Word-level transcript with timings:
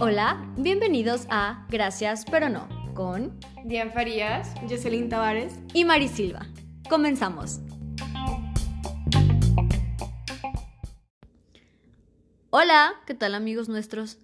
Hola, 0.00 0.52
bienvenidos 0.56 1.26
a 1.30 1.64
Gracias 1.68 2.24
pero 2.30 2.48
no 2.48 2.68
con 2.94 3.38
Diane 3.64 3.92
Farías, 3.92 4.52
Jocelyn 4.68 5.08
Tavares 5.08 5.54
y 5.74 5.84
Mari 5.84 6.08
Silva. 6.08 6.46
Comenzamos. 6.88 7.60
Hola, 12.50 12.94
¿qué 13.06 13.14
tal 13.14 13.34
amigos 13.34 13.68
nuestros? 13.68 14.18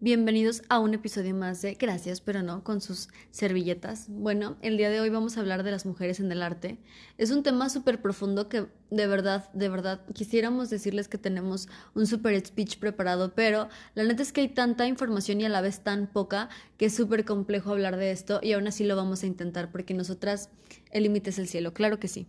Bienvenidos 0.00 0.62
a 0.68 0.78
un 0.78 0.94
episodio 0.94 1.34
más 1.34 1.60
de 1.60 1.74
Gracias, 1.74 2.20
pero 2.20 2.40
no, 2.40 2.62
con 2.62 2.80
sus 2.80 3.08
servilletas. 3.32 4.06
Bueno, 4.08 4.56
el 4.62 4.76
día 4.76 4.90
de 4.90 5.00
hoy 5.00 5.10
vamos 5.10 5.36
a 5.36 5.40
hablar 5.40 5.64
de 5.64 5.72
las 5.72 5.86
mujeres 5.86 6.20
en 6.20 6.30
el 6.30 6.40
arte. 6.40 6.78
Es 7.16 7.32
un 7.32 7.42
tema 7.42 7.68
súper 7.68 8.00
profundo 8.00 8.48
que 8.48 8.66
de 8.92 9.06
verdad, 9.08 9.50
de 9.54 9.68
verdad, 9.68 10.02
quisiéramos 10.14 10.70
decirles 10.70 11.08
que 11.08 11.18
tenemos 11.18 11.68
un 11.96 12.06
súper 12.06 12.38
speech 12.46 12.78
preparado, 12.78 13.34
pero 13.34 13.68
la 13.96 14.04
neta 14.04 14.22
es 14.22 14.32
que 14.32 14.42
hay 14.42 14.48
tanta 14.48 14.86
información 14.86 15.40
y 15.40 15.46
a 15.46 15.48
la 15.48 15.62
vez 15.62 15.80
tan 15.80 16.06
poca 16.06 16.48
que 16.76 16.86
es 16.86 16.94
súper 16.94 17.24
complejo 17.24 17.72
hablar 17.72 17.96
de 17.96 18.12
esto 18.12 18.38
y 18.40 18.52
aún 18.52 18.68
así 18.68 18.84
lo 18.84 18.94
vamos 18.94 19.24
a 19.24 19.26
intentar 19.26 19.72
porque 19.72 19.94
nosotras 19.94 20.48
el 20.92 21.02
límite 21.02 21.30
es 21.30 21.40
el 21.40 21.48
cielo, 21.48 21.74
claro 21.74 21.98
que 21.98 22.06
sí. 22.06 22.28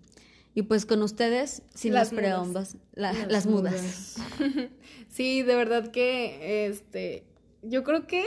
Y 0.55 0.63
pues 0.63 0.87
con 0.87 1.03
ustedes, 1.03 1.61
sin 1.75 1.93
las 1.93 2.09
preombas, 2.09 2.77
las, 2.93 3.45
mudas. 3.45 4.15
sí, 5.07 5.43
de 5.43 5.55
verdad 5.55 5.91
que 5.91 6.65
este 6.65 7.29
yo 7.61 7.83
creo 7.83 8.07
que 8.07 8.23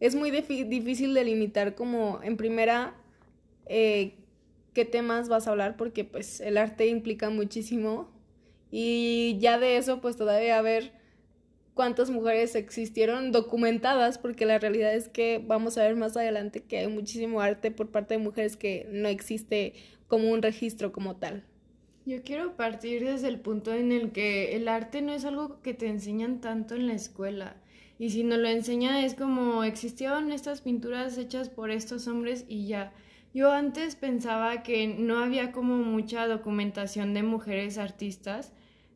es 0.00 0.14
muy 0.14 0.30
difícil 0.30 1.14
delimitar 1.14 1.74
como 1.74 2.20
en 2.22 2.36
primera 2.36 2.94
eh, 3.66 4.14
qué 4.74 4.84
temas 4.84 5.28
vas 5.28 5.46
a 5.46 5.50
hablar 5.50 5.76
porque 5.76 6.04
pues 6.04 6.40
el 6.40 6.58
arte 6.58 6.86
implica 6.86 7.30
muchísimo 7.30 8.10
y 8.70 9.38
ya 9.40 9.58
de 9.58 9.76
eso 9.78 10.00
pues 10.00 10.16
todavía 10.16 10.58
a 10.58 10.62
ver 10.62 10.92
cuántas 11.74 12.10
mujeres 12.10 12.54
existieron 12.54 13.32
documentadas 13.32 14.18
porque 14.18 14.46
la 14.46 14.58
realidad 14.58 14.94
es 14.94 15.08
que 15.08 15.42
vamos 15.44 15.78
a 15.78 15.82
ver 15.82 15.96
más 15.96 16.16
adelante 16.16 16.62
que 16.62 16.78
hay 16.78 16.88
muchísimo 16.88 17.40
arte 17.40 17.70
por 17.70 17.90
parte 17.90 18.14
de 18.14 18.18
mujeres 18.18 18.56
que 18.56 18.86
no 18.90 19.08
existe 19.08 19.74
como 20.08 20.30
un 20.30 20.42
registro 20.42 20.92
como 20.92 21.16
tal. 21.16 21.44
Yo 22.06 22.22
quiero 22.22 22.56
partir 22.56 23.04
desde 23.04 23.28
el 23.28 23.40
punto 23.40 23.74
en 23.74 23.92
el 23.92 24.12
que 24.12 24.56
el 24.56 24.68
arte 24.68 25.02
no 25.02 25.12
es 25.12 25.24
algo 25.24 25.60
que 25.60 25.74
te 25.74 25.88
enseñan 25.88 26.40
tanto 26.40 26.76
en 26.76 26.86
la 26.86 26.94
escuela. 26.94 27.56
Y 27.98 28.10
si 28.10 28.24
nos 28.24 28.38
lo 28.38 28.48
enseña 28.48 29.04
es 29.04 29.14
como 29.14 29.64
existieron 29.64 30.32
estas 30.32 30.60
pinturas 30.60 31.16
hechas 31.16 31.48
por 31.48 31.70
estos 31.70 32.06
hombres 32.08 32.44
y 32.48 32.66
ya. 32.66 32.92
Yo 33.32 33.52
antes 33.52 33.96
pensaba 33.96 34.62
que 34.62 34.86
no 34.86 35.18
había 35.18 35.52
como 35.52 35.76
mucha 35.76 36.26
documentación 36.26 37.14
de 37.14 37.22
mujeres 37.22 37.78
artistas, 37.78 38.52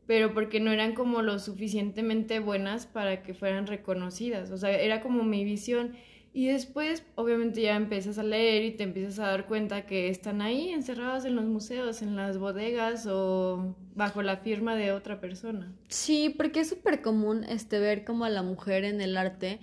pero 0.07 0.35
porque 0.35 0.61
no 0.61 0.73
eran 0.73 0.95
como 0.95 1.23
lo 1.23 1.39
suficientemente 1.39 2.41
buenas 2.41 2.87
para 2.87 3.23
que 3.23 3.35
fueran 3.35 3.67
reconocidas. 3.67 4.51
O 4.51 4.57
sea, 4.57 4.71
era 4.71 5.01
como 5.01 5.25
mi 5.25 5.45
visión. 5.45 5.95
Y 6.33 6.47
después, 6.47 7.03
obviamente, 7.17 7.61
ya 7.61 7.75
empiezas 7.75 8.19
a 8.19 8.23
leer 8.23 8.63
y 8.65 8.71
te 8.71 8.85
empiezas 8.85 9.19
a 9.19 9.27
dar 9.27 9.47
cuenta 9.47 9.87
que 9.87 10.09
están 10.09 10.41
ahí 10.43 10.71
encerradas 10.71 11.25
en 11.25 11.35
los 11.35 11.45
museos, 11.45 12.03
en 12.03 12.15
las 12.15 12.39
bodegas 12.39 13.07
o 13.09 13.75
bajo 13.97 14.23
la 14.23 14.37
firma 14.37 14.77
de 14.77 14.93
otra 14.93 15.21
persona. 15.21 15.73
Sí, 15.89 16.33
porque 16.37 16.61
es 16.61 16.69
súper 16.69 17.03
común 17.03 17.43
este, 17.45 17.81
ver 17.81 18.05
como 18.05 18.25
a 18.25 18.31
la 18.31 18.43
mujer 18.43 18.85
en 18.85 19.01
el 19.01 19.17
arte 19.17 19.59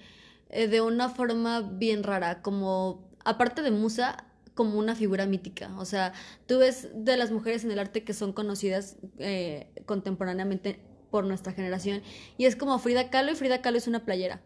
eh, 0.50 0.68
de 0.68 0.82
una 0.82 1.08
forma 1.08 1.62
bien 1.62 2.04
rara, 2.04 2.42
como, 2.42 3.10
aparte 3.24 3.62
de 3.62 3.72
musa, 3.72 4.26
como 4.54 4.78
una 4.78 4.96
figura 4.96 5.26
mítica. 5.26 5.74
O 5.78 5.86
sea, 5.86 6.12
tú 6.48 6.60
ves 6.60 6.90
de 6.94 7.16
las 7.16 7.32
mujeres 7.32 7.64
en 7.64 7.72
el 7.72 7.80
arte 7.80 8.04
que 8.04 8.14
son 8.14 8.34
conocidas 8.34 8.98
eh, 9.20 9.68
contemporáneamente 9.86 10.82
por 11.12 11.26
nuestra 11.26 11.54
generación 11.54 12.02
y 12.38 12.46
es 12.46 12.58
como 12.58 12.78
Frida 12.80 13.10
Kahlo 13.10 13.32
y 13.32 13.36
Frida 13.36 13.62
Kahlo 13.62 13.78
es 13.78 13.88
una 13.88 14.04
playera. 14.04 14.42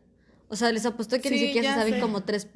O 0.51 0.57
sea, 0.57 0.69
les 0.73 0.85
apuesto 0.85 1.19
que 1.21 1.29
ni 1.31 1.39
siquiera 1.39 1.73
se 1.73 1.79
saben 1.79 2.01
como 2.01 2.23
tres. 2.23 2.49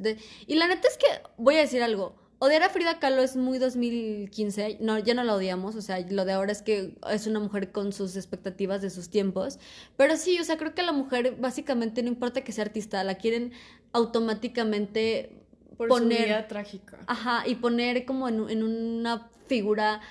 Y 0.46 0.56
la 0.56 0.68
neta 0.68 0.86
es 0.88 0.98
que 0.98 1.06
voy 1.38 1.56
a 1.56 1.60
decir 1.60 1.82
algo. 1.82 2.14
Odiar 2.40 2.64
a 2.64 2.70
Frida 2.70 3.00
Kahlo 3.00 3.24
es 3.24 3.38
muy 3.38 3.58
2015. 3.58 4.80
No, 4.82 5.00
ya 5.00 5.14
no 5.14 5.24
la 5.24 5.34
odiamos. 5.34 5.76
O 5.78 5.82
sea, 5.82 5.98
lo 6.02 6.26
de 6.26 6.34
ahora 6.34 6.52
es 6.52 6.62
que 6.62 6.98
es 7.10 7.26
una 7.26 7.40
mujer 7.40 7.72
con 7.72 7.94
sus 7.94 8.18
expectativas 8.18 8.82
de 8.82 8.90
sus 8.90 9.10
tiempos. 9.10 9.60
Pero 9.96 10.18
sí, 10.18 10.38
o 10.42 10.44
sea, 10.44 10.58
creo 10.58 10.76
que 10.76 10.82
a 10.82 10.86
la 10.86 10.92
mujer 10.92 11.38
básicamente 11.40 12.04
no 12.04 12.10
importa 12.10 12.44
que 12.44 12.52
sea 12.52 12.66
artista, 12.66 13.02
la 13.06 13.16
quieren 13.16 13.54
automáticamente 13.94 15.32
Por 15.78 15.88
poner. 15.88 16.18
Su 16.18 16.24
vida 16.26 16.48
trágica. 16.50 17.00
Ajá, 17.08 17.48
y 17.48 17.56
poner 17.56 18.04
como 18.04 18.28
en, 18.28 18.50
en 18.50 18.64
una 18.64 19.30
figura. 19.48 20.02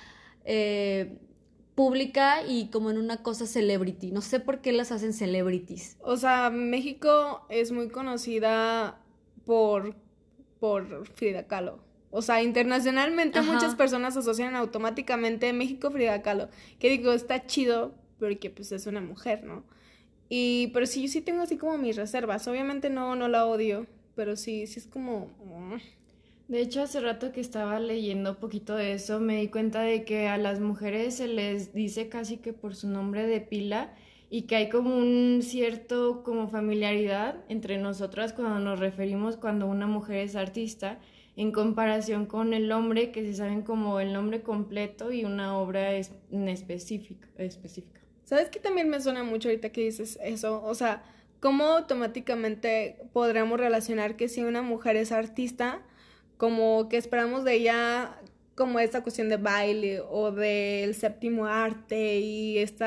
Eh, 0.43 1.19
pública 1.75 2.41
y 2.47 2.69
como 2.69 2.89
en 2.89 2.97
una 2.97 3.17
cosa 3.21 3.45
celebrity. 3.45 4.11
No 4.11 4.21
sé 4.21 4.39
por 4.39 4.61
qué 4.61 4.71
las 4.71 4.91
hacen 4.91 5.13
celebrities. 5.13 5.97
O 5.99 6.17
sea, 6.17 6.49
México 6.49 7.45
es 7.49 7.71
muy 7.71 7.89
conocida 7.89 9.01
por, 9.45 9.95
por 10.59 11.05
Frida 11.07 11.47
Kahlo. 11.47 11.79
O 12.11 12.21
sea, 12.21 12.41
internacionalmente 12.41 13.41
muchas 13.41 13.75
personas 13.75 14.15
asocian 14.15 14.55
automáticamente 14.55 15.51
México 15.51 15.91
Frida 15.91 16.21
Kahlo. 16.21 16.47
Que 16.79 16.89
digo, 16.89 17.11
está 17.11 17.45
chido 17.45 17.93
porque 18.19 18.49
pues 18.49 18.71
es 18.71 18.87
una 18.87 19.01
mujer, 19.01 19.43
¿no? 19.43 19.65
Y, 20.29 20.67
pero 20.73 20.85
sí, 20.85 21.03
yo 21.03 21.07
sí 21.09 21.21
tengo 21.21 21.41
así 21.41 21.57
como 21.57 21.77
mis 21.77 21.97
reservas. 21.97 22.47
Obviamente 22.47 22.89
no, 22.89 23.17
no 23.17 23.27
la 23.27 23.45
odio, 23.45 23.85
pero 24.15 24.37
sí, 24.37 24.65
sí 24.65 24.79
es 24.79 24.87
como... 24.87 25.29
De 26.47 26.61
hecho, 26.61 26.83
hace 26.83 26.99
rato 26.99 27.31
que 27.31 27.41
estaba 27.41 27.79
leyendo 27.79 28.31
un 28.31 28.35
poquito 28.35 28.75
de 28.75 28.93
eso, 28.93 29.19
me 29.19 29.37
di 29.37 29.47
cuenta 29.47 29.81
de 29.81 30.03
que 30.03 30.27
a 30.27 30.37
las 30.37 30.59
mujeres 30.59 31.15
se 31.15 31.27
les 31.27 31.73
dice 31.73 32.07
casi 32.07 32.37
que 32.37 32.53
por 32.53 32.75
su 32.75 32.87
nombre 32.87 33.25
de 33.25 33.41
pila 33.41 33.93
y 34.29 34.43
que 34.43 34.55
hay 34.55 34.69
como 34.69 34.95
un 34.95 35.39
cierto 35.41 36.21
como 36.23 36.47
familiaridad 36.47 37.43
entre 37.49 37.79
nosotras 37.79 38.31
cuando 38.31 38.59
nos 38.59 38.79
referimos 38.79 39.37
cuando 39.37 39.65
una 39.65 39.87
mujer 39.87 40.17
es 40.17 40.35
artista 40.35 40.99
en 41.35 41.51
comparación 41.51 42.27
con 42.27 42.53
el 42.53 42.71
hombre 42.71 43.11
que 43.11 43.25
se 43.25 43.33
saben 43.33 43.63
como 43.63 43.99
el 43.99 44.13
nombre 44.13 44.41
completo 44.41 45.11
y 45.11 45.25
una 45.25 45.57
obra 45.57 45.93
específica, 45.93 47.27
específica. 47.37 48.01
¿Sabes 48.23 48.49
que 48.49 48.59
también 48.59 48.89
me 48.89 49.01
suena 49.01 49.23
mucho 49.23 49.49
ahorita 49.49 49.69
que 49.69 49.81
dices 49.81 50.19
eso? 50.23 50.63
O 50.63 50.75
sea, 50.75 51.03
¿cómo 51.39 51.65
automáticamente 51.65 52.97
podríamos 53.13 53.59
relacionar 53.59 54.15
que 54.15 54.29
si 54.29 54.43
una 54.43 54.61
mujer 54.61 54.95
es 54.95 55.11
artista, 55.11 55.81
como 56.37 56.89
que 56.89 56.97
esperamos 56.97 57.43
de 57.43 57.53
ella 57.53 58.19
como 58.55 58.79
esta 58.79 59.03
cuestión 59.03 59.29
de 59.29 59.37
baile 59.37 59.99
o 59.99 60.31
del 60.31 60.95
séptimo 60.95 61.45
arte 61.45 62.19
y 62.19 62.57
este 62.57 62.85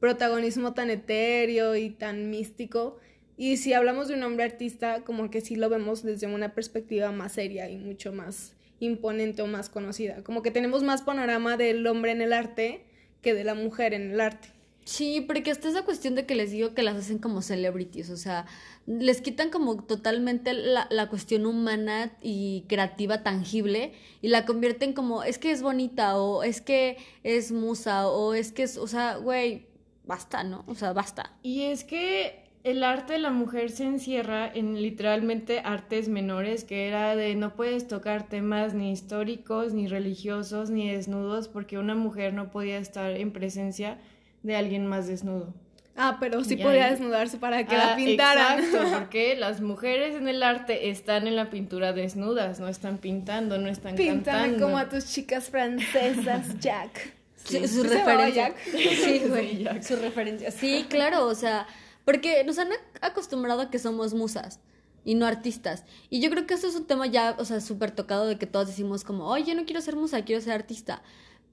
protagonismo 0.00 0.74
tan 0.74 0.90
etéreo 0.90 1.76
y 1.76 1.90
tan 1.90 2.28
místico. 2.28 2.98
Y 3.36 3.56
si 3.56 3.72
hablamos 3.72 4.08
de 4.08 4.14
un 4.14 4.22
hombre 4.24 4.44
artista, 4.44 5.02
como 5.04 5.30
que 5.30 5.40
sí 5.40 5.56
lo 5.56 5.68
vemos 5.68 6.02
desde 6.02 6.26
una 6.26 6.54
perspectiva 6.54 7.12
más 7.12 7.32
seria 7.32 7.70
y 7.70 7.78
mucho 7.78 8.12
más 8.12 8.56
imponente 8.80 9.42
o 9.42 9.46
más 9.46 9.70
conocida. 9.70 10.22
Como 10.24 10.42
que 10.42 10.50
tenemos 10.50 10.82
más 10.82 11.02
panorama 11.02 11.56
del 11.56 11.86
hombre 11.86 12.10
en 12.10 12.20
el 12.20 12.32
arte 12.32 12.84
que 13.22 13.32
de 13.32 13.44
la 13.44 13.54
mujer 13.54 13.94
en 13.94 14.10
el 14.10 14.20
arte. 14.20 14.48
Sí, 14.84 15.20
porque 15.20 15.50
hasta 15.50 15.68
esa 15.68 15.84
cuestión 15.84 16.14
de 16.14 16.26
que 16.26 16.34
les 16.34 16.50
digo 16.50 16.74
que 16.74 16.82
las 16.82 16.96
hacen 16.96 17.18
como 17.18 17.42
celebrities, 17.42 18.10
o 18.10 18.16
sea, 18.16 18.46
les 18.86 19.20
quitan 19.20 19.50
como 19.50 19.84
totalmente 19.84 20.52
la, 20.52 20.88
la, 20.90 21.08
cuestión 21.08 21.46
humana 21.46 22.12
y 22.22 22.64
creativa 22.68 23.22
tangible 23.22 23.92
y 24.22 24.28
la 24.28 24.46
convierten 24.46 24.92
como 24.92 25.22
es 25.22 25.38
que 25.38 25.52
es 25.52 25.62
bonita 25.62 26.16
o 26.18 26.42
es 26.42 26.60
que 26.60 26.96
es 27.22 27.52
musa 27.52 28.08
o 28.08 28.34
es 28.34 28.52
que 28.52 28.64
es, 28.64 28.78
o 28.78 28.86
sea, 28.86 29.16
güey, 29.16 29.66
basta, 30.06 30.42
¿no? 30.42 30.64
O 30.66 30.74
sea, 30.74 30.92
basta. 30.92 31.36
Y 31.42 31.62
es 31.62 31.84
que 31.84 32.50
el 32.62 32.84
arte 32.84 33.14
de 33.14 33.18
la 33.20 33.30
mujer 33.30 33.70
se 33.70 33.84
encierra 33.84 34.50
en 34.52 34.82
literalmente 34.82 35.60
artes 35.60 36.08
menores, 36.08 36.64
que 36.64 36.88
era 36.88 37.16
de 37.16 37.34
no 37.34 37.54
puedes 37.54 37.86
tocar 37.86 38.28
temas 38.28 38.74
ni 38.74 38.92
históricos, 38.92 39.72
ni 39.72 39.86
religiosos, 39.86 40.68
ni 40.68 40.90
desnudos, 40.90 41.48
porque 41.48 41.78
una 41.78 41.94
mujer 41.94 42.34
no 42.34 42.50
podía 42.50 42.78
estar 42.78 43.12
en 43.12 43.32
presencia 43.32 43.98
de 44.42 44.56
alguien 44.56 44.86
más 44.86 45.06
desnudo. 45.06 45.54
Ah, 45.96 46.16
pero 46.18 46.42
sí 46.44 46.56
podía 46.56 46.90
desnudarse 46.90 47.36
para 47.36 47.66
que 47.66 47.76
la 47.76 47.92
ah, 47.92 47.96
pintaran. 47.96 48.60
Exacto, 48.60 48.90
porque 48.98 49.36
las 49.36 49.60
mujeres 49.60 50.14
en 50.14 50.28
el 50.28 50.42
arte 50.42 50.88
están 50.88 51.26
en 51.26 51.36
la 51.36 51.50
pintura 51.50 51.92
desnudas, 51.92 52.58
no 52.58 52.68
están 52.68 52.98
pintando, 52.98 53.58
no 53.58 53.68
están 53.68 53.96
Píntame 53.96 54.22
cantando. 54.22 54.64
como 54.64 54.78
a 54.78 54.88
tus 54.88 55.06
chicas 55.06 55.50
francesas, 55.50 56.58
Jack. 56.60 57.14
Sí, 57.44 57.66
su 57.68 57.82
referencia. 57.82 58.54
Sí, 58.72 59.22
güey. 59.28 59.82
su 59.82 59.96
referencia. 59.96 60.50
Sí, 60.50 60.86
claro, 60.88 61.26
o 61.26 61.34
sea, 61.34 61.66
porque 62.04 62.44
nos 62.44 62.58
han 62.58 62.68
acostumbrado 63.00 63.62
a 63.62 63.70
que 63.70 63.78
somos 63.78 64.14
musas 64.14 64.60
y 65.04 65.14
no 65.14 65.26
artistas. 65.26 65.84
Y 66.08 66.20
yo 66.20 66.30
creo 66.30 66.46
que 66.46 66.54
eso 66.54 66.66
es 66.66 66.76
un 66.76 66.86
tema 66.86 67.06
ya, 67.06 67.34
o 67.38 67.44
sea, 67.44 67.60
súper 67.60 67.90
tocado 67.90 68.26
de 68.26 68.38
que 68.38 68.46
todos 68.46 68.68
decimos 68.68 69.04
como, 69.04 69.26
oye, 69.26 69.44
yo 69.44 69.54
no 69.54 69.64
quiero 69.64 69.80
ser 69.80 69.96
musa, 69.96 70.24
quiero 70.24 70.40
ser 70.40 70.52
artista. 70.52 71.02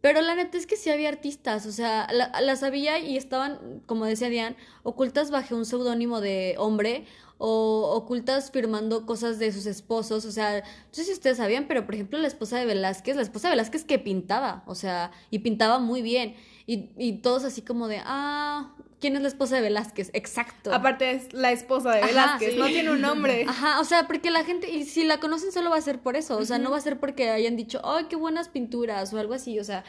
Pero 0.01 0.21
la 0.21 0.35
neta 0.35 0.57
es 0.57 0.67
que 0.67 0.75
sí 0.77 0.89
había 0.89 1.09
artistas, 1.09 1.65
o 1.65 1.71
sea, 1.71 2.07
las 2.11 2.63
había 2.63 2.99
y 2.99 3.17
estaban, 3.17 3.81
como 3.87 4.05
decía 4.05 4.29
Diane, 4.29 4.55
ocultas 4.83 5.31
bajo 5.31 5.55
un 5.55 5.65
seudónimo 5.65 6.21
de 6.21 6.55
hombre 6.59 7.05
o 7.39 7.91
ocultas 7.95 8.51
firmando 8.51 9.05
cosas 9.05 9.39
de 9.39 9.51
sus 9.51 9.65
esposos, 9.65 10.25
o 10.25 10.31
sea, 10.31 10.61
no 10.61 10.91
sé 10.91 11.03
si 11.03 11.11
ustedes 11.13 11.37
sabían, 11.37 11.67
pero 11.67 11.85
por 11.85 11.95
ejemplo 11.95 12.19
la 12.19 12.27
esposa 12.27 12.57
de 12.57 12.65
Velázquez, 12.65 13.15
la 13.15 13.21
esposa 13.21 13.47
de 13.47 13.53
Velázquez 13.53 13.85
que 13.85 13.99
pintaba, 13.99 14.63
o 14.67 14.75
sea, 14.75 15.11
y 15.29 15.39
pintaba 15.39 15.79
muy 15.79 16.01
bien. 16.01 16.35
Y, 16.69 16.91
y 16.97 17.13
todos 17.21 17.45
así 17.45 17.61
como 17.61 17.87
de, 17.87 18.01
ah, 18.03 18.75
¿quién 18.99 19.15
es 19.15 19.21
la 19.21 19.29
esposa 19.29 19.55
de 19.55 19.61
Velázquez? 19.61 20.09
Exacto. 20.13 20.73
Aparte 20.73 21.11
es 21.11 21.33
la 21.33 21.51
esposa 21.53 21.91
de 21.91 22.03
Velázquez, 22.03 22.57
no 22.57 22.67
tiene 22.67 22.91
un 22.91 23.01
nombre. 23.01 23.45
Ajá, 23.47 23.79
o 23.79 23.85
sea, 23.85 24.05
porque 24.05 24.31
la 24.31 24.43
gente, 24.43 24.69
y 24.69 24.83
si 24.83 25.05
la 25.05 25.19
conocen 25.19 25.51
solo 25.53 25.69
va 25.69 25.77
a 25.77 25.81
ser 25.81 25.99
por 25.99 26.17
eso, 26.17 26.37
o 26.37 26.45
sea, 26.45 26.59
no 26.59 26.71
va 26.71 26.77
a 26.77 26.81
ser 26.81 26.99
porque 26.99 27.29
hayan 27.29 27.55
dicho, 27.55 27.79
ay, 27.83 28.05
qué 28.09 28.17
buenas 28.17 28.49
pinturas 28.49 29.13
o 29.13 29.19
algo 29.19 29.33
así, 29.33 29.57
o 29.59 29.63
sea, 29.63 29.85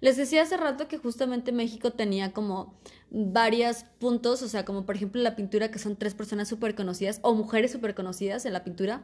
les 0.00 0.16
decía 0.16 0.42
hace 0.42 0.56
rato 0.56 0.88
que 0.88 0.98
justamente 0.98 1.52
México 1.52 1.92
tenía 1.92 2.32
como 2.32 2.74
varios 3.10 3.84
puntos, 3.98 4.42
o 4.42 4.48
sea, 4.48 4.64
como 4.64 4.86
por 4.86 4.96
ejemplo 4.96 5.20
la 5.20 5.36
pintura 5.36 5.70
que 5.70 5.78
son 5.78 5.96
tres 5.96 6.14
personas 6.14 6.48
súper 6.48 6.74
conocidas 6.74 7.20
o 7.22 7.34
mujeres 7.34 7.72
súper 7.72 7.94
conocidas 7.94 8.46
en 8.46 8.54
la 8.54 8.64
pintura, 8.64 9.02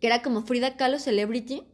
que 0.00 0.06
era 0.06 0.22
como 0.22 0.42
Frida 0.42 0.76
Kahlo 0.76 0.98
Celebrity, 0.98 1.64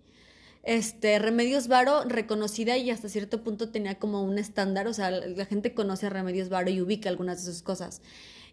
este, 0.63 1.19
Remedios 1.19 1.69
Varo, 1.69 2.05
reconocida 2.05 2.77
y 2.77 2.91
hasta 2.91 3.09
cierto 3.09 3.43
punto 3.43 3.71
tenía 3.71 3.99
como 3.99 4.23
un 4.23 4.39
estándar, 4.39 4.87
o 4.87 4.93
sea, 4.93 5.11
la 5.11 5.47
gente 5.47 5.75
conoce 5.75 6.07
a 6.07 6.11
Remedios 6.11 6.49
Varo 6.49 6.71
y 6.71 6.81
ubica 6.81 7.09
algunas 7.09 7.45
de 7.45 7.53
sus 7.53 7.63
cosas. 7.63 8.03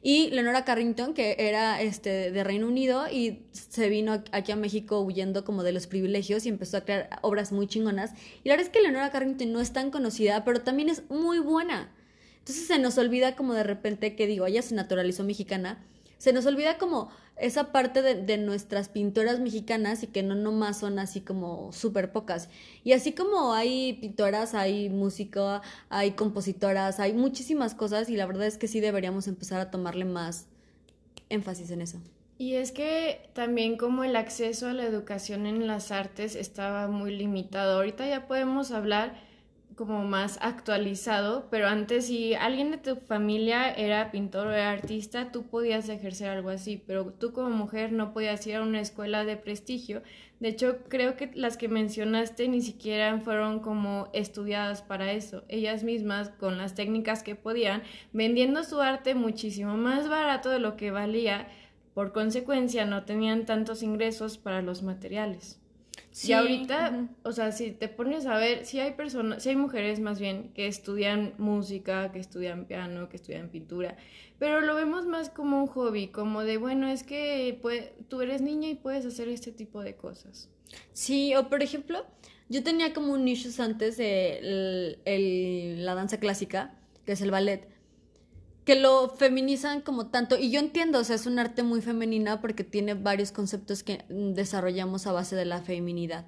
Y 0.01 0.29
Leonora 0.29 0.63
Carrington, 0.63 1.13
que 1.13 1.35
era 1.39 1.81
este, 1.81 2.31
de 2.31 2.43
Reino 2.43 2.67
Unido 2.67 3.07
y 3.11 3.41
se 3.51 3.89
vino 3.89 4.23
aquí 4.31 4.51
a 4.51 4.55
México 4.55 5.01
huyendo 5.01 5.43
como 5.43 5.63
de 5.63 5.71
los 5.71 5.87
privilegios 5.87 6.45
y 6.45 6.49
empezó 6.49 6.77
a 6.77 6.81
crear 6.81 7.09
obras 7.23 7.51
muy 7.51 7.67
chingonas. 7.67 8.11
Y 8.43 8.49
la 8.49 8.55
verdad 8.55 8.67
es 8.67 8.71
que 8.71 8.81
Leonora 8.81 9.11
Carrington 9.11 9.51
no 9.51 9.59
es 9.59 9.73
tan 9.73 9.89
conocida, 9.91 10.45
pero 10.45 10.61
también 10.61 10.89
es 10.89 11.09
muy 11.09 11.39
buena. 11.39 11.91
Entonces 12.39 12.67
se 12.67 12.79
nos 12.79 12.97
olvida 12.97 13.35
como 13.35 13.53
de 13.53 13.63
repente 13.63 14.15
que 14.15 14.27
digo, 14.27 14.45
ella 14.45 14.61
se 14.61 14.75
naturalizó 14.75 15.23
mexicana 15.23 15.83
se 16.17 16.33
nos 16.33 16.45
olvida 16.45 16.77
como 16.77 17.09
esa 17.39 17.71
parte 17.71 18.01
de, 18.01 18.37
nuestras 18.37 18.89
pintoras 18.89 19.39
mexicanas 19.39 20.01
y 20.03 20.07
que 20.07 20.23
no 20.23 20.35
nomás 20.35 20.79
son 20.79 20.97
así 20.99 21.21
como 21.21 21.71
súper 21.71 22.11
pocas. 22.11 22.49
Y 22.83 22.93
así 22.93 23.11
como 23.13 23.53
hay 23.53 23.93
pintoras, 23.93 24.55
hay 24.55 24.89
música, 24.89 25.61
hay 25.89 26.11
compositoras, 26.11 26.99
hay 26.99 27.13
muchísimas 27.13 27.75
cosas 27.75 28.09
y 28.09 28.17
la 28.17 28.25
verdad 28.25 28.47
es 28.47 28.57
que 28.57 28.67
sí 28.67 28.79
deberíamos 28.79 29.27
empezar 29.27 29.61
a 29.61 29.69
tomarle 29.69 30.05
más 30.05 30.47
énfasis 31.29 31.69
en 31.71 31.81
eso. 31.81 31.99
Y 32.39 32.53
es 32.55 32.71
que 32.71 33.29
también 33.33 33.77
como 33.77 34.03
el 34.03 34.15
acceso 34.15 34.67
a 34.67 34.73
la 34.73 34.83
educación 34.83 35.45
en 35.45 35.67
las 35.67 35.91
artes 35.91 36.35
estaba 36.35 36.87
muy 36.87 37.15
limitado. 37.15 37.77
Ahorita 37.77 38.07
ya 38.07 38.27
podemos 38.27 38.71
hablar 38.71 39.26
como 39.77 40.03
más 40.03 40.39
actualizado, 40.41 41.47
pero 41.51 41.67
antes 41.67 42.07
si 42.07 42.33
alguien 42.33 42.71
de 42.71 42.79
tu 42.79 42.95
familia 42.95 43.71
era 43.71 44.09
pintor 44.09 44.47
o 44.47 44.51
era 44.51 44.71
artista, 44.71 45.31
tú 45.31 45.43
podías 45.43 45.87
ejercer 45.87 46.29
algo 46.29 46.49
así, 46.49 46.83
pero 46.85 47.13
tú 47.13 47.31
como 47.31 47.51
mujer 47.51 47.91
no 47.91 48.11
podías 48.11 48.45
ir 48.47 48.55
a 48.55 48.63
una 48.63 48.81
escuela 48.81 49.23
de 49.23 49.37
prestigio. 49.37 50.01
De 50.39 50.49
hecho, 50.49 50.79
creo 50.89 51.15
que 51.15 51.29
las 51.35 51.57
que 51.57 51.67
mencionaste 51.67 52.47
ni 52.47 52.61
siquiera 52.61 53.19
fueron 53.19 53.59
como 53.59 54.09
estudiadas 54.13 54.81
para 54.81 55.11
eso. 55.11 55.43
Ellas 55.47 55.83
mismas, 55.83 56.29
con 56.29 56.57
las 56.57 56.73
técnicas 56.73 57.21
que 57.21 57.35
podían, 57.35 57.83
vendiendo 58.13 58.63
su 58.63 58.81
arte 58.81 59.13
muchísimo 59.13 59.77
más 59.77 60.09
barato 60.09 60.49
de 60.49 60.59
lo 60.59 60.75
que 60.75 60.89
valía, 60.89 61.47
por 61.93 62.13
consecuencia 62.13 62.85
no 62.85 63.05
tenían 63.05 63.45
tantos 63.45 63.83
ingresos 63.83 64.39
para 64.39 64.63
los 64.63 64.81
materiales. 64.81 65.61
Sí, 66.17 66.29
y 66.29 66.33
ahorita, 66.33 67.09
o 67.21 67.31
sea, 67.31 67.51
si 67.51 67.69
te 67.69 67.89
pones 67.89 68.25
a 68.25 68.39
ver, 68.39 68.65
si 68.65 68.79
hay 68.79 68.93
personas, 68.93 69.43
si 69.43 69.49
hay 69.49 69.55
mujeres 69.55 69.99
más 69.99 70.19
bien 70.19 70.51
que 70.55 70.65
estudian 70.65 71.35
música, 71.37 72.11
que 72.11 72.17
estudian 72.17 72.65
piano, 72.65 73.07
que 73.07 73.17
estudian 73.17 73.49
pintura, 73.49 73.97
pero 74.39 74.61
lo 74.61 74.73
vemos 74.73 75.05
más 75.05 75.29
como 75.29 75.61
un 75.61 75.67
hobby, 75.67 76.07
como 76.07 76.41
de, 76.41 76.57
bueno, 76.57 76.87
es 76.87 77.03
que 77.03 77.61
tú 78.07 78.21
eres 78.21 78.41
niña 78.41 78.67
y 78.67 78.73
puedes 78.73 79.05
hacer 79.05 79.27
este 79.29 79.51
tipo 79.51 79.83
de 79.83 79.95
cosas. 79.95 80.49
Sí, 80.91 81.35
o 81.35 81.49
por 81.49 81.61
ejemplo, 81.61 82.03
yo 82.49 82.63
tenía 82.63 82.95
como 82.95 83.13
un 83.13 83.23
nicho 83.23 83.49
antes 83.61 83.95
de 83.97 84.97
la 85.77 85.93
danza 85.93 86.19
clásica, 86.19 86.79
que 87.05 87.11
es 87.11 87.21
el 87.21 87.29
ballet 87.29 87.69
que 88.67 88.75
lo 88.75 89.07
feminizan 89.07 89.79
como 89.79 90.07
tanto, 90.07 90.37
y 90.37 90.51
yo 90.51 90.59
entiendo, 90.59 90.99
o 90.99 91.03
sea, 91.05 91.15
es 91.15 91.25
un 91.25 91.39
arte 91.39 91.63
muy 91.63 91.79
femenina 91.79 92.41
porque 92.41 92.65
tiene 92.65 92.95
varios 92.95 93.31
conceptos 93.31 93.81
que 93.81 94.03
desarrollamos 94.09 95.07
a 95.07 95.13
base 95.13 95.37
de 95.37 95.45
la 95.45 95.61
feminidad. 95.61 96.25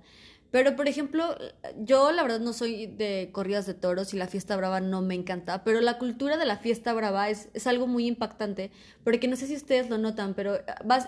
Pero, 0.49 0.77
por 0.77 0.87
ejemplo, 0.87 1.35
yo 1.79 2.13
la 2.13 2.23
verdad 2.23 2.39
no 2.39 2.53
soy 2.53 2.85
de 2.85 3.31
corridas 3.33 3.65
de 3.65 3.73
toros 3.73 4.13
y 4.13 4.17
la 4.17 4.27
fiesta 4.27 4.55
brava 4.55 4.79
no 4.79 5.01
me 5.01 5.15
encanta, 5.15 5.65
pero 5.65 5.81
la 5.81 5.97
cultura 5.97 6.37
de 6.37 6.45
la 6.45 6.55
fiesta 6.55 6.93
brava 6.93 7.29
es, 7.29 7.49
es 7.53 7.67
algo 7.67 7.87
muy 7.87 8.07
impactante, 8.07 8.71
porque 9.03 9.27
no 9.27 9.35
sé 9.35 9.45
si 9.45 9.57
ustedes 9.57 9.89
lo 9.89 9.97
notan, 9.97 10.33
pero 10.33 10.59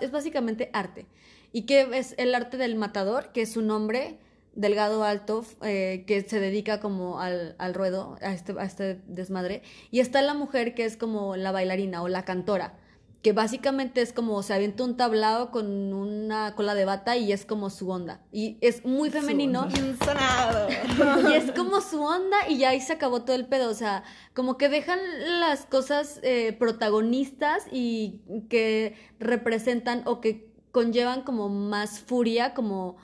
es 0.02 0.10
básicamente 0.10 0.68
arte. 0.74 1.06
¿Y 1.50 1.62
qué 1.62 1.88
es 1.94 2.14
el 2.18 2.34
arte 2.34 2.58
del 2.58 2.74
matador, 2.74 3.32
que 3.32 3.40
es 3.40 3.56
un 3.56 3.70
hombre 3.70 4.18
delgado 4.54 5.04
alto 5.04 5.44
eh, 5.62 6.04
que 6.06 6.22
se 6.22 6.40
dedica 6.40 6.80
como 6.80 7.20
al, 7.20 7.54
al 7.58 7.74
ruedo, 7.74 8.18
a 8.20 8.32
este, 8.32 8.54
a 8.58 8.64
este 8.64 9.00
desmadre. 9.06 9.62
Y 9.90 10.00
está 10.00 10.22
la 10.22 10.34
mujer 10.34 10.74
que 10.74 10.84
es 10.84 10.96
como 10.96 11.36
la 11.36 11.52
bailarina 11.52 12.02
o 12.02 12.08
la 12.08 12.24
cantora, 12.24 12.74
que 13.22 13.32
básicamente 13.32 14.02
es 14.02 14.12
como 14.12 14.42
se 14.42 14.52
avienta 14.52 14.82
un 14.82 14.96
tablado 14.96 15.52
con 15.52 15.92
una 15.92 16.54
cola 16.56 16.74
de 16.74 16.84
bata 16.84 17.16
y 17.16 17.32
es 17.32 17.46
como 17.46 17.70
su 17.70 17.88
onda. 17.88 18.20
Y 18.32 18.58
es 18.60 18.84
muy 18.84 19.10
femenino. 19.10 19.68
y 21.30 21.32
es 21.32 21.52
como 21.52 21.80
su 21.80 22.02
onda 22.02 22.36
y 22.48 22.58
ya 22.58 22.70
ahí 22.70 22.80
se 22.80 22.92
acabó 22.92 23.22
todo 23.22 23.36
el 23.36 23.46
pedo. 23.46 23.70
O 23.70 23.74
sea, 23.74 24.02
como 24.34 24.58
que 24.58 24.68
dejan 24.68 24.98
las 25.38 25.66
cosas 25.66 26.18
eh, 26.24 26.52
protagonistas 26.58 27.64
y 27.70 28.20
que 28.50 28.96
representan 29.20 30.02
o 30.04 30.20
que 30.20 30.50
conllevan 30.72 31.22
como 31.22 31.48
más 31.48 32.00
furia, 32.00 32.54
como 32.54 32.96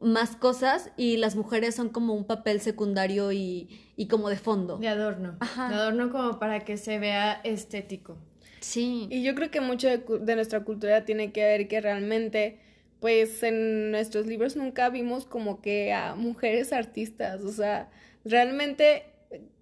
más 0.00 0.36
cosas 0.36 0.90
y 0.96 1.16
las 1.16 1.36
mujeres 1.36 1.74
son 1.74 1.88
como 1.88 2.14
un 2.14 2.24
papel 2.24 2.60
secundario 2.60 3.32
y, 3.32 3.68
como 4.10 4.28
de 4.28 4.36
fondo. 4.36 4.78
De 4.78 4.88
adorno. 4.88 5.36
De 5.56 5.74
adorno 5.74 6.10
como 6.10 6.38
para 6.38 6.60
que 6.64 6.76
se 6.76 6.98
vea 6.98 7.40
estético. 7.44 8.16
Sí. 8.60 9.06
Y 9.10 9.22
yo 9.22 9.34
creo 9.34 9.50
que 9.50 9.60
mucho 9.60 9.88
de, 9.88 9.98
de, 9.98 10.34
nuestra 10.34 10.64
cultura 10.64 11.04
tiene 11.04 11.32
que 11.32 11.44
ver 11.44 11.68
que 11.68 11.80
realmente, 11.80 12.58
pues 13.00 13.42
en 13.42 13.90
nuestros 13.90 14.26
libros 14.26 14.56
nunca 14.56 14.88
vimos 14.88 15.26
como 15.26 15.60
que 15.60 15.92
a 15.92 16.14
mujeres 16.14 16.72
artistas. 16.72 17.42
O 17.42 17.52
sea, 17.52 17.90
realmente, 18.24 19.04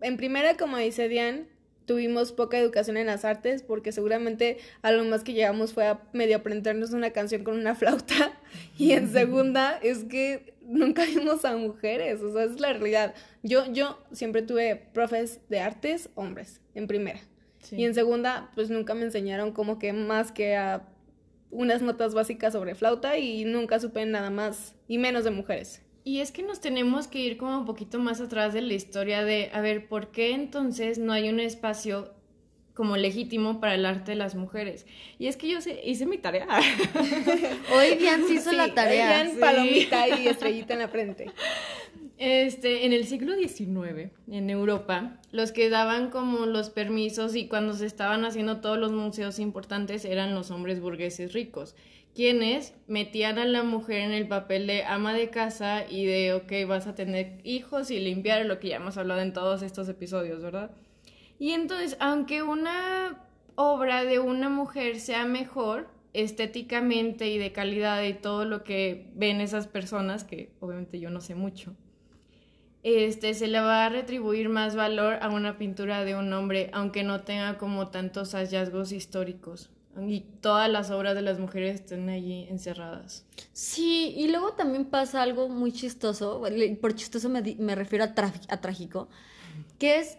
en 0.01 0.17
primera, 0.17 0.57
como 0.57 0.79
dice 0.79 1.09
Diane, 1.09 1.47
tuvimos 1.87 2.33
poca 2.33 2.59
educación 2.59 2.97
en 2.97 3.07
las 3.07 3.25
artes 3.25 3.63
porque 3.63 3.93
seguramente 3.93 4.59
a 4.83 4.93
lo 4.93 5.05
más 5.05 5.25
que 5.25 5.33
llegamos 5.33 5.73
fue 5.73 5.87
a 5.87 6.03
medio 6.13 6.37
aprendernos 6.37 6.93
una 6.93 7.11
canción 7.11 7.45
con 7.45 7.59
una 7.59 7.75
flauta 7.75 8.39
y 8.79 8.93
en 8.93 9.11
segunda 9.11 9.79
es 9.83 10.05
que 10.05 10.55
nunca 10.63 11.05
vimos 11.05 11.45
a 11.45 11.57
mujeres, 11.57 12.21
o 12.23 12.33
sea, 12.33 12.45
es 12.45 12.61
la 12.61 12.73
realidad. 12.73 13.15
Yo, 13.43 13.71
yo 13.73 14.03
siempre 14.13 14.43
tuve 14.43 14.89
profes 14.93 15.41
de 15.49 15.61
artes 15.61 16.09
hombres 16.15 16.61
en 16.75 16.87
primera 16.87 17.21
y 17.71 17.85
en 17.85 17.95
segunda 17.95 18.51
pues 18.55 18.71
nunca 18.71 18.95
me 18.95 19.05
enseñaron 19.05 19.53
como 19.53 19.79
que 19.79 19.93
más 19.93 20.33
que 20.33 20.57
a 20.57 20.87
unas 21.51 21.83
notas 21.83 22.15
básicas 22.15 22.53
sobre 22.53 22.75
flauta 22.75 23.17
y 23.17 23.45
nunca 23.45 23.79
supe 23.79 24.05
nada 24.07 24.31
más 24.31 24.75
y 24.89 24.99
menos 24.99 25.25
de 25.25 25.31
mujeres. 25.31 25.84
Y 26.07 26.21
es 26.21 26.33
que 26.33 26.43
nos 26.43 26.61
tenemos 26.61 27.09
que 27.09 27.19
ir 27.19 27.39
como 27.39 27.59
un 27.59 27.65
poquito 27.65 27.99
más 27.99 28.21
atrás 28.21 28.53
de 28.53 28.61
la 28.61 28.75
historia 28.75 29.25
de, 29.25 29.51
a 29.55 29.63
ver, 29.63 29.89
¿por 29.89 30.09
qué 30.09 30.33
entonces 30.33 30.99
no 30.99 31.15
hay 31.15 31.31
un 31.31 31.41
espacio 31.41 32.13
como 32.75 32.99
legítimo 32.99 33.59
para 33.59 33.75
el 33.75 33.87
arte 33.87 34.13
de 34.13 34.17
las 34.19 34.35
mujeres? 34.35 34.85
Y 35.19 35.29
es 35.29 35.39
que 35.39 35.49
yo 35.49 35.59
hice 35.83 36.05
mi 36.05 36.19
tarea. 36.19 36.47
Hoy 37.75 37.97
Diane 37.97 38.27
se 38.27 38.35
hizo 38.35 38.53
la 38.53 38.75
tarea. 38.75 39.25
Diane, 39.25 39.41
palomita 39.41 40.09
y 40.21 40.29
estrellita 40.29 40.75
en 40.75 40.81
la 40.81 40.89
frente. 40.89 41.31
Este, 42.19 42.85
en 42.85 42.93
el 42.93 43.07
siglo 43.07 43.35
XIX, 43.35 44.11
en 44.31 44.51
Europa, 44.51 45.19
los 45.33 45.53
que 45.53 45.71
daban 45.71 46.11
como 46.11 46.45
los 46.45 46.69
permisos 46.69 47.35
y 47.35 47.49
cuando 47.49 47.73
se 47.73 47.87
estaban 47.87 48.27
haciendo 48.27 48.61
todos 48.61 48.79
los 48.79 48.93
museos 48.93 49.39
importantes 49.39 50.05
eran 50.05 50.35
los 50.35 50.51
hombres 50.51 50.81
burgueses 50.81 51.33
ricos 51.33 51.75
quienes 52.15 52.75
metían 52.87 53.39
a 53.39 53.45
la 53.45 53.65
mujer 53.65 53.99
en 53.99 54.13
el 54.13 54.29
papel 54.29 54.67
de 54.69 54.85
ama 54.85 55.13
de 55.13 55.31
casa 55.31 55.85
y 55.89 56.07
de, 56.07 56.33
ok, 56.33 56.69
vas 56.69 56.87
a 56.87 56.95
tener 56.95 57.41
hijos 57.43 57.91
y 57.91 57.99
limpiar, 57.99 58.47
lo 58.47 58.61
que 58.61 58.69
ya 58.69 58.77
hemos 58.77 58.97
hablado 58.97 59.21
en 59.21 59.33
todos 59.33 59.63
estos 59.63 59.89
episodios, 59.89 60.41
¿verdad? 60.41 60.71
Y 61.41 61.51
entonces, 61.51 61.97
aunque 61.99 62.43
una 62.43 63.27
obra 63.57 64.05
de 64.05 64.21
una 64.21 64.49
mujer 64.49 65.01
sea 65.01 65.27
mejor 65.27 65.89
estéticamente 66.13 67.29
y 67.29 67.39
de 67.39 67.53
calidad 67.53 68.03
y 68.05 68.15
todo 68.15 68.45
lo 68.45 68.63
que 68.63 69.11
ven 69.17 69.41
esas 69.41 69.67
personas, 69.67 70.23
que 70.23 70.53
obviamente 70.61 71.01
yo 71.01 71.11
no 71.11 71.21
sé 71.21 71.35
mucho, 71.35 71.75
este, 72.85 73.35
se 73.35 73.49
le 73.49 73.61
va 73.61 73.87
a 73.87 73.89
retribuir 73.89 74.49
más 74.49 74.77
valor 74.77 75.19
a 75.21 75.31
una 75.31 75.59
pintura 75.59 76.05
de 76.05 76.15
un 76.15 76.33
hombre, 76.33 76.71
aunque 76.73 77.03
no 77.03 77.23
tenga 77.23 77.59
como 77.59 77.89
tantos 77.89 78.35
hallazgos 78.35 78.93
históricos 78.93 79.71
y 80.07 80.21
todas 80.41 80.71
las 80.71 80.91
obras 80.91 81.15
de 81.15 81.23
las 81.23 81.39
mujeres 81.39 81.77
estén 81.81 82.09
allí 82.09 82.47
encerradas. 82.51 83.25
Sí, 83.53 84.15
y 84.17 84.29
luego 84.29 84.53
también 84.55 84.85
pasa 84.87 85.23
algo 85.23 85.49
muy 85.49 85.73
chistoso, 85.73 86.43
por 86.81 86.95
chistoso 86.95 87.29
me, 87.29 87.43
me 87.59 87.75
refiero 87.75 88.05
a, 88.05 88.15
a 88.49 88.61
trágico, 88.61 89.09
que 89.79 89.99
es 89.99 90.19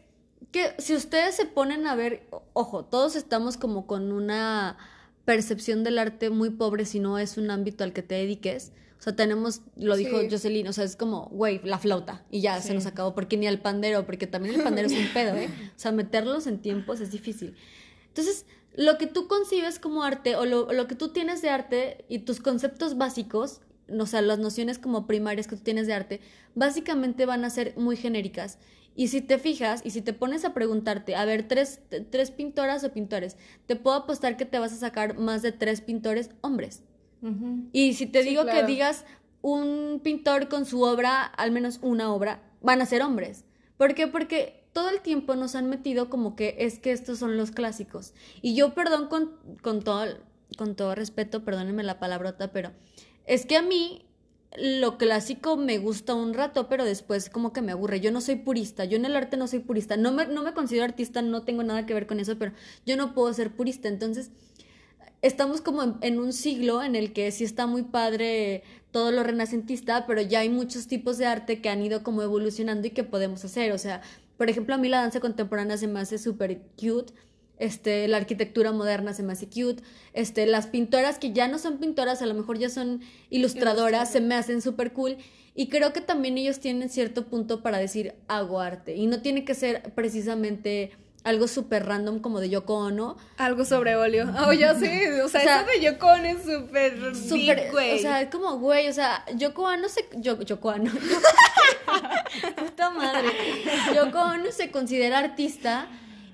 que 0.51 0.73
si 0.77 0.95
ustedes 0.95 1.35
se 1.35 1.45
ponen 1.45 1.87
a 1.87 1.95
ver, 1.95 2.27
ojo, 2.53 2.85
todos 2.85 3.15
estamos 3.15 3.57
como 3.57 3.87
con 3.87 4.11
una 4.11 4.77
percepción 5.25 5.83
del 5.83 5.97
arte 5.99 6.29
muy 6.29 6.51
pobre 6.51 6.85
si 6.85 6.99
no 6.99 7.17
es 7.17 7.37
un 7.37 7.49
ámbito 7.49 7.83
al 7.83 7.93
que 7.93 8.03
te 8.03 8.15
dediques, 8.15 8.71
O 8.99 9.01
sea, 9.05 9.15
tenemos, 9.15 9.61
lo 9.75 9.95
dijo 9.97 10.19
Sí. 10.21 10.27
Jocelyn, 10.31 10.67
o 10.67 10.73
sea, 10.73 10.83
es 10.85 10.95
como, 10.95 11.25
güey, 11.27 11.59
la 11.63 11.77
flauta, 11.77 12.23
y 12.31 12.41
ya 12.41 12.61
se 12.61 12.73
nos 12.73 12.85
acabó, 12.85 13.13
porque 13.13 13.37
ni 13.37 13.45
al 13.45 13.59
pandero, 13.59 14.05
porque 14.05 14.25
también 14.27 14.55
el 14.55 14.63
pandero 14.63 14.87
es 14.87 14.93
un 14.93 15.13
pedo, 15.13 15.35
¿eh? 15.35 15.49
O 15.75 15.79
sea, 15.79 15.91
meterlos 15.91 16.47
en 16.47 16.59
tiempos 16.59 17.01
es 17.01 17.11
difícil. 17.11 17.55
Entonces, 18.07 18.45
lo 18.77 18.97
que 18.97 19.07
tú 19.07 19.27
concibes 19.27 19.79
como 19.79 20.03
arte, 20.03 20.35
o 20.35 20.45
lo, 20.45 20.71
lo 20.73 20.87
que 20.87 20.95
tú 20.95 21.09
tienes 21.09 21.41
de 21.41 21.49
arte, 21.49 22.05
y 22.09 22.19
tus 22.19 22.39
conceptos 22.39 22.97
básicos, 22.97 23.61
o 23.99 24.05
sea, 24.05 24.21
las 24.21 24.39
nociones 24.39 24.79
como 24.79 25.05
primarias 25.07 25.47
que 25.47 25.55
tú 25.55 25.63
tienes 25.63 25.87
de 25.87 25.93
arte, 25.93 26.19
básicamente 26.55 27.25
van 27.25 27.45
a 27.45 27.49
ser 27.49 27.73
muy 27.77 27.95
genéricas. 27.97 28.57
Y 28.97 29.09
si 29.09 29.21
te 29.21 29.37
fijas 29.37 29.81
y 29.83 29.89
si 29.91 30.01
te 30.01 30.13
pones 30.13 30.45
a 30.45 30.53
preguntarte, 30.53 31.15
a 31.15 31.25
ver, 31.25 31.47
tres, 31.47 31.81
tres 32.11 32.31
pintoras 32.31 32.83
o 32.85 32.93
pintores, 32.93 33.35
te 33.65 33.75
puedo 33.75 33.97
apostar 33.97 34.37
que 34.37 34.45
te 34.45 34.57
vas 34.57 34.71
a 34.71 34.77
sacar 34.77 35.17
más 35.17 35.41
de 35.41 35.51
tres 35.51 35.81
pintores 35.81 36.29
hombres. 36.41 36.81
Y 37.73 37.93
si 37.93 38.05
te 38.05 38.23
Sí, 38.23 38.29
digo 38.29 38.43
claro. 38.43 38.61
que 38.61 38.65
digas 38.67 39.03
un 39.41 39.99
pintor 40.03 40.47
con 40.47 40.65
su 40.65 40.81
obra, 40.83 41.23
al 41.23 41.51
menos 41.51 41.79
una 41.81 42.13
obra, 42.13 42.41
van 42.61 42.81
a 42.81 42.85
ser 42.85 43.01
hombres. 43.01 43.45
¿Por 43.77 43.95
qué? 43.95 44.07
Porque 44.07 44.64
todo 44.75 44.89
el 44.89 44.99
tiempo 44.99 45.37
nos 45.37 45.55
han 45.55 45.69
metido 45.69 46.09
como 46.09 46.35
que 46.35 46.57
es 46.59 46.79
que 46.79 46.91
estos 46.91 47.17
son 47.17 47.37
los 47.37 47.51
clásicos. 47.51 48.13
Y 48.41 48.55
yo, 48.55 48.73
perdón, 48.73 49.07
con, 49.07 49.31
con, 49.61 49.81
todo, 49.81 50.05
con 50.57 50.75
todo 50.75 50.95
respeto, 50.95 51.45
perdónenme 51.45 51.81
la 51.81 51.97
palabrota, 51.97 52.51
pero 52.51 52.73
es 53.25 53.45
que 53.45 53.55
a 53.55 53.61
mí 53.61 54.05
lo 54.57 54.97
clásico 54.97 55.55
me 55.55 55.77
gusta 55.77 56.13
un 56.13 56.33
rato, 56.33 56.67
pero 56.67 56.83
después 56.83 57.29
como 57.29 57.53
que 57.53 57.61
me 57.61 57.71
aburre. 57.71 58.01
Yo 58.01 58.11
no 58.11 58.19
soy 58.19 58.35
purista, 58.35 58.83
yo 58.83 58.97
en 58.97 59.05
el 59.05 59.15
arte 59.15 59.37
no 59.37 59.47
soy 59.47 59.59
purista. 59.59 59.95
No 59.95 60.11
me, 60.11 60.25
no 60.27 60.43
me 60.43 60.53
considero 60.53 60.83
artista, 60.83 61.21
no 61.21 61.43
tengo 61.43 61.63
nada 61.63 61.85
que 61.85 61.93
ver 61.93 62.05
con 62.05 62.19
eso, 62.19 62.37
pero 62.37 62.51
yo 62.85 62.97
no 62.97 63.13
puedo 63.13 63.33
ser 63.33 63.55
purista. 63.55 63.87
Entonces, 63.87 64.31
estamos 65.21 65.61
como 65.61 65.83
en, 65.83 65.95
en 66.01 66.19
un 66.19 66.33
siglo 66.33 66.83
en 66.83 66.97
el 66.97 67.13
que 67.13 67.31
sí 67.31 67.45
está 67.45 67.65
muy 67.65 67.83
padre 67.83 68.63
todo 68.91 69.13
lo 69.13 69.23
renacentista, 69.23 70.05
pero 70.05 70.21
ya 70.21 70.39
hay 70.39 70.49
muchos 70.49 70.87
tipos 70.87 71.17
de 71.17 71.27
arte 71.27 71.61
que 71.61 71.69
han 71.69 71.81
ido 71.81 72.03
como 72.03 72.23
evolucionando 72.23 72.87
y 72.87 72.91
que 72.91 73.05
podemos 73.05 73.45
hacer. 73.45 73.71
O 73.71 73.77
sea, 73.77 74.01
por 74.37 74.49
ejemplo, 74.49 74.75
a 74.75 74.77
mí 74.77 74.89
la 74.89 75.01
danza 75.01 75.19
contemporánea 75.19 75.77
se 75.77 75.87
me 75.87 75.99
hace 75.99 76.17
súper 76.17 76.61
cute. 76.79 77.13
Este, 77.57 78.07
la 78.09 78.17
arquitectura 78.17 78.71
moderna 78.73 79.13
se 79.13 79.23
me 79.23 79.33
hace 79.33 79.47
cute. 79.47 79.81
Este, 80.13 80.45
las 80.45 80.67
pintoras 80.67 81.19
que 81.19 81.31
ya 81.31 81.47
no 81.47 81.57
son 81.57 81.77
pintoras, 81.77 82.21
a 82.21 82.25
lo 82.25 82.33
mejor 82.33 82.57
ya 82.57 82.69
son 82.69 83.01
ilustradoras, 83.29 84.11
se 84.11 84.19
me 84.21 84.35
hacen 84.35 84.61
súper 84.61 84.93
cool. 84.93 85.17
Y 85.53 85.69
creo 85.69 85.93
que 85.93 86.01
también 86.01 86.37
ellos 86.37 86.59
tienen 86.59 86.89
cierto 86.89 87.27
punto 87.27 87.63
para 87.63 87.77
decir 87.77 88.13
hago 88.27 88.59
arte. 88.59 88.95
Y 88.95 89.07
no 89.07 89.21
tiene 89.21 89.45
que 89.45 89.53
ser 89.53 89.93
precisamente 89.93 90.91
algo 91.25 91.47
súper 91.47 91.85
random 91.85 92.19
como 92.19 92.39
de 92.39 92.49
Yoko 92.49 92.75
Ono. 92.75 93.17
Algo 93.37 93.65
sobre 93.65 93.95
óleo. 93.95 94.31
Oh, 94.47 94.53
yo 94.53 94.75
sí. 94.79 94.85
O 95.23 95.27
sea, 95.27 95.41
O 95.41 95.43
sea, 95.43 95.61
eso 95.61 95.71
de 95.71 95.81
Yoko 95.81 96.07
Ono 96.07 96.23
es 96.25 96.43
súper 96.43 96.99
deep, 97.01 97.71
güey. 97.71 97.95
o 97.95 98.01
sea, 98.01 98.21
es 98.21 98.29
como, 98.29 98.59
güey, 98.59 98.87
o 98.87 98.93
sea, 98.93 99.25
Yoko 99.35 99.63
Ono 99.63 99.89
se, 99.89 100.07
yo, 100.13 100.39
Yoko 100.41 100.69
Ono, 100.69 100.91
puta 102.57 102.89
madre, 102.91 103.29
Yoko 103.95 104.19
Ono 104.19 104.51
se 104.51 104.69
considera 104.71 105.17
artista 105.19 105.87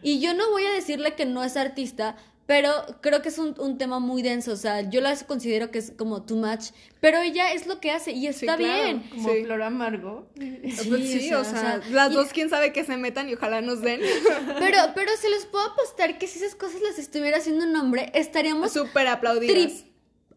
y 0.04 0.20
yo 0.20 0.34
no 0.34 0.52
voy 0.52 0.66
a 0.66 0.72
decirle 0.72 1.16
que 1.16 1.26
no 1.26 1.44
es 1.44 1.56
artista, 1.58 2.16
pero 2.52 2.74
creo 3.00 3.22
que 3.22 3.30
es 3.30 3.38
un, 3.38 3.56
un 3.60 3.78
tema 3.78 4.00
muy 4.00 4.22
denso, 4.22 4.52
o 4.52 4.56
sea, 4.58 4.82
yo 4.82 5.00
la 5.00 5.16
considero 5.26 5.72
que 5.72 5.78
es 5.80 5.94
como 5.98 6.24
too 6.24 6.36
much, 6.36 6.72
pero 7.00 7.20
ella 7.22 7.54
es 7.54 7.66
lo 7.66 7.80
que 7.80 7.92
hace 7.92 8.12
y 8.12 8.28
está 8.28 8.58
claro. 8.58 8.84
bien. 8.84 9.10
Como 9.10 9.30
Sí. 9.32 9.46
flor 9.46 9.62
amargo. 9.62 10.28
Pues 10.36 10.76
Sí, 11.10 11.34
o 11.34 11.40
o 11.40 11.44
sea, 11.46 11.54
sea, 11.54 11.80
o 11.80 11.82
sea, 11.82 11.92
las 11.92 12.12
y- 12.12 12.16
dos 12.16 12.28
quién 12.34 12.50
sabe 12.50 12.74
que 12.74 12.84
se 12.84 12.98
metan 12.98 13.30
y 13.30 13.36
ojalá 13.36 13.62
nos 13.62 13.80
den. 13.82 14.02
Pero, 14.60 14.80
pero 14.94 15.12
se 15.18 15.30
los 15.30 15.46
puedo 15.46 15.64
apostar 15.66 16.18
que 16.18 16.28
si 16.28 16.40
esas 16.40 16.56
cosas 16.56 16.82
las 16.82 17.00
estuviera 17.00 17.38
haciendo 17.38 17.64
un 17.64 17.74
hombre, 17.78 18.12
estaríamos 18.16 18.74
Súper 18.74 19.08
aplaudidas. 19.08 19.56
trip, 19.56 19.86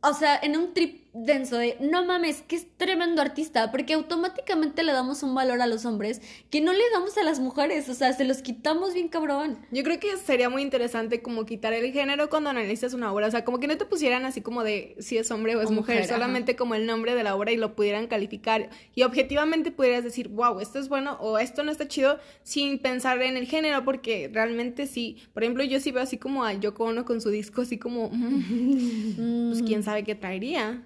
o 0.00 0.14
sea, 0.14 0.38
en 0.40 0.56
un 0.56 0.72
trip 0.72 1.03
denso 1.14 1.56
de, 1.56 1.76
no 1.80 2.04
mames, 2.04 2.42
que 2.42 2.56
es 2.56 2.66
tremendo 2.76 3.22
artista, 3.22 3.70
porque 3.70 3.94
automáticamente 3.94 4.82
le 4.82 4.92
damos 4.92 5.22
un 5.22 5.34
valor 5.34 5.62
a 5.62 5.66
los 5.66 5.84
hombres 5.84 6.20
que 6.50 6.60
no 6.60 6.72
le 6.72 6.82
damos 6.92 7.16
a 7.16 7.22
las 7.22 7.38
mujeres, 7.38 7.88
o 7.88 7.94
sea, 7.94 8.12
se 8.12 8.24
los 8.24 8.38
quitamos 8.42 8.94
bien 8.94 9.08
cabrón. 9.08 9.58
Yo 9.70 9.84
creo 9.84 10.00
que 10.00 10.16
sería 10.16 10.50
muy 10.50 10.62
interesante 10.62 11.22
como 11.22 11.46
quitar 11.46 11.72
el 11.72 11.92
género 11.92 12.28
cuando 12.28 12.50
analizas 12.50 12.94
una 12.94 13.12
obra, 13.12 13.28
o 13.28 13.30
sea, 13.30 13.44
como 13.44 13.60
que 13.60 13.68
no 13.68 13.78
te 13.78 13.84
pusieran 13.84 14.24
así 14.24 14.40
como 14.40 14.64
de 14.64 14.96
si 14.98 15.16
es 15.16 15.30
hombre 15.30 15.54
o 15.54 15.60
es 15.60 15.68
O 15.68 15.72
mujer, 15.72 15.96
mujer, 15.96 16.10
ajá. 16.10 16.14
solamente 16.14 16.56
como 16.56 16.74
el 16.74 16.84
nombre 16.86 17.14
de 17.14 17.22
la 17.22 17.36
obra 17.36 17.52
y 17.52 17.56
lo 17.56 17.76
pudieran 17.76 18.08
calificar 18.08 18.70
y 18.94 19.02
objetivamente 19.02 19.70
pudieras 19.70 20.02
decir, 20.02 20.28
wow, 20.28 20.58
esto 20.58 20.80
es 20.80 20.88
bueno 20.88 21.16
o 21.20 21.38
esto 21.38 21.62
no 21.62 21.70
está 21.70 21.86
chido 21.86 22.18
sin 22.42 22.80
pensar 22.80 23.22
en 23.22 23.36
el 23.36 23.46
género, 23.46 23.84
porque 23.84 24.28
realmente 24.32 24.86
sí, 24.86 25.18
por 25.32 25.44
ejemplo, 25.44 25.62
yo 25.62 25.78
sí 25.78 25.92
veo 25.92 26.02
así 26.02 26.18
como 26.18 26.44
a 26.44 26.52
Yoko 26.54 26.84
Ono 26.84 27.04
con 27.04 27.20
su 27.20 27.30
disco 27.30 27.62
así 27.62 27.78
como, 27.78 28.10
mm, 28.10 29.50
pues 29.50 29.62
quién 29.62 29.84
sabe 29.84 30.02
qué 30.02 30.16
traería. 30.16 30.82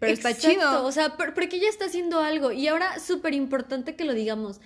Pero 0.00 0.12
está 0.12 0.30
Exacto, 0.30 0.52
chido. 0.52 0.84
O 0.86 0.92
sea, 0.92 1.16
por- 1.16 1.34
porque 1.34 1.56
ella 1.56 1.68
está 1.68 1.86
haciendo 1.86 2.20
algo. 2.20 2.52
Y 2.52 2.68
ahora, 2.68 2.98
súper 3.00 3.34
importante 3.34 3.96
que 3.96 4.04
lo 4.04 4.14
digamos. 4.14 4.60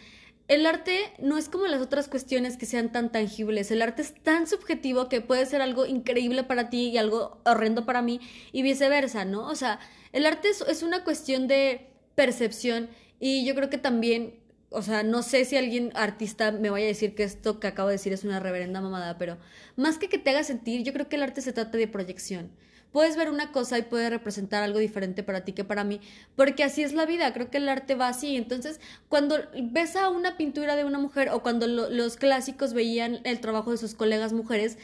El 0.49 0.67
arte 0.67 1.13
no 1.19 1.39
es 1.39 1.49
como 1.49 1.67
las 1.67 1.81
otras 1.81 2.09
cuestiones 2.09 2.57
que 2.57 2.67
sean 2.67 2.93
tan 2.93 3.11
tangibles. 3.13 3.71
El 3.71 3.81
arte 3.81 4.03
es 4.03 4.13
tan 4.23 4.47
subjetivo 4.47 5.09
que 5.09 5.21
puede 5.21 5.47
ser 5.47 5.63
algo 5.63 5.87
increíble 5.87 6.43
para 6.45 6.69
ti 6.69 6.89
y 6.91 6.99
algo 6.99 7.41
horrendo 7.45 7.87
para 7.87 8.03
mí 8.03 8.21
y 8.53 8.63
viceversa, 8.63 9.25
¿no? 9.25 9.47
O 9.49 9.55
sea, 9.55 9.79
el 10.13 10.27
arte 10.27 10.49
es, 10.51 10.61
es 10.63 10.83
una 10.83 11.05
cuestión 11.05 11.47
de 11.47 11.87
percepción 12.17 12.91
y 13.21 13.47
yo 13.47 13.55
creo 13.55 13.71
que 13.71 13.79
también, 13.79 14.35
o 14.69 14.83
sea, 14.83 15.03
no 15.05 15.23
sé 15.23 15.45
si 15.45 15.57
alguien 15.57 15.93
artista 15.95 16.51
me 16.53 16.69
vaya 16.71 16.85
a 16.87 16.89
decir 16.89 17.15
que 17.15 17.23
esto 17.23 17.61
que 17.61 17.69
acabo 17.69 17.89
de 17.89 17.95
decir 17.95 18.13
es 18.13 18.25
una 18.25 18.41
reverenda 18.41 18.81
mamada, 18.81 19.17
pero 19.17 19.39
más 19.77 19.97
que 19.97 20.09
que 20.09 20.19
te 20.19 20.31
haga 20.31 20.43
sentir, 20.45 20.83
yo 20.83 20.93
creo 20.93 21.09
que 21.09 21.17
el 21.17 21.23
arte 21.23 21.41
se 21.41 21.53
trata 21.53 21.79
de 21.79 21.87
proyección 21.89 22.51
puedes 22.93 23.17
ver 23.17 23.31
una 23.31 23.51
cosa 23.53 23.79
y 23.79 23.83
puede 23.83 24.11
representar 24.11 24.63
algo 24.63 24.79
diferente 24.79 25.23
para 25.23 25.45
ti 25.45 25.53
que 25.53 25.65
para 25.65 25.83
mí, 25.85 26.01
porque 26.37 26.63
así 26.65 26.83
es 26.83 26.93
la 26.93 27.07
vida, 27.07 27.33
creo 27.33 27.51
que 27.51 27.57
el 27.59 27.69
arte 27.69 27.95
va 27.95 28.09
así. 28.09 28.37
Entonces, 28.37 28.81
cuando 29.09 29.37
ves 29.71 29.97
a 29.97 30.09
una 30.11 30.37
pintura 30.37 30.77
de 30.77 30.85
una 30.85 30.99
mujer 30.99 31.31
o 31.31 31.43
cuando 31.43 31.67
lo- 31.67 31.91
los 31.91 32.17
clásicos 32.17 32.75
veían 32.75 33.21
el 33.25 33.41
trabajo 33.41 33.71
de 33.71 33.79
sus 33.79 33.95
colegas 33.95 34.33
mujeres, 34.33 34.79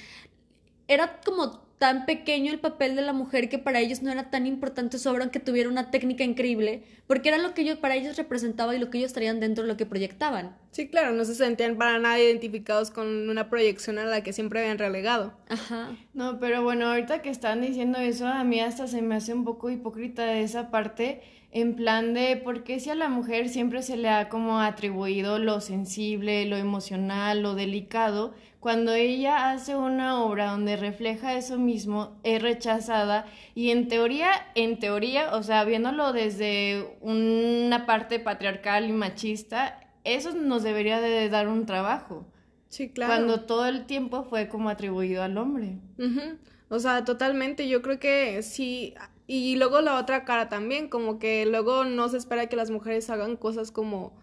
era 0.88 1.20
como 1.24 1.67
tan 1.78 2.06
pequeño 2.06 2.52
el 2.52 2.58
papel 2.58 2.96
de 2.96 3.02
la 3.02 3.12
mujer 3.12 3.48
que 3.48 3.58
para 3.58 3.78
ellos 3.80 4.02
no 4.02 4.10
era 4.10 4.30
tan 4.30 4.46
importante 4.46 4.98
su 4.98 5.08
obra 5.08 5.22
aunque 5.22 5.40
tuviera 5.40 5.68
una 5.68 5.90
técnica 5.90 6.24
increíble, 6.24 6.82
porque 7.06 7.28
era 7.28 7.38
lo 7.38 7.54
que 7.54 7.62
ellos, 7.62 7.78
para 7.78 7.94
ellos 7.94 8.16
representaba 8.16 8.74
y 8.74 8.78
lo 8.78 8.90
que 8.90 8.98
ellos 8.98 9.12
traían 9.12 9.40
dentro 9.40 9.62
de 9.62 9.68
lo 9.68 9.76
que 9.76 9.86
proyectaban. 9.86 10.56
Sí, 10.72 10.88
claro, 10.88 11.12
no 11.12 11.24
se 11.24 11.34
sentían 11.34 11.76
para 11.76 11.98
nada 11.98 12.20
identificados 12.20 12.90
con 12.90 13.28
una 13.28 13.48
proyección 13.48 13.98
a 13.98 14.04
la 14.04 14.22
que 14.22 14.32
siempre 14.32 14.60
habían 14.60 14.78
relegado. 14.78 15.34
Ajá. 15.48 15.96
No, 16.14 16.38
pero 16.40 16.62
bueno, 16.62 16.88
ahorita 16.88 17.22
que 17.22 17.30
están 17.30 17.60
diciendo 17.60 17.98
eso, 17.98 18.26
a 18.26 18.42
mí 18.44 18.60
hasta 18.60 18.88
se 18.88 19.00
me 19.00 19.14
hace 19.14 19.32
un 19.32 19.44
poco 19.44 19.70
hipócrita 19.70 20.24
de 20.24 20.42
esa 20.42 20.70
parte, 20.70 21.22
en 21.50 21.76
plan 21.76 22.12
de 22.12 22.36
por 22.36 22.62
qué 22.62 22.78
si 22.78 22.90
a 22.90 22.94
la 22.94 23.08
mujer 23.08 23.48
siempre 23.48 23.82
se 23.82 23.96
le 23.96 24.08
ha 24.08 24.28
como 24.28 24.60
atribuido 24.60 25.38
lo 25.38 25.60
sensible, 25.60 26.44
lo 26.44 26.56
emocional, 26.56 27.42
lo 27.42 27.54
delicado, 27.54 28.34
cuando 28.60 28.92
ella 28.92 29.50
hace 29.50 29.76
una 29.76 30.22
obra 30.22 30.50
donde 30.50 30.76
refleja 30.76 31.34
eso 31.34 31.58
mismo, 31.58 32.18
es 32.24 32.42
rechazada 32.42 33.26
y 33.54 33.70
en 33.70 33.88
teoría, 33.88 34.30
en 34.54 34.78
teoría, 34.78 35.34
o 35.34 35.42
sea, 35.42 35.64
viéndolo 35.64 36.12
desde 36.12 36.96
una 37.00 37.86
parte 37.86 38.18
patriarcal 38.18 38.88
y 38.88 38.92
machista, 38.92 39.80
eso 40.04 40.32
nos 40.32 40.62
debería 40.62 41.00
de 41.00 41.28
dar 41.28 41.48
un 41.48 41.66
trabajo. 41.66 42.26
Sí, 42.68 42.90
claro. 42.90 43.12
Cuando 43.12 43.44
todo 43.44 43.66
el 43.66 43.86
tiempo 43.86 44.24
fue 44.24 44.48
como 44.48 44.68
atribuido 44.68 45.22
al 45.22 45.38
hombre. 45.38 45.78
Ujú. 45.98 46.38
O 46.68 46.78
sea, 46.78 47.04
totalmente, 47.04 47.68
yo 47.68 47.80
creo 47.80 47.98
que 47.98 48.42
sí. 48.42 48.94
Y 49.26 49.56
luego 49.56 49.80
la 49.80 49.96
otra 49.98 50.24
cara 50.24 50.48
también, 50.48 50.88
como 50.88 51.18
que 51.18 51.46
luego 51.46 51.84
no 51.84 52.08
se 52.08 52.16
espera 52.16 52.46
que 52.46 52.56
las 52.56 52.70
mujeres 52.70 53.08
hagan 53.08 53.36
cosas 53.36 53.70
como 53.70 54.14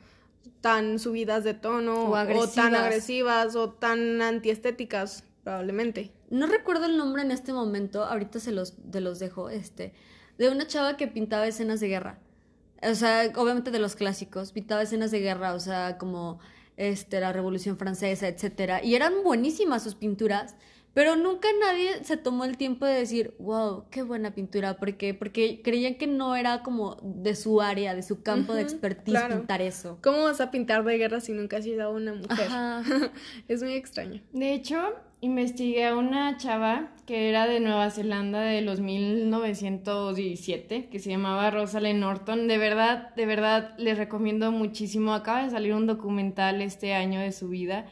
tan 0.61 0.99
subidas 0.99 1.43
de 1.43 1.53
tono 1.53 2.11
O 2.11 2.47
tan 2.47 2.75
agresivas. 2.75 3.55
o 3.55 3.71
tan 3.71 4.21
antiestéticas, 4.21 5.23
probablemente. 5.43 6.11
No 6.29 6.47
recuerdo 6.47 6.85
el 6.85 6.97
nombre 6.97 7.21
en 7.21 7.31
este 7.31 7.53
momento, 7.53 8.03
ahorita 8.03 8.39
se 8.39 8.51
los, 8.51 8.75
te 8.91 9.01
los 9.01 9.19
dejo, 9.19 9.49
este, 9.49 9.93
de 10.37 10.49
una 10.49 10.67
chava 10.67 10.97
que 10.97 11.07
pintaba 11.07 11.47
escenas 11.47 11.79
de 11.79 11.87
guerra. 11.87 12.19
O 12.81 12.95
sea, 12.95 13.31
obviamente 13.35 13.71
de 13.71 13.79
los 13.79 13.95
clásicos, 13.95 14.51
pintaba 14.51 14.81
escenas 14.81 15.11
de 15.11 15.19
guerra, 15.19 15.53
o 15.53 15.59
sea, 15.59 15.97
como 15.97 16.39
este, 16.77 17.19
la 17.19 17.31
Revolución 17.31 17.77
Francesa, 17.77 18.27
etcétera. 18.27 18.83
Y 18.83 18.95
eran 18.95 19.23
buenísimas 19.23 19.83
sus 19.83 19.95
pinturas, 19.95 20.55
pero 20.95 21.17
nunca 21.17 21.49
nadie 21.59 22.05
se 22.05 22.15
tomó 22.15 22.45
el 22.45 22.55
tiempo 22.55 22.85
de 22.85 22.93
decir, 22.93 23.35
wow, 23.37 23.83
qué 23.91 24.01
buena 24.01 24.33
pintura, 24.33 24.77
porque, 24.77 25.13
porque 25.13 25.61
creían 25.61 25.95
que 25.95 26.07
no 26.07 26.37
era 26.37 26.63
como 26.63 26.95
de 27.03 27.35
su 27.35 27.61
área, 27.61 27.93
de 27.93 28.01
su 28.01 28.23
campo 28.23 28.53
de 28.53 28.61
expertise 28.61 29.19
claro. 29.19 29.35
pintar 29.35 29.61
eso. 29.61 29.99
¿Cómo 30.01 30.23
vas 30.23 30.39
a 30.39 30.51
pintar 30.51 30.85
de 30.85 30.97
guerra 30.97 31.19
si 31.19 31.33
nunca 31.33 31.57
has 31.57 31.65
sido 31.65 31.91
una 31.91 32.13
mujer? 32.13 32.47
Ajá. 32.47 32.81
es 33.49 33.61
muy 33.61 33.73
extraño. 33.73 34.21
De 34.31 34.53
hecho, 34.53 34.77
investigué 35.19 35.85
a 35.85 35.97
una 35.97 36.37
chava 36.37 36.93
que 37.05 37.27
era 37.27 37.45
de 37.45 37.59
Nueva 37.59 37.89
Zelanda 37.89 38.39
de 38.39 38.61
los 38.61 38.79
1917, 38.79 40.87
que 40.87 40.99
se 40.99 41.09
llamaba 41.09 41.51
Rosalind 41.51 41.99
Norton. 41.99 42.47
De 42.47 42.57
verdad, 42.57 43.13
de 43.15 43.25
verdad, 43.25 43.75
les 43.77 43.97
recomiendo 43.97 44.53
muchísimo. 44.53 45.13
Acaba 45.13 45.43
de 45.43 45.49
salir 45.49 45.73
un 45.73 45.87
documental 45.87 46.61
este 46.61 46.93
año 46.93 47.19
de 47.19 47.33
su 47.33 47.49
vida. 47.49 47.85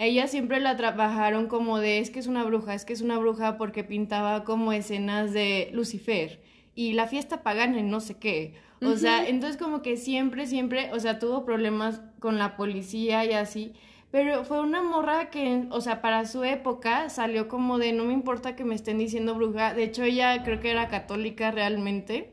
Ella 0.00 0.28
siempre 0.28 0.60
la 0.60 0.76
trabajaron 0.76 1.48
como 1.48 1.80
de 1.80 1.98
es 1.98 2.10
que 2.10 2.20
es 2.20 2.28
una 2.28 2.44
bruja, 2.44 2.72
es 2.72 2.84
que 2.84 2.92
es 2.92 3.00
una 3.00 3.18
bruja 3.18 3.58
porque 3.58 3.82
pintaba 3.82 4.44
como 4.44 4.72
escenas 4.72 5.32
de 5.32 5.70
Lucifer 5.72 6.40
y 6.76 6.92
la 6.92 7.08
fiesta 7.08 7.42
pagana 7.42 7.80
y 7.80 7.82
no 7.82 7.98
sé 7.98 8.16
qué. 8.16 8.54
O 8.80 8.96
sea, 8.96 9.26
entonces 9.26 9.60
como 9.60 9.82
que 9.82 9.96
siempre, 9.96 10.46
siempre, 10.46 10.92
o 10.92 11.00
sea, 11.00 11.18
tuvo 11.18 11.44
problemas 11.44 12.00
con 12.20 12.38
la 12.38 12.56
policía 12.56 13.24
y 13.24 13.32
así. 13.32 13.72
Pero 14.12 14.44
fue 14.44 14.60
una 14.60 14.82
morra 14.82 15.30
que, 15.30 15.66
o 15.70 15.80
sea, 15.80 16.00
para 16.00 16.24
su 16.26 16.44
época 16.44 17.10
salió 17.10 17.48
como 17.48 17.78
de 17.78 17.92
no 17.92 18.04
me 18.04 18.12
importa 18.12 18.54
que 18.54 18.64
me 18.64 18.76
estén 18.76 18.98
diciendo 18.98 19.34
bruja. 19.34 19.74
De 19.74 19.82
hecho, 19.82 20.04
ella 20.04 20.44
creo 20.44 20.60
que 20.60 20.70
era 20.70 20.86
católica 20.86 21.50
realmente. 21.50 22.30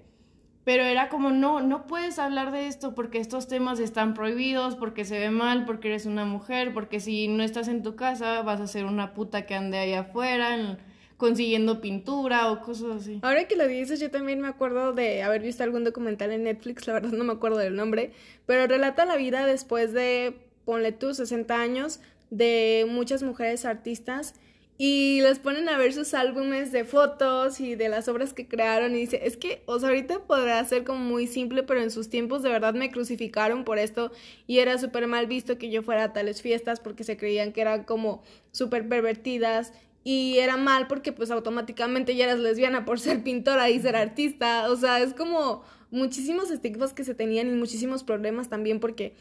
Pero 0.65 0.83
era 0.83 1.09
como, 1.09 1.29
no, 1.29 1.61
no 1.61 1.87
puedes 1.87 2.19
hablar 2.19 2.51
de 2.51 2.67
esto 2.67 2.93
porque 2.95 3.19
estos 3.19 3.47
temas 3.47 3.79
están 3.79 4.13
prohibidos, 4.13 4.75
porque 4.75 5.05
se 5.05 5.17
ve 5.19 5.29
mal, 5.29 5.65
porque 5.65 5.87
eres 5.87 6.05
una 6.05 6.25
mujer, 6.25 6.73
porque 6.73 6.99
si 6.99 7.29
no 7.29 7.43
estás 7.43 7.69
en 7.69 7.83
tu 7.83 7.95
casa 7.95 8.41
vas 8.41 8.59
a 8.59 8.67
ser 8.67 8.85
una 8.85 9.13
puta 9.13 9.45
que 9.45 9.55
ande 9.55 9.77
ahí 9.77 9.93
afuera 9.93 10.77
consiguiendo 11.17 11.81
pintura 11.81 12.51
o 12.51 12.61
cosas 12.61 13.01
así. 13.01 13.19
Ahora 13.21 13.47
que 13.47 13.55
lo 13.55 13.67
dices, 13.67 13.99
yo 13.99 14.11
también 14.11 14.41
me 14.41 14.47
acuerdo 14.47 14.93
de 14.93 15.23
haber 15.23 15.41
visto 15.41 15.63
algún 15.63 15.83
documental 15.83 16.31
en 16.31 16.43
Netflix, 16.43 16.87
la 16.87 16.93
verdad 16.93 17.11
no 17.11 17.23
me 17.23 17.33
acuerdo 17.33 17.57
del 17.57 17.75
nombre, 17.75 18.11
pero 18.45 18.67
relata 18.67 19.05
la 19.05 19.15
vida 19.15 19.45
después 19.45 19.93
de 19.93 20.35
ponle 20.65 20.91
tú 20.91 21.13
60 21.13 21.55
años 21.55 22.01
de 22.31 22.85
muchas 22.89 23.23
mujeres 23.23 23.65
artistas 23.65 24.33
y 24.77 25.21
les 25.21 25.39
ponen 25.39 25.69
a 25.69 25.77
ver 25.77 25.93
sus 25.93 26.13
álbumes 26.13 26.73
de 26.73 26.83
fotos 26.83 27.61
y 27.61 27.75
de 27.75 27.87
las 27.87 28.09
obras 28.09 28.33
que 28.33 28.47
crearon 28.47 28.93
y 28.93 28.99
dice, 28.99 29.21
es 29.23 29.37
que, 29.37 29.63
o 29.67 29.79
sea, 29.79 29.89
ahorita 29.89 30.19
podrá 30.19 30.63
ser 30.65 30.83
como 30.83 30.99
muy 30.99 31.27
simple, 31.27 31.63
pero 31.63 31.81
en 31.81 31.91
sus 31.91 32.09
tiempos 32.09 32.43
de 32.43 32.49
verdad 32.49 32.73
me 32.73 32.91
crucificaron 32.91 33.63
por 33.63 33.79
esto 33.79 34.11
y 34.47 34.59
era 34.59 34.77
súper 34.77 35.07
mal 35.07 35.27
visto 35.27 35.57
que 35.57 35.69
yo 35.69 35.81
fuera 35.81 36.03
a 36.03 36.13
tales 36.13 36.41
fiestas 36.41 36.81
porque 36.81 37.05
se 37.05 37.15
creían 37.15 37.53
que 37.53 37.61
eran 37.61 37.85
como 37.85 38.21
súper 38.51 38.87
pervertidas 38.87 39.71
y 40.03 40.39
era 40.39 40.57
mal 40.57 40.87
porque 40.87 41.13
pues 41.13 41.31
automáticamente 41.31 42.15
ya 42.15 42.25
eras 42.25 42.39
lesbiana 42.39 42.83
por 42.83 42.99
ser 42.99 43.23
pintora 43.23 43.69
y 43.69 43.79
ser 43.79 43.95
artista, 43.95 44.69
o 44.69 44.75
sea, 44.75 44.99
es 44.99 45.13
como 45.13 45.63
muchísimos 45.89 46.51
estigmas 46.51 46.91
que 46.91 47.05
se 47.05 47.15
tenían 47.15 47.47
y 47.47 47.51
muchísimos 47.51 48.03
problemas 48.03 48.49
también 48.49 48.81
porque 48.81 49.13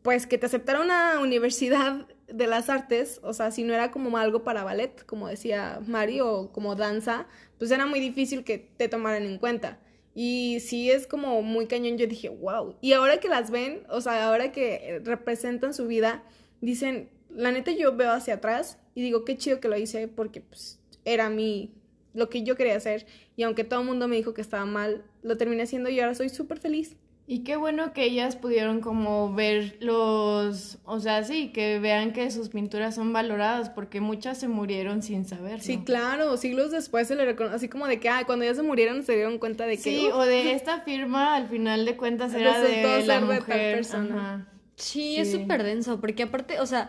pues 0.00 0.26
que 0.26 0.38
te 0.38 0.46
aceptara 0.46 0.80
una 0.80 1.20
universidad 1.20 2.06
de 2.28 2.46
las 2.46 2.68
artes, 2.68 3.20
o 3.22 3.32
sea, 3.32 3.50
si 3.50 3.64
no 3.64 3.74
era 3.74 3.90
como 3.90 4.16
algo 4.18 4.44
para 4.44 4.64
ballet, 4.64 5.04
como 5.06 5.28
decía 5.28 5.80
Mari, 5.86 6.20
o 6.20 6.52
como 6.52 6.74
danza, 6.74 7.26
pues 7.58 7.70
era 7.70 7.86
muy 7.86 8.00
difícil 8.00 8.44
que 8.44 8.58
te 8.58 8.88
tomaran 8.88 9.24
en 9.24 9.38
cuenta. 9.38 9.78
Y 10.14 10.58
sí 10.60 10.90
es 10.90 11.06
como 11.06 11.42
muy 11.42 11.66
cañón, 11.66 11.96
yo 11.96 12.06
dije, 12.06 12.28
wow. 12.28 12.76
Y 12.80 12.92
ahora 12.92 13.18
que 13.20 13.28
las 13.28 13.50
ven, 13.50 13.82
o 13.88 14.00
sea, 14.00 14.26
ahora 14.26 14.52
que 14.52 15.00
representan 15.04 15.72
su 15.74 15.86
vida, 15.86 16.24
dicen, 16.60 17.08
la 17.30 17.52
neta 17.52 17.70
yo 17.70 17.96
veo 17.96 18.12
hacia 18.12 18.34
atrás 18.34 18.78
y 18.94 19.02
digo, 19.02 19.24
qué 19.24 19.36
chido 19.36 19.60
que 19.60 19.68
lo 19.68 19.76
hice 19.76 20.08
porque 20.08 20.40
pues 20.40 20.80
era 21.04 21.30
mi, 21.30 21.72
lo 22.14 22.28
que 22.28 22.42
yo 22.42 22.56
quería 22.56 22.76
hacer. 22.76 23.06
Y 23.36 23.44
aunque 23.44 23.64
todo 23.64 23.80
el 23.80 23.86
mundo 23.86 24.08
me 24.08 24.16
dijo 24.16 24.34
que 24.34 24.40
estaba 24.40 24.64
mal, 24.64 25.04
lo 25.22 25.36
terminé 25.36 25.62
haciendo 25.62 25.88
y 25.88 26.00
ahora 26.00 26.14
soy 26.14 26.28
súper 26.28 26.58
feliz. 26.58 26.96
Y 27.30 27.40
qué 27.40 27.56
bueno 27.56 27.92
que 27.92 28.04
ellas 28.04 28.36
pudieron 28.36 28.80
como 28.80 29.34
ver 29.34 29.76
los, 29.80 30.78
o 30.86 30.98
sea, 30.98 31.22
sí, 31.24 31.52
que 31.52 31.78
vean 31.78 32.14
que 32.14 32.30
sus 32.30 32.48
pinturas 32.48 32.94
son 32.94 33.12
valoradas, 33.12 33.68
porque 33.68 34.00
muchas 34.00 34.38
se 34.38 34.48
murieron 34.48 35.02
sin 35.02 35.26
saberlo. 35.26 35.62
Sí, 35.62 35.82
claro, 35.84 36.38
siglos 36.38 36.70
después 36.70 37.06
se 37.06 37.16
le 37.16 37.26
reconoce, 37.26 37.56
así 37.56 37.68
como 37.68 37.86
de 37.86 38.00
que, 38.00 38.08
ah, 38.08 38.22
cuando 38.24 38.46
ya 38.46 38.54
se 38.54 38.62
murieron 38.62 39.02
se 39.02 39.14
dieron 39.14 39.36
cuenta 39.36 39.66
de 39.66 39.76
que... 39.76 39.82
Sí, 39.82 40.08
o 40.10 40.22
de 40.22 40.54
esta 40.54 40.80
firma, 40.80 41.36
al 41.36 41.48
final 41.48 41.84
de 41.84 41.98
cuentas, 41.98 42.32
era 42.32 42.62
de 42.62 43.04
la 43.04 43.20
mujer. 43.20 43.74
persona. 43.76 44.48
Sí, 44.76 44.92
sí, 44.92 45.16
es 45.18 45.30
súper 45.30 45.64
denso, 45.64 46.00
porque 46.00 46.22
aparte, 46.22 46.60
o 46.60 46.66
sea, 46.66 46.88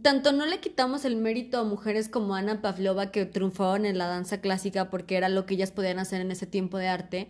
tanto 0.00 0.32
no 0.32 0.46
le 0.46 0.60
quitamos 0.60 1.04
el 1.04 1.16
mérito 1.16 1.58
a 1.58 1.64
mujeres 1.64 2.08
como 2.08 2.34
Ana 2.34 2.62
Pavlova 2.62 3.10
que 3.10 3.26
triunfaban 3.26 3.84
en 3.84 3.98
la 3.98 4.06
danza 4.06 4.40
clásica 4.40 4.88
porque 4.88 5.16
era 5.16 5.28
lo 5.28 5.44
que 5.44 5.52
ellas 5.52 5.72
podían 5.72 5.98
hacer 5.98 6.22
en 6.22 6.30
ese 6.30 6.46
tiempo 6.46 6.78
de 6.78 6.88
arte, 6.88 7.28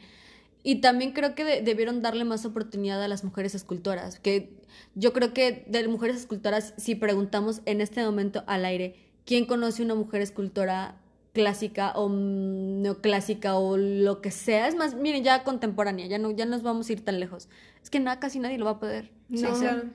y 0.62 0.76
también 0.76 1.12
creo 1.12 1.34
que 1.34 1.62
debieron 1.62 2.02
darle 2.02 2.24
más 2.24 2.44
oportunidad 2.44 3.02
a 3.02 3.08
las 3.08 3.24
mujeres 3.24 3.54
escultoras, 3.54 4.18
que 4.20 4.50
yo 4.94 5.12
creo 5.12 5.32
que 5.32 5.64
de 5.68 5.88
mujeres 5.88 6.16
escultoras, 6.16 6.74
si 6.76 6.94
preguntamos 6.94 7.62
en 7.64 7.80
este 7.80 8.04
momento 8.04 8.44
al 8.46 8.64
aire, 8.64 8.94
¿quién 9.24 9.46
conoce 9.46 9.82
una 9.82 9.94
mujer 9.94 10.20
escultora 10.20 10.96
clásica 11.32 11.92
o 11.94 12.10
neoclásica 12.10 13.56
o 13.56 13.76
lo 13.76 14.20
que 14.20 14.30
sea? 14.30 14.68
Es 14.68 14.74
más, 14.74 14.94
miren, 14.94 15.24
ya 15.24 15.44
contemporánea, 15.44 16.06
ya 16.06 16.18
no, 16.18 16.30
ya 16.30 16.44
nos 16.44 16.62
vamos 16.62 16.88
a 16.88 16.92
ir 16.92 17.04
tan 17.04 17.20
lejos. 17.20 17.48
Es 17.82 17.90
que 17.90 18.00
nada, 18.00 18.20
casi 18.20 18.38
nadie 18.38 18.58
lo 18.58 18.66
va 18.66 18.72
a 18.72 18.80
poder. 18.80 19.10
No, 19.28 19.48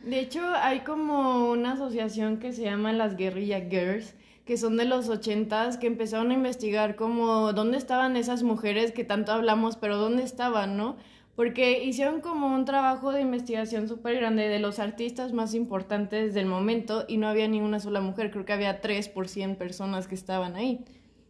de 0.03 0.19
hecho 0.19 0.41
hay 0.56 0.80
como 0.80 1.51
una 1.51 1.73
asociación 1.73 2.39
que 2.39 2.53
se 2.53 2.63
llama 2.63 2.91
las 2.91 3.15
Guerrilla 3.15 3.62
Girls, 3.62 4.15
que 4.47 4.57
son 4.57 4.77
de 4.77 4.86
los 4.86 5.10
ochentas, 5.10 5.77
que 5.77 5.88
empezaron 5.88 6.31
a 6.31 6.33
investigar 6.33 6.95
como 6.95 7.51
dónde 7.51 7.77
estaban 7.77 8.15
esas 8.15 8.43
mujeres 8.43 8.93
que 8.93 9.03
tanto 9.03 9.33
hablamos, 9.33 9.75
pero 9.75 9.97
dónde 9.97 10.23
estaban, 10.23 10.77
¿no? 10.77 10.95
Porque 11.36 11.83
hicieron 11.83 12.21
como 12.21 12.47
un 12.47 12.63
trabajo 12.63 13.12
de 13.12 13.21
investigación 13.21 13.89
súper 13.89 14.15
grande 14.15 14.47
de 14.47 14.60
los 14.60 14.79
artistas 14.79 15.33
más 15.33 15.53
importantes 15.53 16.33
del 16.33 16.45
momento 16.45 17.03
y 17.10 17.17
no 17.17 17.27
había 17.27 17.49
ni 17.49 17.60
una 17.60 17.81
sola 17.81 17.99
mujer, 17.99 18.31
creo 18.31 18.45
que 18.45 18.53
había 18.53 18.79
tres 18.79 19.10
por 19.10 19.27
cien 19.27 19.57
personas 19.57 20.07
que 20.07 20.15
estaban 20.15 20.55
ahí. 20.55 20.79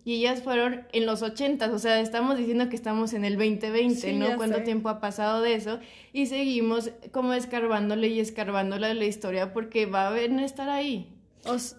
Y 0.05 0.13
ellas 0.13 0.43
fueron 0.43 0.83
en 0.93 1.07
los 1.07 1.23
ochentas, 1.23 1.71
o 1.71 1.79
sea, 1.79 1.99
estamos 1.99 2.37
diciendo 2.37 2.69
que 2.69 2.75
estamos 2.75 3.13
en 3.13 3.25
el 3.25 3.33
2020, 3.33 4.13
¿no? 4.13 4.37
¿Cuánto 4.37 4.61
tiempo 4.61 4.89
ha 4.89 5.01
pasado 5.01 5.41
de 5.41 5.55
eso? 5.55 5.79
Y 6.13 6.27
seguimos 6.27 6.91
como 7.11 7.33
escarbándole 7.33 8.09
y 8.09 8.19
escarbándole 8.19 8.93
la 8.93 9.05
historia 9.05 9.53
porque 9.53 9.87
va 9.87 10.09
a 10.09 10.17
estar 10.19 10.69
ahí 10.69 11.16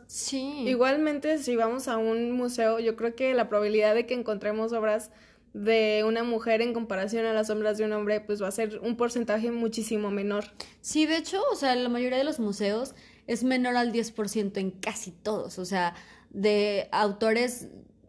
sí. 0.07 0.65
Igualmente, 0.67 1.39
si 1.39 1.57
vamos 1.57 1.89
a 1.89 1.99
un 1.99 2.33
museo, 2.33 2.79
yo 2.79 2.97
creo 2.97 3.15
que 3.15 3.35
la 3.35 3.49
probabilidad 3.49 3.95
de 3.95 4.07
que 4.07 4.15
encontremos 4.15 4.73
obras 4.73 5.11
de 5.55 6.05
una 6.07 6.25
mujer 6.25 6.63
en 6.63 6.73
comparación 6.73 7.27
a 7.27 7.33
las 7.33 7.51
obras 7.51 7.79
de 7.79 7.85
un 7.85 7.93
hombre, 7.93 8.21
pues 8.21 8.43
va 8.43 8.49
a 8.49 8.53
ser 8.53 8.81
un 8.81 8.97
porcentaje 8.97 9.51
muchísimo 9.51 10.11
menor. 10.11 10.45
Sí, 10.81 11.07
de 11.07 11.17
hecho, 11.17 11.43
o 11.51 11.57
sea, 11.57 11.75
la 11.75 11.89
mayoría 11.89 12.19
de 12.19 12.25
los 12.25 12.39
museos 12.39 12.95
es 13.27 13.45
menor 13.45 13.77
al 13.77 13.93
10% 13.93 14.59
en 14.59 14.71
casi 14.71 15.11
todos, 15.11 15.59
o 15.59 15.65
sea, 15.65 15.95
de 16.31 16.89
autores 16.93 17.69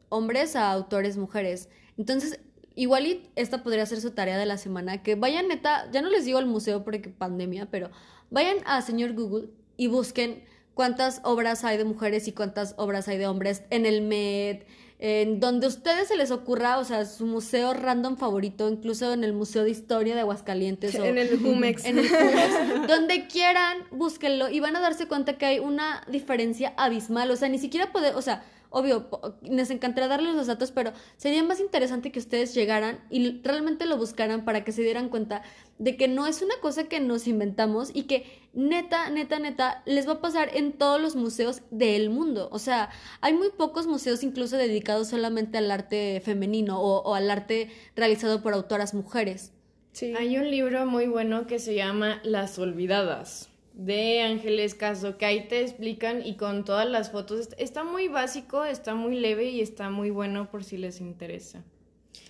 hombres 0.09 0.55
a 0.55 0.71
autores 0.71 1.17
mujeres. 1.17 1.69
Entonces, 1.97 2.39
igual 2.75 3.07
y 3.07 3.29
esta 3.35 3.63
podría 3.63 3.85
ser 3.85 4.01
su 4.01 4.11
tarea 4.11 4.37
de 4.37 4.45
la 4.45 4.57
semana, 4.57 5.03
que 5.03 5.15
vayan 5.15 5.47
neta, 5.47 5.89
ya 5.91 6.01
no 6.01 6.09
les 6.09 6.25
digo 6.25 6.39
al 6.39 6.45
museo 6.45 6.83
porque 6.83 7.09
pandemia, 7.09 7.69
pero 7.69 7.91
vayan 8.29 8.57
a 8.65 8.81
señor 8.81 9.13
Google 9.13 9.49
y 9.77 9.87
busquen 9.87 10.43
cuántas 10.79 11.19
obras 11.25 11.65
hay 11.65 11.75
de 11.75 11.83
mujeres 11.83 12.29
y 12.29 12.31
cuántas 12.31 12.73
obras 12.77 13.09
hay 13.09 13.17
de 13.17 13.27
hombres 13.27 13.63
en 13.69 13.85
el 13.85 14.01
Met, 14.01 14.65
en 14.97 15.41
donde 15.41 15.65
a 15.65 15.67
ustedes 15.67 16.07
se 16.07 16.15
les 16.15 16.31
ocurra, 16.31 16.77
o 16.77 16.85
sea, 16.85 17.03
su 17.03 17.25
museo 17.25 17.73
random 17.73 18.15
favorito, 18.15 18.69
incluso 18.69 19.11
en 19.11 19.25
el 19.25 19.33
Museo 19.33 19.65
de 19.65 19.71
Historia 19.71 20.15
de 20.15 20.21
Aguascalientes. 20.21 20.95
O 20.95 21.03
en 21.03 21.17
el 21.17 21.37
Jumex. 21.37 21.83
En 21.85 21.99
el 21.99 22.07
Jumex. 22.07 22.87
donde 22.87 23.27
quieran, 23.27 23.79
búsquenlo 23.91 24.47
y 24.47 24.61
van 24.61 24.77
a 24.77 24.79
darse 24.79 25.09
cuenta 25.09 25.37
que 25.37 25.47
hay 25.47 25.59
una 25.59 26.01
diferencia 26.07 26.73
abismal. 26.77 27.29
O 27.29 27.35
sea, 27.35 27.49
ni 27.49 27.59
siquiera 27.59 27.91
puede, 27.91 28.15
o 28.15 28.21
sea, 28.21 28.45
obvio, 28.69 29.09
les 29.41 29.71
encantaría 29.71 30.07
darles 30.07 30.35
los 30.35 30.47
datos, 30.47 30.71
pero 30.71 30.93
sería 31.17 31.43
más 31.43 31.59
interesante 31.59 32.11
que 32.11 32.19
ustedes 32.19 32.53
llegaran 32.53 32.99
y 33.09 33.41
realmente 33.41 33.85
lo 33.85 33.97
buscaran 33.97 34.45
para 34.45 34.63
que 34.63 34.71
se 34.71 34.83
dieran 34.83 35.09
cuenta 35.09 35.41
de 35.79 35.95
que 35.95 36.09
no 36.09 36.27
es 36.27 36.41
una 36.41 36.55
cosa 36.61 36.83
que 36.83 36.99
nos 36.99 37.25
inventamos 37.25 37.89
y 37.93 38.03
que 38.03 38.25
neta, 38.53 39.09
neta, 39.09 39.39
neta, 39.39 39.81
les 39.85 40.07
va 40.07 40.13
a 40.13 40.21
pasar 40.21 40.55
en 40.55 40.73
todos 40.73 41.01
los 41.01 41.15
museos 41.15 41.61
del 41.71 42.09
mundo. 42.09 42.49
O 42.51 42.59
sea, 42.59 42.89
hay 43.21 43.33
muy 43.33 43.49
pocos 43.49 43.87
museos 43.87 44.21
incluso 44.21 44.57
dedicados 44.57 45.07
solamente 45.07 45.57
al 45.57 45.71
arte 45.71 46.21
femenino 46.23 46.81
o, 46.81 47.15
al 47.15 47.31
arte 47.31 47.71
realizado 47.95 48.43
por 48.43 48.53
autoras 48.53 48.93
mujeres. 48.93 49.53
Sí. 49.93 50.13
Hay 50.17 50.37
un 50.37 50.51
libro 50.51 50.85
muy 50.85 51.07
bueno 51.07 51.47
que 51.47 51.59
se 51.59 51.73
llama 51.73 52.19
Las 52.23 52.59
Olvidadas 52.59 53.49
de 53.73 54.21
Ángeles 54.21 54.75
Caso, 54.75 55.17
que 55.17 55.25
ahí 55.25 55.47
te 55.47 55.61
explican 55.61 56.25
y 56.25 56.35
con 56.35 56.65
todas 56.65 56.89
las 56.89 57.11
fotos. 57.11 57.49
Está 57.57 57.85
muy 57.85 58.09
básico, 58.09 58.65
está 58.65 58.95
muy 58.95 59.17
leve 59.17 59.45
y 59.45 59.61
está 59.61 59.89
muy 59.89 60.09
bueno 60.09 60.51
por 60.51 60.65
si 60.65 60.75
les 60.75 60.99
interesa. 60.99 61.63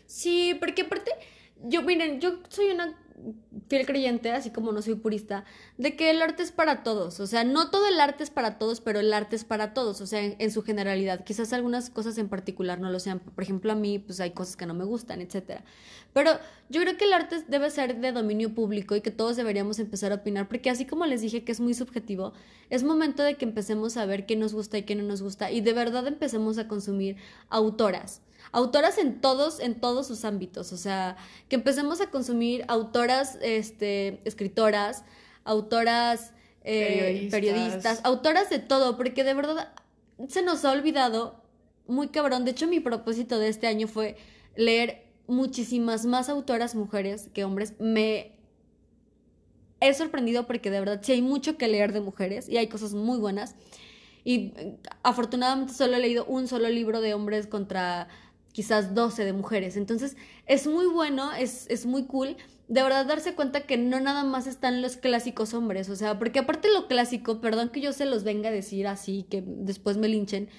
Sí, 0.06 0.56
porque 0.60 0.84
aparte, 0.84 1.12
yo, 1.64 1.82
miren, 1.82 2.22
yo 2.22 2.40
soy 2.50 2.68
una 2.68 2.96
fiel 3.68 3.86
creyente, 3.86 4.32
así 4.32 4.50
como 4.50 4.72
no 4.72 4.82
soy 4.82 4.96
purista, 4.96 5.46
de 5.78 5.96
que 5.96 6.10
el 6.10 6.22
arte 6.22 6.44
es 6.44 6.52
para 6.52 6.84
todos. 6.84 7.20
O 7.20 7.28
sea, 7.28 7.44
no 7.44 7.70
todo 7.70 7.88
el 7.88 8.00
arte 8.00 8.24
es 8.24 8.30
para 8.30 8.58
todos, 8.58 8.82
pero 8.82 9.00
el 9.00 9.14
arte 9.14 9.36
es 9.36 9.44
para 9.44 9.74
todos, 9.74 10.02
o 10.02 10.08
sea, 10.08 10.24
en, 10.24 10.52
su 10.52 10.64
generalidad. 10.64 11.24
Quizás 11.24 11.54
algunas 11.54 11.90
cosas 11.90 12.18
en 12.18 12.30
particular 12.30 12.80
no 12.80 12.90
lo 12.90 13.00
sean. 13.00 13.20
Por 13.20 13.44
ejemplo, 13.44 13.72
a 13.72 13.76
mí, 13.76 14.00
pues 14.00 14.20
hay 14.20 14.32
cosas 14.32 14.56
que 14.56 14.66
no 14.66 14.74
me 14.74 14.86
gustan, 14.86 15.22
etcétera. 15.22 15.64
Pero 16.14 16.32
yo 16.70 16.82
creo 16.82 16.98
que 16.98 17.06
el 17.06 17.14
arte 17.14 17.44
debe 17.48 17.70
ser 17.70 18.00
de 18.00 18.12
dominio 18.12 18.54
público 18.54 18.96
y 18.96 19.02
que 19.02 19.12
todos 19.12 19.36
deberíamos 19.36 19.80
empezar 19.80 20.12
a 20.12 20.16
opinar, 20.16 20.48
porque 20.48 20.70
así 20.70 20.86
como 20.86 21.06
les 21.06 21.22
dije 21.22 21.44
que 21.44 21.52
es 21.52 21.60
muy 21.60 21.74
subjetivo, 21.74 22.34
es 22.70 22.84
momento 22.84 23.24
de 23.24 23.36
que 23.36 23.46
empecemos 23.46 23.98
a 23.98 24.06
ver 24.06 24.26
qué 24.26 24.36
nos 24.36 24.54
gusta 24.54 24.78
y 24.78 24.84
qué 24.84 24.96
no 24.96 25.04
nos 25.04 25.22
gusta 25.22 25.52
y 25.52 25.62
de 25.62 25.74
verdad 25.74 26.08
empecemos 26.08 26.58
a 26.58 26.68
consumir 26.68 27.18
autoras 27.50 28.22
autoras 28.52 28.98
en 28.98 29.22
todos, 29.22 29.60
en 29.60 29.80
todos 29.80 30.08
sus 30.08 30.26
ámbitos, 30.26 30.74
o 30.74 30.78
sea, 30.78 31.18
que 31.48 31.56
empecemos 31.56 32.02
a 32.02 32.10
consumir 32.10 32.66
autoras, 32.68 33.38
este, 33.42 34.22
escritoras, 34.26 35.04
autoras, 35.44 36.34
eh, 36.64 37.28
periodistas. 37.32 38.02
autoras 38.04 38.50
de 38.50 38.60
todo, 38.60 38.98
porque 38.98 39.24
de 39.24 39.34
verdad 39.34 39.74
se 40.28 40.42
nos 40.42 40.66
ha 40.66 40.72
olvidado 40.72 41.42
muy 41.88 42.10
cabrón. 42.10 42.46
De 42.46 42.52
hecho, 42.52 42.68
mi 42.68 42.80
propósito 42.80 43.40
de 43.40 43.50
este 43.50 43.68
año 43.68 43.88
fue 43.88 44.18
leer 44.56 45.10
muchísimas 45.28 46.06
más 46.06 46.30
autoras 46.30 46.76
mujeres 46.76 47.30
que 47.34 47.44
hombres. 47.44 47.74
Me 47.80 48.38
he 49.80 49.94
sorprendido 49.94 50.46
porque 50.46 50.70
de 50.72 50.80
verdad 50.80 51.00
sí 51.04 51.14
hay 51.14 51.22
mucho 51.22 51.58
que 51.58 51.68
leer 51.68 51.94
de 51.94 52.02
mujeres 52.02 52.50
y 52.50 52.58
hay 52.58 52.68
cosas 52.68 52.94
muy 52.94 53.18
buenas. 53.18 53.56
Y 54.24 54.54
eh, 54.58 54.78
afortunadamente 55.04 55.74
solo 55.74 55.96
he 55.96 56.00
leído 56.00 56.26
un 56.26 56.48
solo 56.48 56.70
libro 56.70 57.02
de 57.02 57.14
hombres 57.14 57.48
contra 57.48 58.08
quizás 58.52 58.94
12 58.94 59.26
de 59.26 59.34
mujeres. 59.34 59.78
Entonces 59.78 60.18
es 60.46 60.68
muy 60.68 60.86
bueno, 60.86 61.32
es, 61.34 61.66
es 61.70 61.86
muy 61.86 62.06
cool 62.06 62.38
de 62.70 62.84
verdad 62.84 63.06
darse 63.08 63.34
cuenta 63.34 63.62
que 63.62 63.78
no 63.78 64.00
nada 64.00 64.24
más 64.24 64.46
están 64.46 64.82
los 64.84 64.96
clásicos 64.96 65.56
hombres, 65.56 65.90
o 65.90 65.96
sea, 65.96 66.20
porque 66.20 66.40
aparte 66.40 66.72
lo 66.72 66.88
clásico, 66.88 67.42
perdón 67.42 67.70
que 67.70 67.82
yo 67.82 67.92
se 67.94 68.06
los 68.06 68.24
venga 68.24 68.50
a 68.50 68.52
decir 68.52 68.86
así, 68.86 69.26
que 69.28 69.44
después 69.44 69.98
me 69.98 70.08
linchen, 70.08 70.50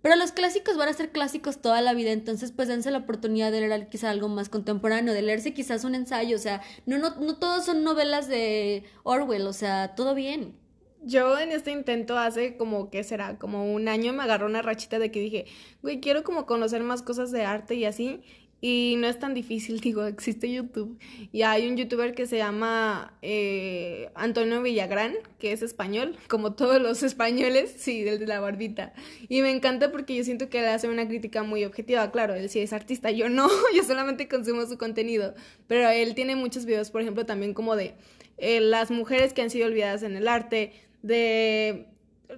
pero 0.00 0.16
los 0.16 0.32
clásicos 0.32 0.78
van 0.78 0.88
a 0.88 0.94
ser 0.94 1.12
clásicos 1.12 1.60
toda 1.60 1.82
la 1.82 1.92
vida, 1.92 2.12
entonces 2.12 2.52
pues 2.52 2.68
dense 2.68 2.90
la 2.90 2.98
oportunidad 2.98 3.52
de 3.52 3.60
leer 3.60 3.88
quizás 3.90 4.10
algo 4.10 4.28
más 4.28 4.48
contemporáneo, 4.48 5.12
de 5.12 5.20
leerse 5.20 5.52
quizás 5.52 5.84
un 5.84 5.94
ensayo, 5.94 6.36
o 6.36 6.40
sea, 6.40 6.62
no, 6.86 6.96
no, 6.96 7.16
no 7.16 7.36
todos 7.36 7.66
son 7.66 7.84
novelas 7.84 8.28
de 8.28 8.84
Orwell, 9.02 9.46
o 9.46 9.52
sea, 9.52 9.94
todo 9.94 10.14
bien. 10.14 10.54
Yo 11.02 11.38
en 11.38 11.52
este 11.52 11.70
intento 11.70 12.18
hace 12.18 12.56
como, 12.56 12.90
¿qué 12.90 13.04
será? 13.04 13.38
Como 13.38 13.72
un 13.72 13.88
año 13.88 14.12
me 14.12 14.22
agarró 14.22 14.46
una 14.46 14.62
rachita 14.62 14.98
de 14.98 15.10
que 15.10 15.20
dije, 15.20 15.46
güey, 15.82 16.00
quiero 16.00 16.24
como 16.24 16.46
conocer 16.46 16.82
más 16.82 17.02
cosas 17.02 17.30
de 17.30 17.44
arte 17.44 17.74
y 17.74 17.84
así. 17.84 18.20
Y 18.60 18.96
no 18.98 19.06
es 19.06 19.20
tan 19.20 19.34
difícil, 19.34 19.80
digo, 19.80 20.04
existe 20.04 20.50
YouTube. 20.50 20.98
Y 21.32 21.42
hay 21.42 21.68
un 21.68 21.76
youtuber 21.76 22.14
que 22.14 22.26
se 22.26 22.38
llama 22.38 23.16
eh, 23.22 24.10
Antonio 24.14 24.60
Villagrán, 24.62 25.14
que 25.38 25.52
es 25.52 25.62
español, 25.62 26.16
como 26.28 26.54
todos 26.54 26.80
los 26.80 27.02
españoles, 27.02 27.74
sí, 27.76 28.02
del 28.02 28.18
de 28.18 28.26
la 28.26 28.40
barbita. 28.40 28.92
Y 29.28 29.42
me 29.42 29.50
encanta 29.50 29.92
porque 29.92 30.16
yo 30.16 30.24
siento 30.24 30.48
que 30.48 30.60
le 30.60 30.68
hace 30.68 30.88
una 30.88 31.06
crítica 31.06 31.42
muy 31.44 31.64
objetiva. 31.64 32.10
Claro, 32.10 32.34
él 32.34 32.48
sí 32.50 32.58
es 32.58 32.72
artista, 32.72 33.10
yo 33.10 33.28
no, 33.28 33.48
yo 33.74 33.84
solamente 33.84 34.28
consumo 34.28 34.66
su 34.66 34.76
contenido. 34.76 35.34
Pero 35.68 35.88
él 35.88 36.14
tiene 36.14 36.34
muchos 36.34 36.64
videos, 36.64 36.90
por 36.90 37.02
ejemplo, 37.02 37.26
también 37.26 37.54
como 37.54 37.76
de 37.76 37.94
eh, 38.38 38.60
las 38.60 38.90
mujeres 38.90 39.32
que 39.32 39.42
han 39.42 39.50
sido 39.50 39.66
olvidadas 39.66 40.02
en 40.02 40.16
el 40.16 40.26
arte, 40.26 40.72
de 41.02 41.88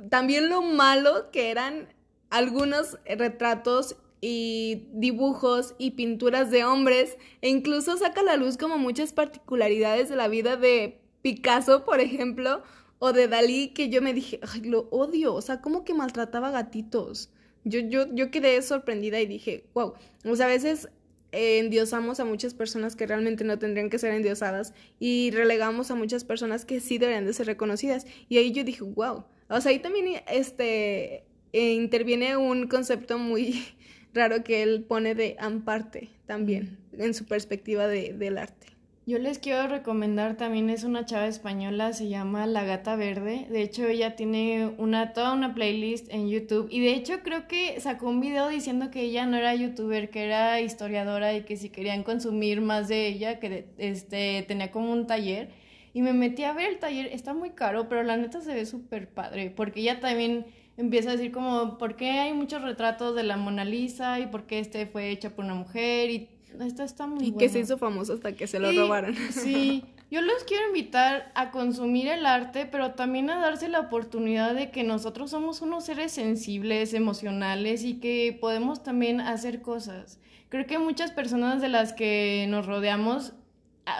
también 0.09 0.49
lo 0.49 0.63
malo 0.63 1.31
que 1.31 1.51
eran 1.51 1.89
algunos 2.31 2.99
retratos 3.05 3.97
y 4.21 4.89
dibujos 4.93 5.75
y 5.79 5.93
pinturas 5.93 6.51
de 6.51 6.65
hombres 6.65 7.17
e 7.41 7.49
incluso 7.49 7.97
saca 7.97 8.21
a 8.21 8.25
la 8.25 8.37
luz 8.37 8.57
como 8.57 8.79
muchas 8.79 9.13
particularidades 9.13 10.09
de 10.09 10.17
la 10.17 10.29
vida 10.29 10.57
de 10.57 11.01
Picasso, 11.23 11.85
por 11.85 12.01
ejemplo, 12.01 12.63
o 12.99 13.13
de 13.13 13.29
Dalí 13.29 13.69
que 13.69 13.89
yo 13.89 14.03
me 14.03 14.13
dije, 14.13 14.41
ay, 14.53 14.63
lo 14.63 14.89
odio, 14.91 15.35
o 15.35 15.43
sea, 15.43 15.61
como 15.61 15.85
que 15.85 15.95
maltrataba 15.95 16.51
gatitos. 16.51 17.31
Yo, 17.65 17.81
yo, 17.81 18.07
yo 18.13 18.31
quedé 18.31 18.61
sorprendida 18.63 19.21
y 19.21 19.27
dije, 19.27 19.65
wow, 19.75 19.95
o 20.25 20.37
sea, 20.37 20.47
a 20.47 20.49
veces 20.49 20.89
endiosamos 21.33 22.21
a 22.21 22.25
muchas 22.25 22.55
personas 22.55 22.97
que 22.97 23.07
realmente 23.07 23.45
no 23.45 23.59
tendrían 23.59 23.91
que 23.91 23.99
ser 23.99 24.13
endiosadas 24.13 24.75
y 24.99 25.31
relegamos 25.33 25.91
a 25.91 25.95
muchas 25.95 26.25
personas 26.25 26.65
que 26.65 26.81
sí 26.81 26.99
deberían 26.99 27.27
de 27.27 27.33
ser 27.33 27.47
reconocidas. 27.47 28.07
Y 28.29 28.39
ahí 28.39 28.53
yo 28.53 28.65
dije, 28.65 28.83
wow, 28.83 29.25
o 29.49 29.61
sea, 29.61 29.71
ahí 29.71 29.79
también 29.79 30.23
este, 30.31 31.25
interviene 31.53 32.37
un 32.37 32.69
concepto 32.69 33.19
muy 33.19 33.65
raro 34.15 34.43
que 34.45 34.63
él 34.63 34.85
pone 34.85 35.15
de 35.15 35.37
amparte 35.39 36.11
también 36.27 36.79
en 36.93 37.15
su 37.15 37.25
perspectiva 37.25 37.87
de, 37.87 38.13
del 38.13 38.39
arte. 38.39 38.69
Yo 39.11 39.19
les 39.19 39.41
quiero 39.41 39.67
recomendar 39.67 40.37
también 40.37 40.71
es 40.71 40.85
una 40.85 41.05
chava 41.05 41.27
española, 41.27 41.93
se 41.93 42.07
llama 42.07 42.47
La 42.47 42.63
Gata 42.63 42.95
Verde. 42.95 43.49
De 43.51 43.61
hecho, 43.61 43.85
ella 43.85 44.15
tiene 44.15 44.73
una 44.79 45.13
toda 45.15 45.33
una 45.33 45.53
playlist 45.53 46.09
en 46.15 46.29
YouTube 46.29 46.69
y 46.71 46.79
de 46.79 46.95
hecho 46.95 47.19
creo 47.25 47.49
que 47.49 47.81
sacó 47.81 48.09
un 48.09 48.21
video 48.21 48.49
diciendo 48.49 48.93
que 48.93 49.01
ella 49.01 49.27
no 49.27 49.37
era 49.37 49.53
youtuber, 49.53 50.11
que 50.11 50.27
era 50.27 50.61
historiadora 50.61 51.35
y 51.35 51.43
que 51.43 51.57
si 51.57 51.71
querían 51.71 52.05
consumir 52.05 52.61
más 52.61 52.87
de 52.87 53.09
ella, 53.09 53.41
que 53.41 53.67
este 53.79 54.45
tenía 54.47 54.71
como 54.71 54.93
un 54.93 55.09
taller 55.09 55.51
y 55.93 56.03
me 56.03 56.13
metí 56.13 56.45
a 56.45 56.53
ver 56.53 56.69
el 56.69 56.79
taller, 56.79 57.07
está 57.07 57.35
muy 57.35 57.51
caro, 57.51 57.89
pero 57.89 58.05
la 58.05 58.17
neta 58.17 58.41
se 58.41 58.55
ve 58.55 58.65
súper 58.65 59.09
padre, 59.09 59.51
porque 59.51 59.81
ella 59.81 59.99
también 59.99 60.47
empieza 60.77 61.09
a 61.11 61.17
decir 61.17 61.33
como, 61.33 61.79
¿por 61.79 61.97
qué 61.97 62.11
hay 62.11 62.33
muchos 62.33 62.63
retratos 62.63 63.17
de 63.17 63.25
la 63.25 63.37
Mona 63.37 63.65
Lisa? 63.65 64.21
¿Y 64.21 64.29
por 64.29 64.47
qué 64.47 64.61
este 64.61 64.87
fue 64.87 65.11
hecha 65.11 65.31
por 65.31 65.45
una 65.47 65.55
mujer? 65.57 66.11
Y 66.11 66.29
esto 66.61 66.83
está 66.83 67.07
muy 67.07 67.27
Y 67.27 67.33
que 67.33 67.49
se 67.49 67.61
hizo 67.61 67.79
famoso 67.79 68.15
hasta 68.15 68.33
que 68.33 68.47
se 68.47 68.59
lo 68.59 68.73
robaron. 68.73 69.15
Sí, 69.31 69.85
yo 70.11 70.21
los 70.23 70.45
quiero 70.45 70.67
invitar 70.67 71.31
a 71.35 71.51
consumir 71.51 72.09
el 72.09 72.27
arte, 72.27 72.67
pero 72.67 72.93
también 72.93 73.31
a 73.31 73.41
darse 73.41 73.69
la 73.69 73.81
oportunidad 73.81 74.55
de 74.55 74.71
que 74.71 74.83
nosotros 74.83 75.31
somos 75.31 75.63
unos 75.63 75.85
seres 75.85 76.13
sensibles, 76.13 76.95
emocionales 76.95 77.85
y 77.85 77.95
que 78.01 78.37
podemos 78.41 78.83
también 78.83 79.21
hacer 79.21 79.63
cosas. 79.63 80.19
Creo 80.49 80.67
que 80.67 80.79
muchas 80.79 81.13
personas 81.13 81.63
de 81.63 81.69
las 81.69 81.93
que 81.93 82.47
nos 82.49 82.67
rodeamos 82.67 83.35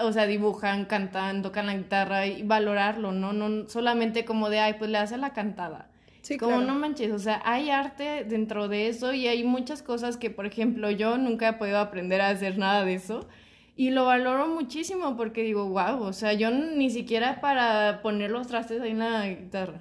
o 0.03 0.13
sea, 0.13 0.27
dibujan, 0.27 0.85
cantan, 0.85 1.43
tocan 1.43 1.67
la 1.67 1.77
guitarra 1.77 2.27
y 2.27 2.43
valorarlo, 2.43 3.13
¿no? 3.13 3.33
No 3.33 3.69
solamente 3.69 4.25
como 4.25 4.51
de, 4.51 4.61
ay, 4.61 4.75
pues 4.79 4.91
le 4.91 4.99
hace 4.99 5.17
la 5.17 5.33
cantada. 5.33 5.90
Sí, 6.23 6.37
Como 6.37 6.61
no 6.61 6.75
manches, 6.75 7.13
o 7.13 7.19
sea, 7.19 7.41
hay 7.45 7.71
arte 7.71 8.25
dentro 8.25 8.69
de 8.69 8.89
eso 8.89 9.13
y 9.15 9.27
hay 9.27 9.43
muchas 9.43 9.83
cosas 9.83 10.17
que, 10.17 10.31
por 10.31 10.47
ejemplo, 10.47 10.91
yo 10.91 11.17
nunca 11.17 11.49
he 11.49 11.53
podido 11.55 11.79
aprender 11.79 12.21
a 12.21 12.29
hacer 12.29 12.59
nada 12.59 12.85
de 12.85 12.95
eso 12.95 13.27
y 13.75 13.91
lo 13.91 14.05
valoro 14.05 14.47
muchísimo 14.47 15.17
porque 15.17 15.43
digo, 15.43 15.67
wow, 15.69 16.03
o 16.03 16.13
sea, 16.13 16.35
yo 16.35 16.51
ni 16.51 16.91
siquiera 16.91 17.41
para 17.41 18.03
poner 18.03 18.31
los 18.31 18.47
trastes 18.47 18.83
ahí 18.83 18.91
en 18.91 18.99
la 18.99 19.27
guitarra. 19.29 19.81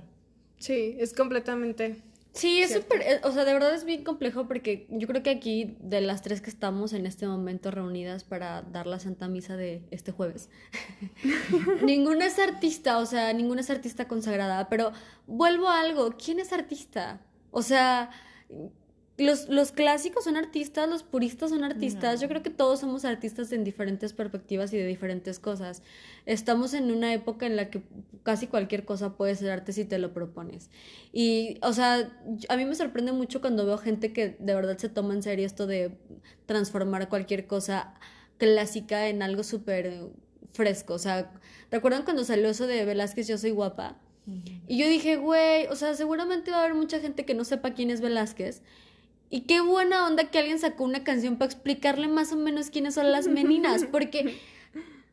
Sí, 0.58 0.96
es 1.00 1.14
completamente 1.14 2.02
Sí, 2.32 2.62
es 2.62 2.74
súper, 2.74 3.02
eh, 3.02 3.22
o 3.24 3.32
sea, 3.32 3.44
de 3.44 3.54
verdad 3.54 3.74
es 3.74 3.86
bien 3.86 4.04
complejo 4.04 4.48
porque 4.48 4.88
yo 4.90 5.08
creo 5.08 5.24
que 5.24 5.32
aquí 5.32 5.76
de 5.80 6.00
las 6.00 6.22
tres 6.22 6.42
que 6.42 6.50
estamos 6.50 6.94
en 6.94 7.06
este 7.06 7.28
momento 7.28 7.72
reunidas 7.72 8.24
para 8.24 8.62
dar 8.62 8.86
la 8.86 9.00
Santa 9.00 9.28
Misa 9.28 9.58
de 9.58 9.84
este 9.90 10.12
jueves, 10.12 10.50
ninguna 11.84 12.28
es 12.28 12.38
artista, 12.38 13.00
o 13.00 13.06
sea, 13.06 13.34
ninguna 13.34 13.62
es 13.62 13.70
artista 13.70 14.08
consagrada, 14.08 14.70
pero 14.70 14.92
vuelvo 15.26 15.70
a 15.70 15.82
algo, 15.82 16.12
¿quién 16.24 16.40
es 16.40 16.54
artista? 16.54 17.22
O 17.52 17.64
sea, 17.64 18.12
los, 19.20 19.50
los 19.50 19.72
clásicos 19.72 20.24
son 20.24 20.38
artistas, 20.38 20.90
los 20.90 21.04
puristas 21.04 21.50
son 21.50 21.64
artistas. 21.64 22.22
Yo 22.22 22.28
creo 22.28 22.42
que 22.42 22.50
todos 22.50 22.80
somos 22.80 23.06
artistas 23.06 23.52
en 23.52 23.64
diferentes 23.64 24.14
perspectivas 24.14 24.74
y 24.74 24.78
de 24.78 24.86
diferentes 24.86 25.40
cosas. 25.40 25.84
Estamos 26.26 26.74
en 26.74 26.92
una 26.92 27.14
época 27.14 27.46
en 27.46 27.56
la 27.56 27.70
que 27.70 27.82
casi 28.24 28.48
cualquier 28.48 28.86
cosa 28.86 29.18
puede 29.18 29.36
ser 29.36 29.52
arte 29.52 29.74
si 29.74 29.86
te 29.86 30.00
lo 30.00 30.14
propones. 30.14 30.70
Y, 31.12 31.58
o 31.62 31.74
sea, 31.74 32.10
a 32.48 32.58
mí 32.58 32.66
me 32.66 32.76
sorprende 32.76 33.12
mucho 33.12 33.42
cuando 33.42 33.66
veo 33.66 33.78
gente 33.78 34.14
que 34.14 34.38
de 34.40 34.56
verdad 34.56 34.78
se 34.78 34.90
toma 34.90 35.14
en 35.14 35.24
serio 35.24 35.46
esto 35.46 35.68
de 35.68 35.98
transformar 36.46 37.10
cualquier 37.10 37.46
cosa 37.46 37.94
clásica 38.38 39.08
en 39.10 39.22
algo 39.22 39.44
súper 39.44 40.10
fresco. 40.54 40.94
O 40.94 41.00
sea, 41.00 41.32
¿recuerdan 41.72 42.04
cuando 42.04 42.24
salió 42.24 42.50
eso 42.50 42.68
de 42.68 42.86
Velázquez 42.86 43.28
Yo 43.28 43.38
Soy 43.38 43.52
Guapa? 43.52 44.00
Y 44.68 44.78
yo 44.78 44.88
dije, 44.88 45.16
güey, 45.16 45.66
o 45.68 45.76
sea, 45.76 45.96
seguramente 45.96 46.52
va 46.52 46.58
a 46.58 46.60
haber 46.66 46.76
mucha 46.76 47.00
gente 47.00 47.26
que 47.26 47.34
no 47.34 47.44
sepa 47.44 47.74
quién 47.74 47.90
es 47.90 48.00
Velázquez 48.00 48.62
y 49.30 49.42
qué 49.42 49.62
buena 49.62 50.08
onda 50.08 50.32
que 50.32 50.40
alguien 50.40 50.60
sacó 50.60 50.84
una 50.84 51.04
canción 51.04 51.38
para 51.38 51.52
explicarle 51.52 52.08
más 52.08 52.32
o 52.32 52.36
menos 52.36 52.70
quiénes 52.70 52.96
son 52.96 53.12
las 53.12 53.28
meninas, 53.28 53.86
porque 53.92 54.40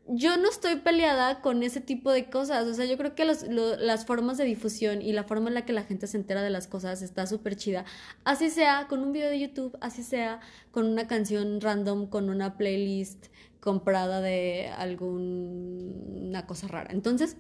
yo 0.09 0.37
no 0.37 0.49
estoy 0.49 0.77
peleada 0.77 1.41
con 1.41 1.63
ese 1.63 1.81
tipo 1.81 2.11
de 2.11 2.31
cosas. 2.31 2.67
O 2.67 2.75
sea, 2.75 2.85
yo 2.85 2.97
creo 2.97 3.15
que 3.15 3.25
las 3.25 4.07
formas 4.07 4.39
de 4.39 4.45
difusión 4.45 5.03
y 5.03 5.13
la 5.13 5.25
forma 5.25 5.49
en 5.49 5.55
la 5.55 5.65
que 5.65 5.73
la 5.73 5.83
gente 5.83 6.07
se 6.07 6.17
entera 6.17 6.43
de 6.43 6.51
las 6.51 6.67
cosas 6.67 7.03
está 7.03 7.27
súper 7.27 7.57
chida. 7.57 7.85
Así 8.25 8.51
sea 8.51 8.87
con 8.89 9.01
un 9.01 9.13
video 9.13 9.29
de 9.29 9.41
YouTube, 9.41 9.77
así 9.81 10.03
sea 10.03 10.41
con 10.71 10.87
una 10.87 11.07
canción 11.07 11.61
random, 11.61 12.07
con 12.07 12.31
una 12.31 12.57
playlist 12.57 13.27
comprada 13.61 14.21
de 14.21 14.71
alguna 14.79 16.47
cosa 16.47 16.69
rara. 16.69 16.91
Entonces, 16.93 17.37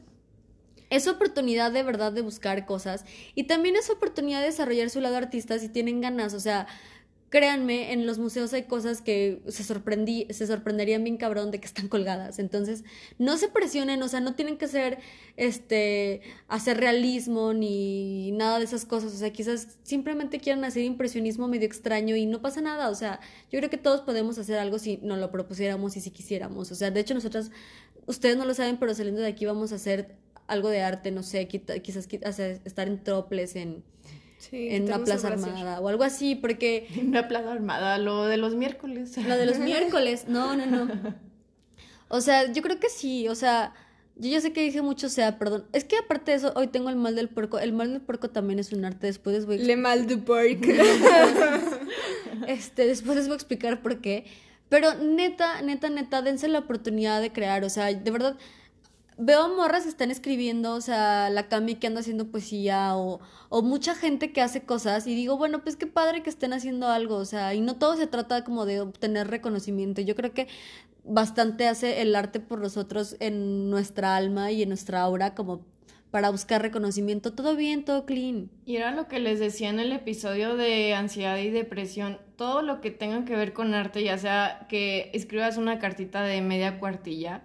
es 0.91 1.09
oportunidad 1.09 1.73
de 1.73 1.83
verdad 1.83 2.13
de 2.13 2.23
buscar 2.23 2.67
cosas 2.67 3.05
y 3.35 3.45
también 3.45 3.77
es 3.77 3.91
oportunidad 3.91 4.41
de 4.41 4.47
desarrollar 4.47 4.91
su 4.91 5.01
lado 5.01 5.17
artista 5.17 5.59
si 5.59 5.69
tienen 5.69 6.01
ganas, 6.01 6.35
o 6.35 6.41
sea, 6.41 6.67
créanme, 7.29 7.93
en 7.93 8.07
los 8.07 8.19
museos 8.19 8.53
hay 8.53 8.65
cosas 8.65 9.03
que 9.03 9.43
se, 9.49 9.65
sorprendí, 9.65 10.27
se 10.31 10.47
sorprenderían 10.47 11.03
bien 11.03 11.17
cabrón 11.17 11.51
de 11.51 11.59
que 11.61 11.67
están 11.67 11.89
colgadas. 11.89 12.39
Entonces, 12.39 12.85
no 13.19 13.37
se 13.37 13.49
presionen, 13.49 14.03
o 14.03 14.09
sea, 14.09 14.21
no 14.21 14.35
tienen 14.35 14.57
que 14.57 14.69
ser, 14.69 14.99
este, 15.37 16.23
hacer 16.49 16.79
realismo 16.79 17.53
ni 17.53 18.33
nada 18.33 18.59
de 18.59 18.65
esas 18.65 18.85
cosas. 18.87 19.13
O 19.13 19.17
sea, 19.17 19.33
quizás 19.33 19.79
simplemente 19.83 20.39
quieran 20.39 20.65
hacer 20.65 20.85
impresionismo 20.85 21.49
medio 21.49 21.67
extraño 21.67 22.17
y 22.17 22.27
no 22.27 22.41
pasa 22.41 22.61
nada. 22.61 22.91
O 22.91 22.95
sea, 22.95 23.21
yo 23.51 23.59
creo 23.59 23.71
que 23.71 23.79
todos 23.79 24.03
podemos 24.03 24.39
hacer 24.39 24.59
algo 24.59 24.79
si 24.79 24.99
nos 24.99 25.19
lo 25.19 25.31
propusiéramos 25.31 25.97
y 25.97 26.01
si 26.01 26.11
quisiéramos. 26.11 26.71
O 26.71 26.75
sea, 26.75 26.91
de 26.91 27.01
hecho, 27.01 27.15
nosotras, 27.15 27.51
ustedes 28.07 28.37
no 28.37 28.45
lo 28.45 28.55
saben, 28.55 28.79
pero 28.79 28.95
saliendo 28.95 29.21
de 29.21 29.29
aquí 29.29 29.45
vamos 29.47 29.73
a 29.73 29.77
hacer 29.77 30.17
algo 30.47 30.69
de 30.69 30.83
arte, 30.83 31.11
no 31.11 31.23
sé, 31.23 31.49
quizás 31.49 32.09
estar 32.65 32.89
en 32.89 33.03
troples, 33.03 33.57
en, 33.57 33.83
en 34.53 34.85
una 34.85 35.05
plaza 35.05 35.29
armada 35.29 35.81
o 35.81 35.89
algo 35.89 36.05
así, 36.05 36.35
porque... 36.35 36.87
En 36.97 37.09
una 37.09 37.29
plaza 37.29 37.53
armada, 37.53 37.99
lo 37.99 38.25
de 38.25 38.37
los 38.37 38.55
miércoles. 38.55 39.17
Lo 39.17 39.37
de 39.37 39.47
los 39.47 39.59
miércoles, 39.71 40.27
no, 40.29 40.57
no, 40.57 40.67
no. 40.67 41.15
O 42.09 42.21
sea, 42.21 42.53
yo 42.53 42.63
creo 42.63 42.79
que 42.79 42.89
sí, 42.89 43.29
o 43.29 43.35
sea, 43.35 43.75
yo 44.19 44.31
ya 44.31 44.41
sé 44.41 44.53
que 44.53 44.63
dije 44.63 44.81
mucho 44.81 45.09
sea, 45.09 45.39
perdón. 45.39 45.67
Es 45.73 45.85
que 45.85 45.99
aparte 45.99 46.31
de 46.31 46.39
eso, 46.39 46.53
hoy 46.57 46.69
tengo 46.69 46.89
el 46.89 46.97
mal 46.97 47.15
del 47.15 47.29
puerco. 47.29 47.59
El 47.59 47.75
mal 47.75 47.93
del 47.93 48.01
puerco 48.01 48.31
también 48.31 48.59
es 48.59 48.73
un 48.73 48.85
arte, 48.85 49.09
después 49.09 49.37
les 49.37 49.45
voy 49.45 49.57
a... 49.57 49.59
Le 49.59 49.77
mal 49.77 50.07
du 50.07 50.25
porc. 50.25 50.65
este, 52.49 52.87
después 52.87 53.17
les 53.17 53.27
voy 53.27 53.35
a 53.35 53.37
explicar 53.37 53.83
por 53.83 54.01
qué. 54.01 54.25
Pero 54.69 54.95
neta, 54.95 55.61
neta, 55.63 55.91
neta, 55.91 56.23
dense 56.23 56.49
la 56.49 56.61
oportunidad 56.61 57.21
de 57.21 57.31
crear. 57.31 57.63
O 57.65 57.69
sea, 57.69 57.93
de 57.93 58.11
verdad, 58.11 58.37
veo 59.19 59.55
morras 59.57 59.85
que 59.85 59.89
están 59.89 60.11
escribiendo, 60.11 60.75
o 60.75 60.81
sea, 60.81 61.31
la 61.31 61.49
Cami 61.49 61.77
que 61.77 61.87
anda 61.87 62.01
haciendo 62.01 62.31
poesía 62.31 62.97
o, 62.97 63.21
o 63.49 63.63
mucha 63.63 63.95
gente 63.95 64.33
que 64.33 64.43
hace 64.43 64.63
cosas 64.63 65.07
y 65.07 65.15
digo, 65.15 65.37
bueno, 65.37 65.63
pues 65.63 65.77
qué 65.77 65.87
padre 65.87 66.23
que 66.23 66.31
estén 66.31 66.53
haciendo 66.53 66.89
algo, 66.89 67.17
o 67.17 67.25
sea, 67.25 67.55
y 67.55 67.61
no 67.61 67.77
todo 67.77 67.97
se 67.97 68.07
trata 68.07 68.45
como 68.45 68.67
de 68.67 68.81
obtener 68.81 69.29
reconocimiento. 69.29 70.03
Yo 70.03 70.15
creo 70.15 70.33
que 70.33 70.49
bastante 71.05 71.69
hace 71.69 72.03
el 72.03 72.15
arte 72.15 72.41
por 72.41 72.61
nosotros 72.61 73.17
en 73.21 73.71
nuestra 73.71 74.17
alma 74.17 74.51
y 74.51 74.63
en 74.63 74.69
nuestra 74.69 75.03
aura 75.03 75.35
como 75.35 75.65
para 76.11 76.31
buscar 76.31 76.63
reconocimiento. 76.63 77.33
Todo 77.33 77.57
bien, 77.57 77.85
todo 77.85 78.07
clean. 78.07 78.51
Y 78.65 78.77
era 78.77 78.91
lo 78.91 79.07
que 79.09 79.19
les 79.19 79.39
decía 79.39 79.69
en 79.69 79.81
el 79.81 79.93
episodio 79.93 80.57
de 80.57 80.95
ansiedad 80.95 81.37
y 81.39 81.51
depresión. 81.51 82.19
Todo 82.37 82.63
lo 82.63 82.81
que 82.81 82.91
tenga 82.91 83.25
que 83.25 83.37
ver 83.37 83.53
con 83.53 83.75
arte, 83.75 84.03
ya 84.03 84.17
sea 84.19 84.67
que 84.69 85.11
escribas 85.15 85.57
una 85.57 85.79
cartita 85.79 86.23
de 86.23 86.41
media 86.41 86.79
cuartilla, 86.79 87.43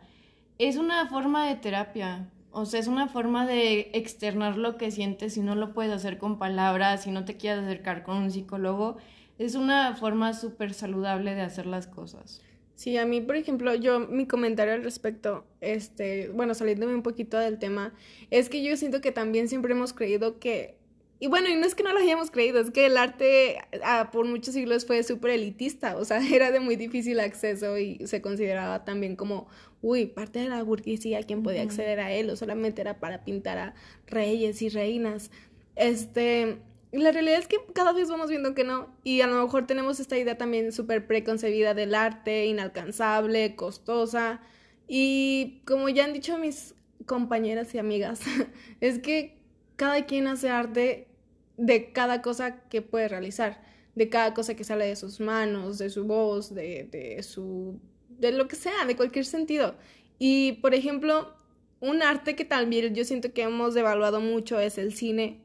es 0.66 0.78
una 0.78 1.08
forma 1.08 1.48
de 1.48 1.56
terapia. 1.56 2.30
O 2.52 2.66
sea, 2.66 2.80
es 2.80 2.88
una 2.88 3.08
forma 3.08 3.48
de 3.48 3.92
externar 3.94 4.58
lo 4.58 4.78
que 4.78 4.92
sientes 4.92 5.34
si 5.34 5.42
no 5.42 5.56
lo 5.56 5.74
puedes 5.74 5.92
hacer 5.92 6.18
con 6.18 6.38
palabras, 6.38 7.04
si 7.04 7.12
no 7.12 7.24
te 7.24 7.38
quieres 7.38 7.64
acercar 7.64 8.04
con 8.04 8.18
un 8.18 8.32
psicólogo. 8.32 8.98
Es 9.40 9.56
una 9.56 9.96
forma 9.96 10.34
súper 10.34 10.74
saludable 10.74 11.34
de 11.34 11.42
hacer 11.42 11.66
las 11.66 11.88
cosas. 11.88 12.42
Sí, 12.76 12.98
a 12.98 13.06
mí, 13.06 13.22
por 13.22 13.36
ejemplo, 13.36 13.76
yo, 13.76 14.00
mi 14.00 14.26
comentario 14.26 14.74
al 14.74 14.84
respecto, 14.84 15.46
este, 15.62 16.30
bueno, 16.30 16.56
saliéndome 16.56 16.96
un 16.96 17.04
poquito 17.04 17.38
del 17.38 17.60
tema, 17.60 17.94
es 18.32 18.50
que 18.50 18.64
yo 18.64 18.76
siento 18.76 19.02
que 19.02 19.12
también 19.12 19.48
siempre 19.48 19.74
hemos 19.74 19.94
creído 19.94 20.40
que, 20.40 20.81
y 21.22 21.28
bueno, 21.28 21.50
y 21.50 21.56
no 21.56 21.68
es 21.68 21.76
que 21.76 21.84
no 21.84 21.94
lo 21.94 22.00
hayamos 22.00 22.32
creído, 22.32 22.60
es 22.60 22.72
que 22.72 22.88
el 22.88 22.98
arte 22.98 23.60
ah, 23.84 24.10
por 24.12 24.26
muchos 24.26 24.56
siglos 24.56 24.88
fue 24.88 25.04
súper 25.04 25.30
elitista, 25.30 25.96
o 25.96 26.04
sea, 26.04 26.20
era 26.36 26.50
de 26.50 26.60
muy 26.60 26.76
difícil 26.78 27.20
acceso 27.20 27.78
y 27.78 28.00
se 28.08 28.24
consideraba 28.24 28.86
también 28.86 29.16
como, 29.16 29.48
uy, 29.84 30.08
parte 30.08 30.40
de 30.40 30.50
la 30.50 30.64
burguesía 30.64 31.22
quien 31.22 31.44
podía 31.44 31.62
acceder 31.62 32.00
a 32.00 32.12
él, 32.12 32.28
o 32.32 32.36
solamente 32.36 32.82
era 32.82 33.00
para 33.00 33.24
pintar 33.24 33.60
a 33.60 33.76
reyes 34.08 34.64
y 34.64 34.70
reinas. 34.70 35.30
Este, 35.76 36.58
la 36.92 37.12
realidad 37.12 37.38
es 37.38 37.48
que 37.48 37.58
cada 37.72 37.94
vez 37.94 38.10
vamos 38.10 38.32
viendo 38.32 38.56
que 38.56 38.64
no. 38.64 38.90
Y 39.04 39.22
a 39.22 39.28
lo 39.28 39.44
mejor 39.44 39.68
tenemos 39.68 40.00
esta 40.00 40.18
idea 40.18 40.40
también 40.40 40.72
súper 40.72 41.06
preconcebida 41.06 41.76
del 41.76 41.94
arte, 41.94 42.48
inalcanzable, 42.48 43.56
costosa. 43.56 44.42
Y 44.88 45.62
como 45.68 45.88
ya 45.88 46.06
han 46.06 46.14
dicho 46.14 46.40
mis 46.40 46.74
compañeras 47.06 47.76
y 47.76 47.78
amigas, 47.78 48.22
es 48.82 48.98
que 48.98 49.38
cada 49.76 50.08
quien 50.08 50.26
hace 50.26 50.50
arte 50.50 51.11
de 51.58 51.92
cada 51.92 52.22
cosa 52.22 52.62
que 52.70 52.82
puede 52.82 53.08
realizar, 53.08 53.62
de 53.96 54.10
cada 54.10 54.34
cosa 54.34 54.56
que 54.56 54.64
sale 54.64 54.86
de 54.86 54.96
sus 54.96 55.20
manos, 55.20 55.78
de 55.78 55.90
su 55.90 56.06
voz, 56.06 56.54
de, 56.54 56.88
de 56.92 57.22
su... 57.24 57.80
de 58.10 58.32
lo 58.32 58.48
que 58.48 58.56
sea, 58.56 58.86
de 58.86 58.96
cualquier 58.96 59.26
sentido. 59.26 59.76
Y, 60.20 60.54
por 60.62 60.74
ejemplo, 60.76 61.34
un 61.80 62.02
arte 62.04 62.36
que 62.36 62.46
también 62.46 62.94
yo 62.96 63.04
siento 63.06 63.34
que 63.34 63.44
hemos 63.44 63.74
devaluado 63.74 64.22
mucho 64.22 64.60
es 64.60 64.78
el 64.78 64.94
cine 64.94 65.42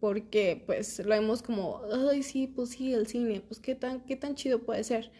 porque 0.00 0.62
pues 0.64 0.98
lo 1.00 1.08
vemos 1.08 1.42
como, 1.42 1.80
ay, 2.10 2.22
sí, 2.22 2.46
pues 2.46 2.70
sí, 2.70 2.92
el 2.92 3.06
cine, 3.06 3.42
pues 3.46 3.60
qué 3.60 3.74
tan, 3.74 4.00
qué 4.00 4.16
tan 4.16 4.34
chido 4.34 4.60
puede 4.60 4.84
ser. 4.84 5.10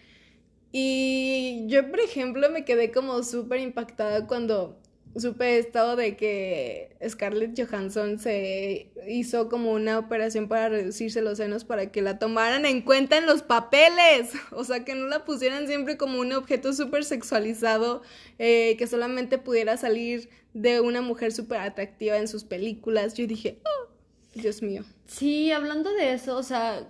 Y 0.70 1.64
yo, 1.66 1.88
por 1.90 2.00
ejemplo, 2.00 2.50
me 2.50 2.64
quedé 2.64 2.92
como 2.92 3.22
súper 3.22 3.60
impactada 3.60 4.26
cuando 4.26 4.78
supe 5.18 5.58
esto 5.58 5.96
de 5.96 6.16
que 6.16 6.96
Scarlett 7.06 7.58
Johansson 7.58 8.18
se 8.18 8.90
hizo 9.08 9.48
como 9.48 9.72
una 9.72 9.98
operación 9.98 10.48
para 10.48 10.68
reducirse 10.68 11.22
los 11.22 11.38
senos 11.38 11.64
para 11.64 11.90
que 11.90 12.02
la 12.02 12.18
tomaran 12.18 12.66
en 12.66 12.82
cuenta 12.82 13.16
en 13.16 13.26
los 13.26 13.42
papeles. 13.42 14.32
O 14.52 14.64
sea, 14.64 14.84
que 14.84 14.94
no 14.94 15.06
la 15.06 15.24
pusieran 15.24 15.66
siempre 15.66 15.96
como 15.96 16.18
un 16.18 16.32
objeto 16.32 16.72
súper 16.72 17.04
sexualizado, 17.04 18.02
eh, 18.38 18.76
que 18.76 18.86
solamente 18.86 19.38
pudiera 19.38 19.76
salir 19.76 20.30
de 20.52 20.80
una 20.80 21.00
mujer 21.00 21.32
súper 21.32 21.60
atractiva 21.60 22.16
en 22.16 22.28
sus 22.28 22.44
películas. 22.44 23.14
Yo 23.14 23.26
dije, 23.26 23.60
oh, 23.64 23.88
Dios 24.34 24.62
mío. 24.62 24.84
Sí, 25.06 25.52
hablando 25.52 25.92
de 25.94 26.12
eso, 26.12 26.36
o 26.36 26.42
sea, 26.42 26.88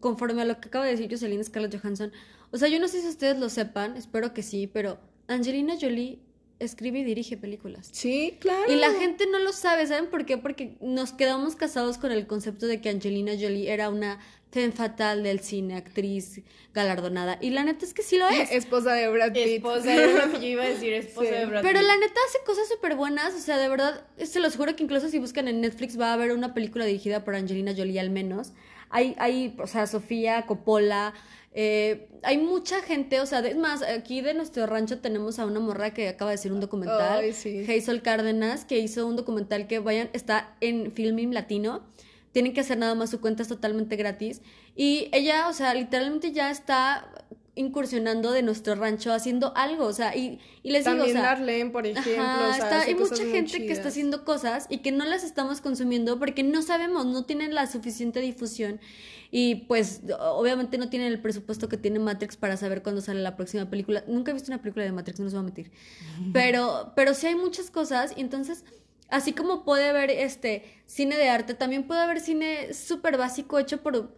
conforme 0.00 0.42
a 0.42 0.44
lo 0.44 0.60
que 0.60 0.68
acaba 0.68 0.84
de 0.86 0.92
decir 0.92 1.10
Jocelyn 1.10 1.44
Scarlett 1.44 1.78
Johansson, 1.78 2.12
o 2.50 2.58
sea, 2.58 2.68
yo 2.68 2.80
no 2.80 2.88
sé 2.88 3.00
si 3.00 3.08
ustedes 3.08 3.38
lo 3.38 3.48
sepan, 3.48 3.96
espero 3.96 4.34
que 4.34 4.42
sí, 4.42 4.66
pero 4.66 4.98
Angelina 5.28 5.74
Jolie 5.80 6.18
escribe 6.60 7.00
y 7.00 7.04
dirige 7.04 7.36
películas. 7.36 7.88
Sí, 7.90 8.36
claro. 8.38 8.70
Y 8.70 8.76
la 8.76 8.92
gente 8.92 9.26
no 9.26 9.38
lo 9.38 9.52
sabe, 9.52 9.86
¿saben 9.86 10.08
por 10.10 10.26
qué? 10.26 10.36
Porque 10.38 10.76
nos 10.80 11.12
quedamos 11.12 11.56
casados 11.56 11.98
con 11.98 12.12
el 12.12 12.26
concepto 12.26 12.66
de 12.66 12.80
que 12.80 12.90
Angelina 12.90 13.32
Jolie 13.32 13.72
era 13.72 13.88
una 13.88 14.20
femme 14.50 14.72
fatal 14.72 15.22
del 15.22 15.40
cine, 15.40 15.76
actriz 15.76 16.42
galardonada. 16.74 17.38
Y 17.40 17.50
la 17.50 17.64
neta 17.64 17.84
es 17.84 17.94
que 17.94 18.02
sí 18.02 18.18
lo 18.18 18.28
es. 18.28 18.50
esposa 18.52 18.92
de 18.92 19.08
Brad 19.08 19.32
Pitt. 19.32 19.46
Esposa, 19.46 19.94
era 19.94 20.26
lo 20.26 20.32
que 20.32 20.40
yo 20.40 20.46
iba 20.46 20.64
a 20.64 20.68
decir, 20.68 20.92
esposa 20.92 21.30
de 21.30 21.46
Brad 21.46 21.62
Pitt. 21.62 21.72
Pero 21.72 21.82
la 21.82 21.96
neta 21.96 22.20
hace 22.28 22.38
cosas 22.44 22.68
súper 22.68 22.94
buenas, 22.94 23.34
o 23.34 23.38
sea, 23.38 23.56
de 23.56 23.68
verdad, 23.68 24.04
se 24.22 24.40
los 24.40 24.56
juro 24.56 24.76
que 24.76 24.84
incluso 24.84 25.08
si 25.08 25.18
buscan 25.18 25.48
en 25.48 25.60
Netflix 25.60 25.98
va 25.98 26.10
a 26.10 26.12
haber 26.12 26.32
una 26.32 26.52
película 26.52 26.84
dirigida 26.84 27.24
por 27.24 27.34
Angelina 27.34 27.72
Jolie 27.76 28.00
al 28.00 28.10
menos. 28.10 28.52
Hay, 28.90 29.14
hay 29.18 29.54
o 29.58 29.66
sea, 29.66 29.86
Sofía, 29.86 30.46
Coppola, 30.46 31.14
eh, 31.52 32.08
hay 32.22 32.38
mucha 32.38 32.80
gente, 32.82 33.20
o 33.20 33.26
sea, 33.26 33.40
es 33.40 33.56
más, 33.56 33.82
aquí 33.82 34.20
de 34.20 34.34
nuestro 34.34 34.66
rancho 34.66 34.98
tenemos 35.00 35.38
a 35.38 35.46
una 35.46 35.58
morra 35.60 35.92
que 35.92 36.08
acaba 36.08 36.30
de 36.30 36.36
hacer 36.36 36.52
un 36.52 36.60
documental, 36.60 37.24
Hazel 37.68 38.02
Cárdenas, 38.02 38.64
que 38.64 38.78
hizo 38.78 39.06
un 39.06 39.16
documental 39.16 39.66
que 39.66 39.78
vayan, 39.80 40.10
está 40.12 40.54
en 40.60 40.92
Filming 40.92 41.34
Latino, 41.34 41.82
tienen 42.32 42.52
que 42.52 42.60
hacer 42.60 42.78
nada 42.78 42.94
más 42.94 43.10
su 43.10 43.20
cuenta 43.20 43.42
es 43.42 43.48
totalmente 43.48 43.96
gratis, 43.96 44.42
y 44.76 45.08
ella, 45.12 45.48
o 45.48 45.52
sea, 45.52 45.74
literalmente 45.74 46.30
ya 46.32 46.50
está 46.52 47.10
incursionando 47.56 48.30
de 48.30 48.42
nuestro 48.42 48.74
rancho 48.76 49.12
haciendo 49.12 49.52
algo, 49.56 49.84
o 49.86 49.92
sea, 49.92 50.16
y, 50.16 50.38
y 50.62 50.70
les 50.70 50.84
También 50.84 51.08
digo, 51.08 51.18
o 51.18 51.22
sea, 51.22 51.30
Darlene, 51.34 51.70
por 51.70 51.86
ejemplo, 51.86 52.22
ajá, 52.22 52.48
o 52.48 52.54
sea, 52.54 52.64
está- 52.64 52.80
hay 52.82 52.94
mucha 52.94 53.16
gente 53.24 53.66
que 53.66 53.72
está 53.72 53.88
haciendo 53.88 54.24
cosas 54.24 54.66
y 54.70 54.78
que 54.78 54.92
no 54.92 55.04
las 55.04 55.24
estamos 55.24 55.60
consumiendo 55.60 56.18
porque 56.18 56.42
no 56.44 56.62
sabemos, 56.62 57.06
no 57.06 57.24
tienen 57.24 57.54
la 57.54 57.66
suficiente 57.66 58.20
difusión 58.20 58.80
y 59.30 59.66
pues 59.66 60.02
obviamente 60.18 60.76
no 60.76 60.88
tienen 60.88 61.08
el 61.12 61.20
presupuesto 61.20 61.68
que 61.68 61.76
tiene 61.76 61.98
Matrix 61.98 62.36
para 62.36 62.56
saber 62.56 62.82
cuándo 62.82 63.00
sale 63.00 63.20
la 63.20 63.36
próxima 63.36 63.70
película. 63.70 64.02
Nunca 64.08 64.30
he 64.30 64.34
visto 64.34 64.50
una 64.50 64.60
película 64.60 64.84
de 64.84 64.92
Matrix, 64.92 65.20
no 65.20 65.26
les 65.26 65.34
voy 65.34 65.40
a 65.40 65.44
mentir. 65.44 65.70
Pero, 66.32 66.92
pero 66.96 67.14
sí 67.14 67.26
hay 67.26 67.34
muchas 67.36 67.70
cosas 67.70 68.12
y 68.16 68.20
entonces, 68.20 68.64
así 69.08 69.32
como 69.32 69.64
puede 69.64 69.88
haber 69.88 70.10
este 70.10 70.64
cine 70.86 71.16
de 71.16 71.28
arte, 71.28 71.54
también 71.54 71.86
puede 71.86 72.00
haber 72.00 72.20
cine 72.20 72.74
súper 72.74 73.16
básico 73.16 73.58
hecho 73.58 73.82
por 73.82 74.14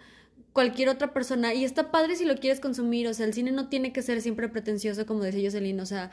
cualquier 0.53 0.89
otra 0.89 1.13
persona 1.13 1.55
y 1.55 1.65
está 1.65 1.91
padre 1.91 2.17
si 2.17 2.25
lo 2.25 2.37
quieres 2.37 2.61
consumir, 2.61 3.07
o 3.09 3.15
sea, 3.15 3.27
el 3.27 3.35
cine 3.35 3.53
no 3.53 3.69
tiene 3.69 3.93
que 3.93 4.03
ser 4.03 4.21
siempre 4.21 4.49
pretencioso 4.49 5.07
como 5.07 5.23
decía 5.23 5.49
Jocelyn, 5.49 5.81
o 5.81 5.87
sea, 5.87 6.11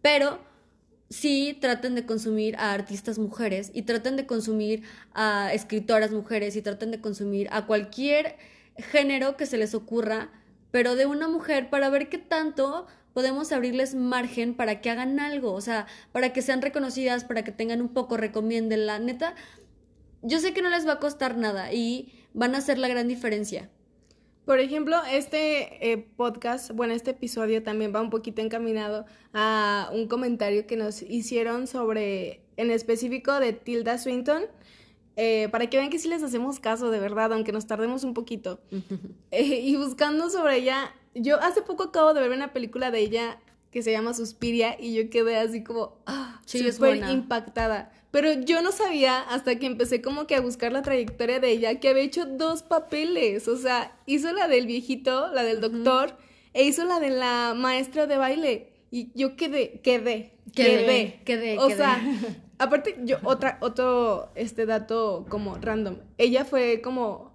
pero 0.00 0.40
sí 1.12 1.56
traten 1.60 1.94
de 1.94 2.06
consumir 2.06 2.56
a 2.56 2.72
artistas 2.72 3.18
mujeres 3.18 3.70
y 3.74 3.82
traten 3.82 4.16
de 4.16 4.26
consumir 4.26 4.82
a 5.12 5.52
escritoras 5.52 6.10
mujeres 6.10 6.56
y 6.56 6.62
traten 6.62 6.90
de 6.90 7.00
consumir 7.00 7.48
a 7.52 7.66
cualquier 7.66 8.36
género 8.78 9.36
que 9.36 9.46
se 9.46 9.58
les 9.58 9.74
ocurra, 9.74 10.30
pero 10.70 10.96
de 10.96 11.06
una 11.06 11.28
mujer 11.28 11.68
para 11.68 11.90
ver 11.90 12.08
qué 12.08 12.18
tanto 12.18 12.86
podemos 13.12 13.52
abrirles 13.52 13.94
margen 13.94 14.54
para 14.54 14.80
que 14.80 14.88
hagan 14.88 15.20
algo, 15.20 15.52
o 15.52 15.60
sea, 15.60 15.86
para 16.12 16.32
que 16.32 16.40
sean 16.40 16.62
reconocidas, 16.62 17.24
para 17.24 17.44
que 17.44 17.52
tengan 17.52 17.82
un 17.82 17.90
poco, 17.90 18.16
recomiéndenla, 18.16 18.98
neta. 18.98 19.34
Yo 20.22 20.40
sé 20.40 20.54
que 20.54 20.62
no 20.62 20.70
les 20.70 20.86
va 20.86 20.94
a 20.94 20.98
costar 20.98 21.36
nada 21.36 21.74
y 21.74 22.10
van 22.32 22.54
a 22.54 22.58
hacer 22.58 22.78
la 22.78 22.88
gran 22.88 23.06
diferencia. 23.06 23.68
Por 24.44 24.58
ejemplo, 24.58 24.96
este 25.10 25.92
eh, 25.92 25.98
podcast, 26.16 26.72
bueno, 26.72 26.94
este 26.94 27.12
episodio 27.12 27.62
también 27.62 27.94
va 27.94 28.00
un 28.00 28.10
poquito 28.10 28.42
encaminado 28.42 29.06
a 29.32 29.88
un 29.92 30.08
comentario 30.08 30.66
que 30.66 30.76
nos 30.76 31.02
hicieron 31.02 31.68
sobre, 31.68 32.42
en 32.56 32.72
específico, 32.72 33.38
de 33.38 33.52
Tilda 33.52 33.98
Swinton, 33.98 34.42
eh, 35.14 35.48
para 35.52 35.70
que 35.70 35.76
vean 35.76 35.90
que 35.90 36.00
sí 36.00 36.08
les 36.08 36.24
hacemos 36.24 36.58
caso, 36.58 36.90
de 36.90 36.98
verdad, 36.98 37.32
aunque 37.32 37.52
nos 37.52 37.66
tardemos 37.66 38.02
un 38.04 38.14
poquito. 38.14 38.60
Eh, 39.30 39.60
y 39.62 39.76
buscando 39.76 40.28
sobre 40.28 40.58
ella, 40.58 40.94
yo 41.14 41.40
hace 41.40 41.62
poco 41.62 41.84
acabo 41.84 42.12
de 42.12 42.20
ver 42.20 42.32
una 42.32 42.52
película 42.52 42.90
de 42.90 42.98
ella 42.98 43.40
que 43.70 43.82
se 43.82 43.90
llama 43.90 44.12
Suspiria 44.12 44.76
y 44.78 44.92
yo 44.92 45.08
quedé 45.08 45.38
así 45.38 45.64
como 45.64 45.96
ah, 46.04 46.38
Sí, 46.44 46.70
súper 46.70 46.96
impactada. 47.08 47.90
Pero 48.12 48.32
yo 48.34 48.62
no 48.62 48.70
sabía 48.72 49.20
hasta 49.20 49.58
que 49.58 49.66
empecé 49.66 50.00
como 50.02 50.26
que 50.26 50.36
a 50.36 50.40
buscar 50.40 50.70
la 50.70 50.82
trayectoria 50.82 51.40
de 51.40 51.50
ella 51.50 51.80
que 51.80 51.88
había 51.88 52.02
hecho 52.04 52.26
dos 52.26 52.62
papeles. 52.62 53.48
O 53.48 53.56
sea, 53.56 53.96
hizo 54.06 54.32
la 54.32 54.46
del 54.48 54.66
viejito, 54.66 55.32
la 55.32 55.42
del 55.42 55.60
doctor, 55.60 56.16
e 56.52 56.62
hizo 56.64 56.84
la 56.84 57.00
de 57.00 57.10
la 57.10 57.54
maestra 57.56 58.06
de 58.06 58.18
baile. 58.18 58.68
Y 58.90 59.10
yo 59.14 59.34
quedé, 59.36 59.80
quedé, 59.82 60.32
Quedé, 60.54 61.20
quedé, 61.24 61.58
O 61.58 61.68
quedé. 61.68 61.76
sea, 61.78 62.00
aparte, 62.58 62.96
yo, 63.04 63.16
otra, 63.24 63.56
otro 63.62 64.30
este 64.34 64.66
dato 64.66 65.24
como 65.28 65.56
random. 65.56 65.96
Ella 66.18 66.44
fue 66.44 66.82
como 66.82 67.31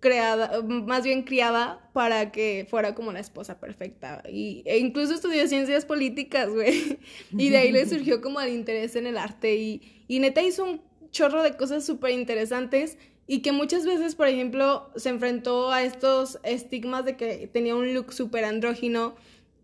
creada, 0.00 0.62
más 0.62 1.02
bien 1.02 1.22
criada 1.22 1.90
para 1.92 2.30
que 2.30 2.66
fuera 2.68 2.94
como 2.94 3.12
la 3.12 3.20
esposa 3.20 3.58
perfecta. 3.58 4.22
Y, 4.30 4.62
e 4.64 4.78
incluso 4.78 5.14
estudió 5.14 5.46
ciencias 5.48 5.84
políticas, 5.84 6.48
güey. 6.48 6.98
Y 7.36 7.50
de 7.50 7.58
ahí 7.58 7.72
le 7.72 7.86
surgió 7.88 8.20
como 8.20 8.40
el 8.40 8.52
interés 8.52 8.96
en 8.96 9.06
el 9.06 9.18
arte. 9.18 9.56
Y, 9.56 10.04
y 10.08 10.20
neta 10.20 10.42
hizo 10.42 10.64
un 10.64 10.80
chorro 11.10 11.42
de 11.42 11.56
cosas 11.56 11.84
súper 11.84 12.12
interesantes 12.12 12.98
y 13.26 13.40
que 13.40 13.52
muchas 13.52 13.84
veces, 13.84 14.14
por 14.14 14.26
ejemplo, 14.26 14.90
se 14.96 15.10
enfrentó 15.10 15.70
a 15.70 15.82
estos 15.82 16.38
estigmas 16.44 17.04
de 17.04 17.16
que 17.16 17.48
tenía 17.52 17.76
un 17.76 17.92
look 17.92 18.12
súper 18.12 18.44
andrógino 18.44 19.16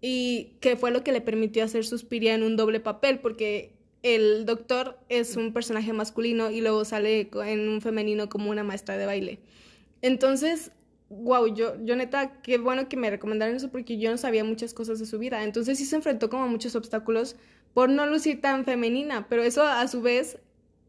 y 0.02 0.56
que 0.60 0.76
fue 0.76 0.90
lo 0.90 1.02
que 1.02 1.12
le 1.12 1.22
permitió 1.22 1.64
hacer 1.64 1.86
Suspiria 1.86 2.34
en 2.34 2.42
un 2.42 2.56
doble 2.56 2.78
papel, 2.78 3.20
porque 3.20 3.72
el 4.02 4.44
doctor 4.44 4.98
es 5.08 5.36
un 5.36 5.54
personaje 5.54 5.94
masculino 5.94 6.50
y 6.50 6.60
luego 6.60 6.84
sale 6.84 7.30
en 7.46 7.68
un 7.70 7.80
femenino 7.80 8.28
como 8.28 8.50
una 8.50 8.62
maestra 8.62 8.98
de 8.98 9.06
baile. 9.06 9.38
Entonces, 10.04 10.70
wow, 11.08 11.46
yo, 11.46 11.82
yo 11.82 11.96
neta, 11.96 12.42
qué 12.42 12.58
bueno 12.58 12.90
que 12.90 12.98
me 12.98 13.08
recomendaron 13.08 13.56
eso 13.56 13.70
porque 13.70 13.96
yo 13.96 14.10
no 14.10 14.18
sabía 14.18 14.44
muchas 14.44 14.74
cosas 14.74 14.98
de 14.98 15.06
su 15.06 15.18
vida. 15.18 15.42
Entonces 15.44 15.78
sí 15.78 15.86
se 15.86 15.96
enfrentó 15.96 16.28
como 16.28 16.44
a 16.44 16.46
muchos 16.46 16.76
obstáculos 16.76 17.36
por 17.72 17.88
no 17.88 18.04
lucir 18.04 18.42
tan 18.42 18.66
femenina, 18.66 19.26
pero 19.30 19.42
eso 19.42 19.62
a 19.62 19.88
su 19.88 20.02
vez 20.02 20.36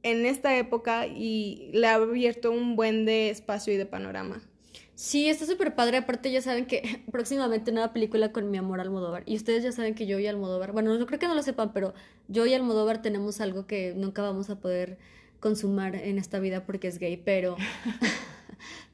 en 0.03 0.25
esta 0.25 0.57
época 0.57 1.07
y 1.07 1.69
le 1.71 1.87
ha 1.87 1.93
abierto 1.93 2.51
un 2.51 2.75
buen 2.75 3.05
de 3.05 3.29
espacio 3.29 3.73
y 3.73 3.77
de 3.77 3.85
panorama. 3.85 4.41
Sí, 4.95 5.29
está 5.29 5.45
súper 5.45 5.75
padre. 5.75 5.95
Aparte, 5.95 6.29
ya 6.29 6.41
saben 6.41 6.65
que 6.65 7.05
próximamente 7.09 7.71
nueva 7.71 7.93
película 7.93 8.33
con 8.33 8.51
mi 8.51 8.57
amor 8.57 8.81
Almodóvar. 8.81 9.23
Y 9.25 9.37
ustedes 9.37 9.63
ya 9.63 9.71
saben 9.71 9.95
que 9.95 10.07
yo 10.07 10.19
y 10.19 10.27
Almodóvar, 10.27 10.73
bueno, 10.73 10.93
no 10.93 11.05
creo 11.05 11.19
que 11.19 11.29
no 11.29 11.35
lo 11.35 11.41
sepan, 11.41 11.71
pero 11.71 11.93
yo 12.27 12.45
y 12.45 12.53
Almodóvar 12.53 13.01
tenemos 13.01 13.39
algo 13.39 13.65
que 13.65 13.93
nunca 13.95 14.21
vamos 14.21 14.49
a 14.49 14.59
poder 14.59 14.97
consumar 15.39 15.95
en 15.95 16.17
esta 16.17 16.39
vida 16.39 16.65
porque 16.65 16.89
es 16.89 16.99
gay, 16.99 17.15
pero 17.15 17.55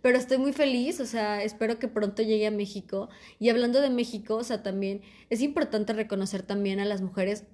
pero 0.02 0.18
estoy 0.18 0.38
muy 0.38 0.54
feliz, 0.54 1.00
o 1.00 1.06
sea, 1.06 1.44
espero 1.44 1.80
que 1.80 1.88
pronto 1.88 2.22
llegue 2.24 2.48
a 2.48 2.52
México. 2.52 3.10
Y 3.40 3.50
hablando 3.50 3.82
de 3.82 3.90
México, 3.90 4.36
o 4.36 4.44
sea, 4.44 4.64
también 4.64 5.02
es 5.30 5.42
importante 5.42 5.94
reconocer 5.94 6.44
también 6.44 6.80
a 6.80 6.86
las 6.86 7.02
mujeres 7.02 7.46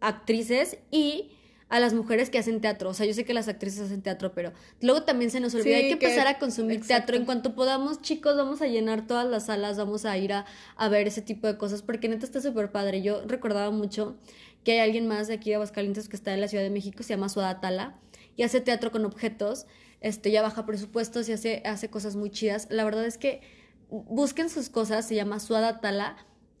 actrices 0.00 0.78
y 0.90 1.30
a 1.70 1.78
las 1.78 1.94
mujeres 1.94 2.30
que 2.30 2.38
hacen 2.38 2.60
teatro. 2.60 2.90
O 2.90 2.94
sea, 2.94 3.06
yo 3.06 3.14
sé 3.14 3.24
que 3.24 3.32
las 3.32 3.46
actrices 3.46 3.80
hacen 3.82 4.02
teatro, 4.02 4.32
pero 4.34 4.52
luego 4.80 5.04
también 5.04 5.30
se 5.30 5.38
nos 5.38 5.54
olvida. 5.54 5.76
Hay 5.76 5.86
que, 5.86 5.92
empezar 5.92 6.26
a 6.26 6.38
consumir 6.38 6.84
teatro. 6.84 7.16
En 7.16 7.24
cuanto 7.24 7.54
podamos, 7.54 8.02
chicos, 8.02 8.36
vamos 8.36 8.60
a 8.60 8.66
llenar 8.66 9.06
todas 9.06 9.26
las 9.26 9.46
salas, 9.46 9.78
vamos 9.78 10.04
a 10.04 10.18
ir 10.18 10.32
a, 10.32 10.46
a 10.76 10.88
ver 10.88 11.06
ese 11.06 11.22
tipo 11.22 11.46
de 11.46 11.56
cosas, 11.56 11.82
porque 11.82 12.08
neta 12.08 12.26
está 12.26 12.40
súper 12.40 12.72
padre. 12.72 13.02
Yo 13.02 13.22
recordaba 13.24 13.70
mucho 13.70 14.16
que 14.64 14.72
hay 14.72 14.78
alguien 14.80 15.06
más 15.06 15.28
de 15.28 15.34
aquí 15.34 15.50
de 15.50 15.56
Aguascalientes 15.56 16.08
que 16.08 16.16
está 16.16 16.34
en 16.34 16.40
la 16.40 16.48
Ciudad 16.48 16.64
de 16.64 16.70
México, 16.70 17.04
se 17.04 17.10
llama 17.10 17.28
Suada 17.28 17.60
Tala, 17.60 17.98
y 18.36 18.42
hace 18.42 18.60
teatro 18.60 18.90
con 18.90 19.04
objetos, 19.04 19.66
este, 20.00 20.30
ya 20.30 20.42
baja 20.42 20.66
presupuestos 20.66 21.28
y 21.28 21.32
hace, 21.32 21.62
hace 21.64 21.90
cosas 21.90 22.16
muy 22.16 22.30
chidas. 22.30 22.66
La 22.70 22.84
verdad 22.84 23.04
es 23.04 23.18
que 23.18 23.40
busquen 23.88 24.48
sus 24.48 24.68
cosas, 24.68 25.06
se 25.06 25.14
llama 25.14 25.40
Suada 25.40 25.80
Tala. 25.80 26.16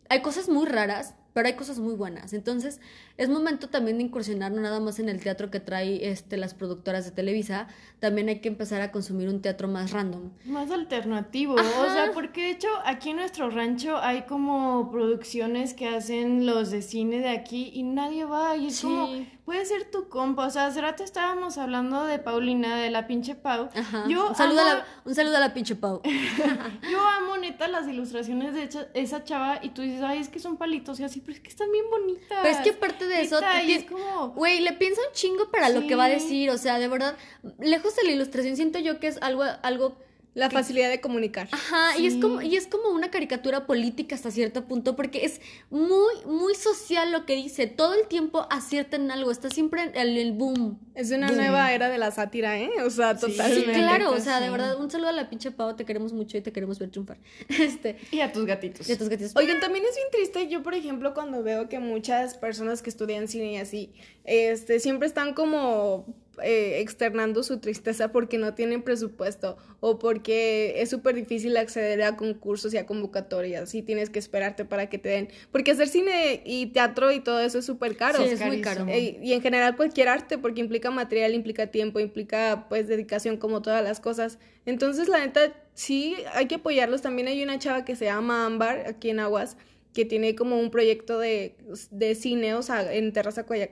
Hay 0.08 0.22
cosas 0.22 0.48
muy 0.48 0.66
raras, 0.66 1.14
pero 1.32 1.46
hay 1.48 1.54
cosas 1.54 1.78
muy 1.78 1.94
buenas. 1.94 2.32
Entonces, 2.32 2.80
es 3.16 3.28
momento 3.28 3.68
también 3.68 3.98
de 3.98 4.04
incursionar 4.04 4.52
no 4.52 4.60
nada 4.60 4.80
más 4.80 4.98
en 4.98 5.08
el 5.08 5.20
teatro 5.20 5.50
que 5.50 5.60
trae 5.60 6.10
este, 6.10 6.36
las 6.36 6.54
productoras 6.54 7.04
de 7.04 7.10
Televisa, 7.10 7.68
también 7.98 8.28
hay 8.28 8.40
que 8.40 8.48
empezar 8.48 8.80
a 8.80 8.90
consumir 8.92 9.28
un 9.28 9.40
teatro 9.42 9.68
más 9.68 9.92
random. 9.92 10.30
Más 10.44 10.70
alternativo, 10.70 11.54
o 11.54 11.90
sea, 11.90 12.10
porque 12.12 12.42
de 12.42 12.50
hecho 12.50 12.68
aquí 12.84 13.10
en 13.10 13.16
nuestro 13.16 13.50
rancho 13.50 13.98
hay 13.98 14.22
como 14.22 14.90
producciones 14.90 15.74
que 15.74 15.88
hacen 15.88 16.46
los 16.46 16.70
de 16.70 16.82
cine 16.82 17.20
de 17.20 17.28
aquí 17.28 17.70
y 17.74 17.82
nadie 17.82 18.24
va 18.24 18.56
y 18.56 18.68
es 18.68 18.80
como 18.80 19.08
puede 19.50 19.66
ser 19.66 19.90
tu 19.90 20.08
compa. 20.08 20.46
O 20.46 20.50
sea, 20.50 20.66
hace 20.66 20.80
rato 20.80 21.02
estábamos 21.02 21.58
hablando 21.58 22.04
de 22.04 22.20
Paulina, 22.20 22.76
de 22.76 22.88
la 22.88 23.08
pinche 23.08 23.34
Pau. 23.34 23.68
Yo 24.08 24.28
un, 24.28 24.34
saludo 24.36 24.60
a 24.60 24.64
la, 24.64 24.86
un 25.04 25.12
saludo 25.12 25.36
a 25.38 25.40
la 25.40 25.52
pinche 25.52 25.74
Pau. 25.74 26.00
yo 26.90 27.00
amo 27.00 27.36
neta 27.36 27.66
las 27.66 27.88
ilustraciones 27.88 28.54
de 28.54 28.88
esa 28.94 29.24
chava 29.24 29.58
y 29.60 29.70
tú 29.70 29.82
dices, 29.82 30.02
ay, 30.02 30.20
es 30.20 30.28
que 30.28 30.38
son 30.38 30.56
palitos 30.56 31.00
y 31.00 31.04
así, 31.04 31.19
pero 31.20 31.32
es 31.32 31.40
que 31.40 31.48
están 31.48 31.70
bien 31.72 31.84
bonitas. 31.90 32.38
Pero 32.42 32.48
es 32.48 32.58
que 32.58 32.70
aparte 32.70 33.06
de 33.06 33.22
eso, 33.22 33.40
como... 33.88 34.30
güey, 34.30 34.60
le 34.60 34.72
piensa 34.72 35.00
un 35.06 35.12
chingo 35.14 35.50
para 35.50 35.68
lo 35.68 35.86
que 35.86 35.96
va 35.96 36.04
a 36.04 36.08
decir. 36.08 36.50
O 36.50 36.58
sea, 36.58 36.78
de 36.78 36.88
verdad, 36.88 37.16
lejos 37.58 37.96
de 37.96 38.04
la 38.04 38.12
ilustración, 38.12 38.56
siento 38.56 38.78
yo 38.78 39.00
que 39.00 39.08
es 39.08 39.18
algo, 39.22 39.44
algo 39.62 39.96
la 40.34 40.48
facilidad 40.48 40.88
de 40.90 41.00
comunicar. 41.00 41.48
Ajá, 41.50 41.98
y 41.98 42.06
es 42.06 42.16
como 42.16 42.40
y 42.40 42.56
es 42.56 42.66
como 42.66 42.90
una 42.90 43.10
caricatura 43.10 43.66
política 43.66 44.14
hasta 44.14 44.30
cierto 44.30 44.64
punto 44.66 44.94
porque 44.94 45.24
es 45.24 45.40
muy 45.70 46.14
muy 46.24 46.54
social 46.54 47.10
lo 47.10 47.26
que 47.26 47.34
dice, 47.34 47.66
todo 47.66 47.94
el 47.94 48.06
tiempo 48.06 48.46
acierta 48.50 48.96
en 48.96 49.10
algo, 49.10 49.30
está 49.30 49.50
siempre 49.50 49.90
en 49.94 50.16
el, 50.16 50.32
boom. 50.32 50.78
Es 50.94 51.10
una 51.10 51.30
nueva 51.30 51.72
era 51.72 51.88
de 51.88 51.98
la 51.98 52.10
sátira, 52.10 52.58
¿eh? 52.58 52.70
O 52.84 52.90
sea, 52.90 53.16
totalmente. 53.16 53.74
Sí, 53.74 53.80
claro, 53.80 54.12
o 54.12 54.20
sea, 54.20 54.40
de 54.40 54.50
verdad, 54.50 54.78
un 54.80 54.90
saludo 54.90 55.08
a 55.08 55.12
la 55.12 55.28
pinche 55.28 55.50
Pau, 55.50 55.74
te 55.74 55.84
queremos 55.84 56.12
mucho 56.12 56.36
y 56.38 56.40
te 56.40 56.52
queremos 56.52 56.78
ver 56.78 56.90
triunfar. 56.90 57.18
Este, 57.60 57.98
y 58.10 58.20
a 58.20 58.32
tus 58.32 58.46
gatitos. 58.46 58.88
Y 58.88 58.92
a 58.92 58.98
tus 58.98 59.08
gatitos. 59.08 59.36
Oigan, 59.36 59.60
también 59.60 59.84
es 59.84 59.94
bien 59.94 60.08
triste 60.10 60.48
yo, 60.48 60.62
por 60.62 60.74
ejemplo, 60.74 61.12
cuando 61.14 61.42
veo 61.42 61.68
que 61.68 61.78
muchas 61.78 62.36
personas 62.36 62.82
que 62.82 62.90
estudian 62.90 63.28
cine 63.28 63.52
y 63.52 63.56
así, 63.56 63.92
este 64.24 64.80
siempre 64.80 65.06
están 65.06 65.34
como 65.34 66.06
eh, 66.42 66.80
externando 66.80 67.42
su 67.42 67.58
tristeza 67.58 68.12
porque 68.12 68.38
no 68.38 68.54
tienen 68.54 68.82
presupuesto 68.82 69.56
o 69.80 69.98
porque 69.98 70.74
es 70.76 70.90
súper 70.90 71.14
difícil 71.14 71.56
acceder 71.56 72.02
a 72.02 72.16
concursos 72.16 72.74
y 72.74 72.78
a 72.78 72.86
convocatorias 72.86 73.74
y 73.74 73.82
tienes 73.82 74.10
que 74.10 74.18
esperarte 74.18 74.64
para 74.64 74.88
que 74.88 74.98
te 74.98 75.08
den. 75.08 75.28
Porque 75.52 75.72
hacer 75.72 75.88
cine 75.88 76.42
y 76.44 76.66
teatro 76.66 77.12
y 77.12 77.20
todo 77.20 77.40
eso 77.40 77.58
es 77.58 77.64
súper 77.64 77.96
caro. 77.96 78.22
es 78.22 78.40
muy 78.44 78.60
caro. 78.60 78.86
Eh, 78.88 79.18
y 79.22 79.32
en 79.32 79.42
general 79.42 79.76
cualquier 79.76 80.08
arte 80.08 80.38
porque 80.38 80.60
implica 80.60 80.90
material, 80.90 81.34
implica 81.34 81.68
tiempo, 81.68 82.00
implica 82.00 82.66
pues 82.68 82.88
dedicación 82.88 83.36
como 83.36 83.62
todas 83.62 83.82
las 83.82 84.00
cosas. 84.00 84.38
Entonces 84.66 85.08
la 85.08 85.18
neta 85.18 85.52
sí 85.74 86.16
hay 86.34 86.46
que 86.46 86.56
apoyarlos. 86.56 87.02
También 87.02 87.28
hay 87.28 87.42
una 87.42 87.58
chava 87.58 87.84
que 87.84 87.96
se 87.96 88.06
llama 88.06 88.46
Ámbar 88.46 88.86
aquí 88.86 89.10
en 89.10 89.20
Aguas 89.20 89.56
que 89.92 90.04
tiene 90.04 90.34
como 90.34 90.58
un 90.58 90.70
proyecto 90.70 91.18
de, 91.18 91.56
de 91.90 92.14
cine, 92.14 92.54
o 92.54 92.62
sea, 92.62 92.92
en 92.92 93.12
Terraza 93.12 93.44
Coya, 93.44 93.70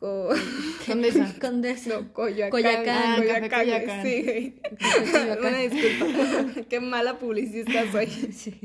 Condesa. 0.00 1.34
Condesa. 1.40 1.90
No, 1.90 2.12
Coyoacán. 2.12 2.50
Coyacán. 2.50 4.02
Sí. 4.02 4.54
Una 5.40 5.58
disculpa. 5.58 6.62
Qué 6.68 6.80
mala 6.80 7.18
publicista 7.18 7.90
soy. 7.92 8.06
Sí. 8.06 8.58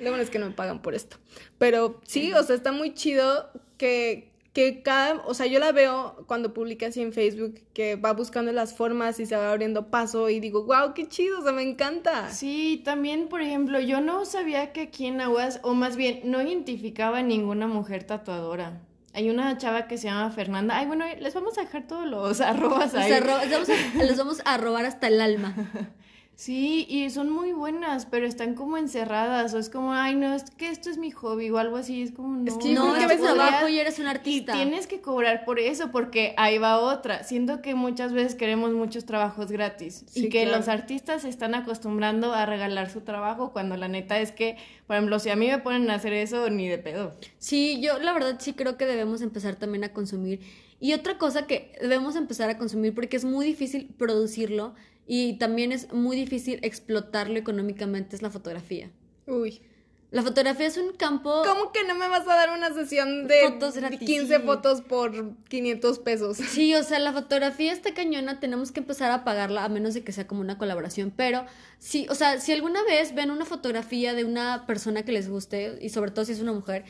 Lo 0.00 0.10
bueno 0.10 0.22
es 0.22 0.30
que 0.30 0.40
no 0.40 0.46
me 0.46 0.52
pagan 0.52 0.82
por 0.82 0.94
esto. 0.94 1.18
Pero 1.58 2.00
sí, 2.04 2.32
o 2.32 2.42
sea, 2.42 2.56
está 2.56 2.72
muy 2.72 2.94
chido 2.94 3.50
que, 3.78 4.32
que 4.52 4.82
cada, 4.82 5.22
o 5.24 5.34
sea, 5.34 5.46
yo 5.46 5.60
la 5.60 5.70
veo 5.70 6.24
cuando 6.26 6.52
publica 6.52 6.88
así 6.88 7.00
en 7.00 7.12
Facebook, 7.12 7.60
que 7.74 7.94
va 7.94 8.12
buscando 8.12 8.50
las 8.50 8.74
formas 8.74 9.20
y 9.20 9.26
se 9.26 9.36
va 9.36 9.52
abriendo 9.52 9.88
paso 9.88 10.30
y 10.30 10.40
digo, 10.40 10.64
wow, 10.64 10.94
qué 10.94 11.06
chido, 11.06 11.38
o 11.38 11.42
sea, 11.42 11.52
me 11.52 11.62
encanta. 11.62 12.28
Sí, 12.30 12.82
también, 12.84 13.28
por 13.28 13.40
ejemplo, 13.40 13.78
yo 13.78 14.00
no 14.00 14.24
sabía 14.24 14.72
que 14.72 14.80
aquí 14.80 15.06
en 15.06 15.20
Aguas, 15.20 15.60
o 15.62 15.74
más 15.74 15.94
bien, 15.96 16.22
no 16.24 16.42
identificaba 16.42 17.22
ninguna 17.22 17.68
mujer 17.68 18.02
tatuadora. 18.02 18.80
Hay 19.14 19.28
una 19.28 19.56
chava 19.58 19.86
que 19.88 19.98
se 19.98 20.08
llama 20.08 20.30
Fernanda. 20.30 20.76
Ay, 20.76 20.86
bueno, 20.86 21.04
les 21.20 21.34
vamos 21.34 21.58
a 21.58 21.62
dejar 21.62 21.86
todos 21.86 22.06
los 22.06 22.40
arrobas 22.40 22.94
ahí. 22.94 23.12
les 23.96 24.16
vamos 24.16 24.40
a 24.44 24.56
robar 24.56 24.84
hasta 24.86 25.08
el 25.08 25.20
alma. 25.20 25.54
Sí, 26.42 26.86
y 26.88 27.08
son 27.10 27.30
muy 27.30 27.52
buenas, 27.52 28.04
pero 28.06 28.26
están 28.26 28.54
como 28.54 28.76
encerradas, 28.76 29.54
o 29.54 29.60
es 29.60 29.70
como, 29.70 29.92
ay, 29.92 30.16
no, 30.16 30.34
es 30.34 30.42
que 30.50 30.70
esto 30.70 30.90
es 30.90 30.98
mi 30.98 31.12
hobby 31.12 31.50
o 31.50 31.58
algo 31.58 31.76
así, 31.76 32.02
es 32.02 32.10
como, 32.10 32.36
no. 32.36 32.50
Es 32.50 32.58
que 32.58 32.74
no, 32.74 32.96
es 32.96 33.20
trabajo 33.20 33.68
y 33.68 33.78
eres 33.78 34.00
un 34.00 34.08
artista. 34.08 34.52
Y 34.52 34.56
tienes 34.56 34.88
que 34.88 35.00
cobrar 35.00 35.44
por 35.44 35.60
eso, 35.60 35.92
porque 35.92 36.34
ahí 36.36 36.58
va 36.58 36.80
otra. 36.80 37.22
Siento 37.22 37.62
que 37.62 37.76
muchas 37.76 38.12
veces 38.12 38.34
queremos 38.34 38.72
muchos 38.72 39.04
trabajos 39.04 39.52
gratis 39.52 40.04
y 40.16 40.30
que 40.30 40.44
los 40.46 40.66
artistas 40.66 41.22
se 41.22 41.28
están 41.28 41.54
acostumbrando 41.54 42.34
a 42.34 42.44
regalar 42.44 42.90
su 42.90 43.02
trabajo 43.02 43.52
cuando 43.52 43.76
la 43.76 43.86
neta 43.86 44.18
es 44.18 44.32
que, 44.32 44.56
por 44.88 44.96
ejemplo, 44.96 45.20
si 45.20 45.30
a 45.30 45.36
mí 45.36 45.46
me 45.46 45.58
ponen 45.58 45.88
a 45.90 45.94
hacer 45.94 46.12
eso, 46.12 46.50
ni 46.50 46.66
de 46.66 46.78
pedo. 46.78 47.14
Sí, 47.38 47.80
yo 47.80 48.00
la 48.00 48.12
verdad 48.14 48.38
sí 48.40 48.54
creo 48.54 48.76
que 48.76 48.86
debemos 48.86 49.22
empezar 49.22 49.54
también 49.54 49.84
a 49.84 49.92
consumir. 49.92 50.40
Y 50.80 50.94
otra 50.94 51.18
cosa 51.18 51.46
que 51.46 51.70
debemos 51.80 52.16
empezar 52.16 52.50
a 52.50 52.58
consumir 52.58 52.92
porque 52.92 53.16
es 53.16 53.24
muy 53.24 53.46
difícil 53.46 53.94
producirlo 53.96 54.74
y 55.06 55.38
también 55.38 55.72
es 55.72 55.92
muy 55.92 56.16
difícil 56.16 56.60
explotarlo 56.62 57.38
económicamente 57.38 58.16
es 58.16 58.22
la 58.22 58.30
fotografía. 58.30 58.90
Uy. 59.26 59.60
La 60.10 60.22
fotografía 60.22 60.66
es 60.66 60.76
un 60.76 60.92
campo... 60.92 61.42
¿Cómo 61.42 61.72
que 61.72 61.84
no 61.84 61.94
me 61.94 62.06
vas 62.06 62.28
a 62.28 62.36
dar 62.36 62.50
una 62.50 62.74
sesión 62.74 63.26
de 63.26 63.48
fotos 63.48 63.74
15 63.98 64.40
fotos 64.40 64.82
por 64.82 65.36
500 65.48 65.98
pesos? 66.00 66.36
Sí, 66.50 66.74
o 66.74 66.82
sea, 66.82 66.98
la 66.98 67.14
fotografía 67.14 67.72
está 67.72 67.94
cañona, 67.94 68.38
tenemos 68.38 68.72
que 68.72 68.80
empezar 68.80 69.10
a 69.10 69.24
pagarla 69.24 69.64
a 69.64 69.70
menos 69.70 69.94
de 69.94 70.04
que 70.04 70.12
sea 70.12 70.26
como 70.26 70.42
una 70.42 70.58
colaboración, 70.58 71.14
pero 71.16 71.46
sí, 71.78 72.06
o 72.10 72.14
sea, 72.14 72.40
si 72.40 72.52
alguna 72.52 72.84
vez 72.84 73.14
ven 73.14 73.30
una 73.30 73.46
fotografía 73.46 74.12
de 74.12 74.26
una 74.26 74.66
persona 74.66 75.02
que 75.02 75.12
les 75.12 75.30
guste, 75.30 75.78
y 75.80 75.88
sobre 75.88 76.10
todo 76.10 76.26
si 76.26 76.32
es 76.32 76.40
una 76.40 76.52
mujer, 76.52 76.84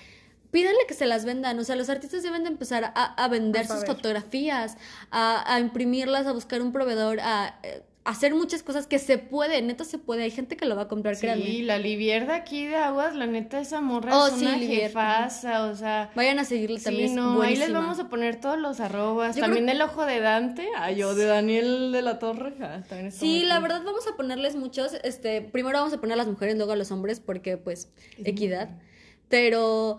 pídanle 0.51 0.81
que 0.89 0.95
se 0.95 1.07
las 1.07 1.25
vendan. 1.25 1.59
O 1.61 1.65
sea, 1.65 1.77
los 1.77 1.89
artistas 1.89 2.25
deben 2.25 2.43
de 2.43 2.51
empezar 2.51 2.85
a, 2.85 2.91
a 3.15 3.29
vender 3.29 3.69
sus 3.69 3.85
fotografías, 3.85 4.77
a, 5.13 5.55
a, 5.55 5.61
imprimirlas, 5.61 6.27
a 6.27 6.33
buscar 6.33 6.61
un 6.61 6.73
proveedor, 6.73 7.21
a 7.21 7.59
eh, 7.63 7.83
hacer 8.05 8.35
muchas 8.35 8.63
cosas 8.63 8.87
que 8.87 8.99
se 8.99 9.19
puede, 9.19 9.63
neta 9.63 9.85
se 9.85 9.99
puede, 9.99 10.25
hay 10.25 10.31
gente 10.31 10.57
que 10.57 10.67
lo 10.67 10.75
va 10.75 10.83
a 10.83 10.89
comprar, 10.89 11.15
sí, 11.15 11.29
Sí, 11.35 11.63
la 11.63 11.79
Livierda 11.79 12.35
aquí 12.35 12.67
de 12.67 12.77
Aguas, 12.77 13.15
la 13.15 13.27
neta 13.27 13.61
esa 13.61 13.81
morra 13.81 14.19
oh, 14.19 14.27
es 14.27 14.35
una 14.35 14.59
jefasa, 14.59 15.65
o 15.65 15.75
sea... 15.75 16.11
Vayan 16.15 16.39
a 16.39 16.45
seguirle 16.45 16.81
también, 16.81 17.11
sí, 17.11 17.15
no, 17.15 17.41
ahí 17.43 17.57
les 17.57 17.73
vamos 17.73 18.01
a 18.01 18.09
poner 18.09 18.41
todos 18.41 18.59
los 18.59 18.81
arrobas, 18.81 19.37
también 19.37 19.69
el 19.69 19.81
ojo 19.81 20.05
de 20.05 20.21
Dante, 20.21 20.69
ay, 20.77 20.97
yo 20.97 21.15
de 21.15 21.27
Daniel 21.27 21.93
de 21.93 22.03
la 22.03 22.19
Torre, 22.19 22.55
ah, 22.61 22.83
también 22.89 23.13
Sí, 23.13 23.45
la 23.45 23.61
verdad 23.61 23.83
vamos 23.85 24.07
a 24.09 24.17
ponerles 24.17 24.57
muchos, 24.57 24.95
este, 25.05 25.41
primero 25.41 25.79
vamos 25.79 25.93
a 25.93 26.01
poner 26.01 26.15
a 26.15 26.17
las 26.17 26.27
mujeres, 26.27 26.57
luego 26.57 26.73
a 26.73 26.77
los 26.77 26.91
hombres, 26.91 27.21
porque 27.21 27.57
pues, 27.57 27.93
equidad, 28.25 28.81
pero 29.29 29.99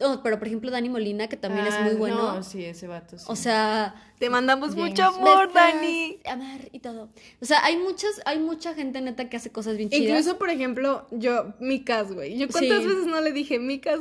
oh, 0.00 0.20
pero 0.22 0.38
por 0.38 0.46
ejemplo 0.48 0.70
Dani 0.70 0.88
Molina, 0.88 1.28
que 1.28 1.36
también 1.36 1.66
es 1.66 1.74
Ah, 1.74 1.82
muy 1.84 1.94
bueno. 1.94 2.34
No, 2.34 2.42
sí, 2.42 2.64
ese 2.64 2.86
vato. 2.86 3.18
sí. 3.18 3.24
O 3.28 3.36
sea, 3.36 3.94
Te 4.18 4.30
mandamos 4.30 4.76
mucho 4.76 5.04
amor, 5.04 5.48
besas, 5.48 5.74
Dani. 5.74 6.18
amar 6.26 6.60
y 6.72 6.78
todo. 6.78 7.08
O 7.40 7.44
sea, 7.44 7.64
hay 7.64 7.76
muchas, 7.76 8.20
hay 8.24 8.38
mucha 8.38 8.74
gente 8.74 9.00
neta 9.00 9.28
que 9.28 9.36
hace 9.36 9.50
cosas 9.50 9.76
bien 9.76 9.90
chidas. 9.90 10.08
Incluso, 10.20 10.38
por 10.38 10.50
ejemplo, 10.50 11.06
yo, 11.10 11.54
Micas, 11.60 12.12
güey. 12.12 12.38
Yo 12.38 12.48
cuántas 12.48 12.80
Sí. 12.82 12.86
veces 12.86 13.06
no 13.06 13.20
le 13.20 13.32
dije, 13.32 13.58
Micas, 13.58 14.00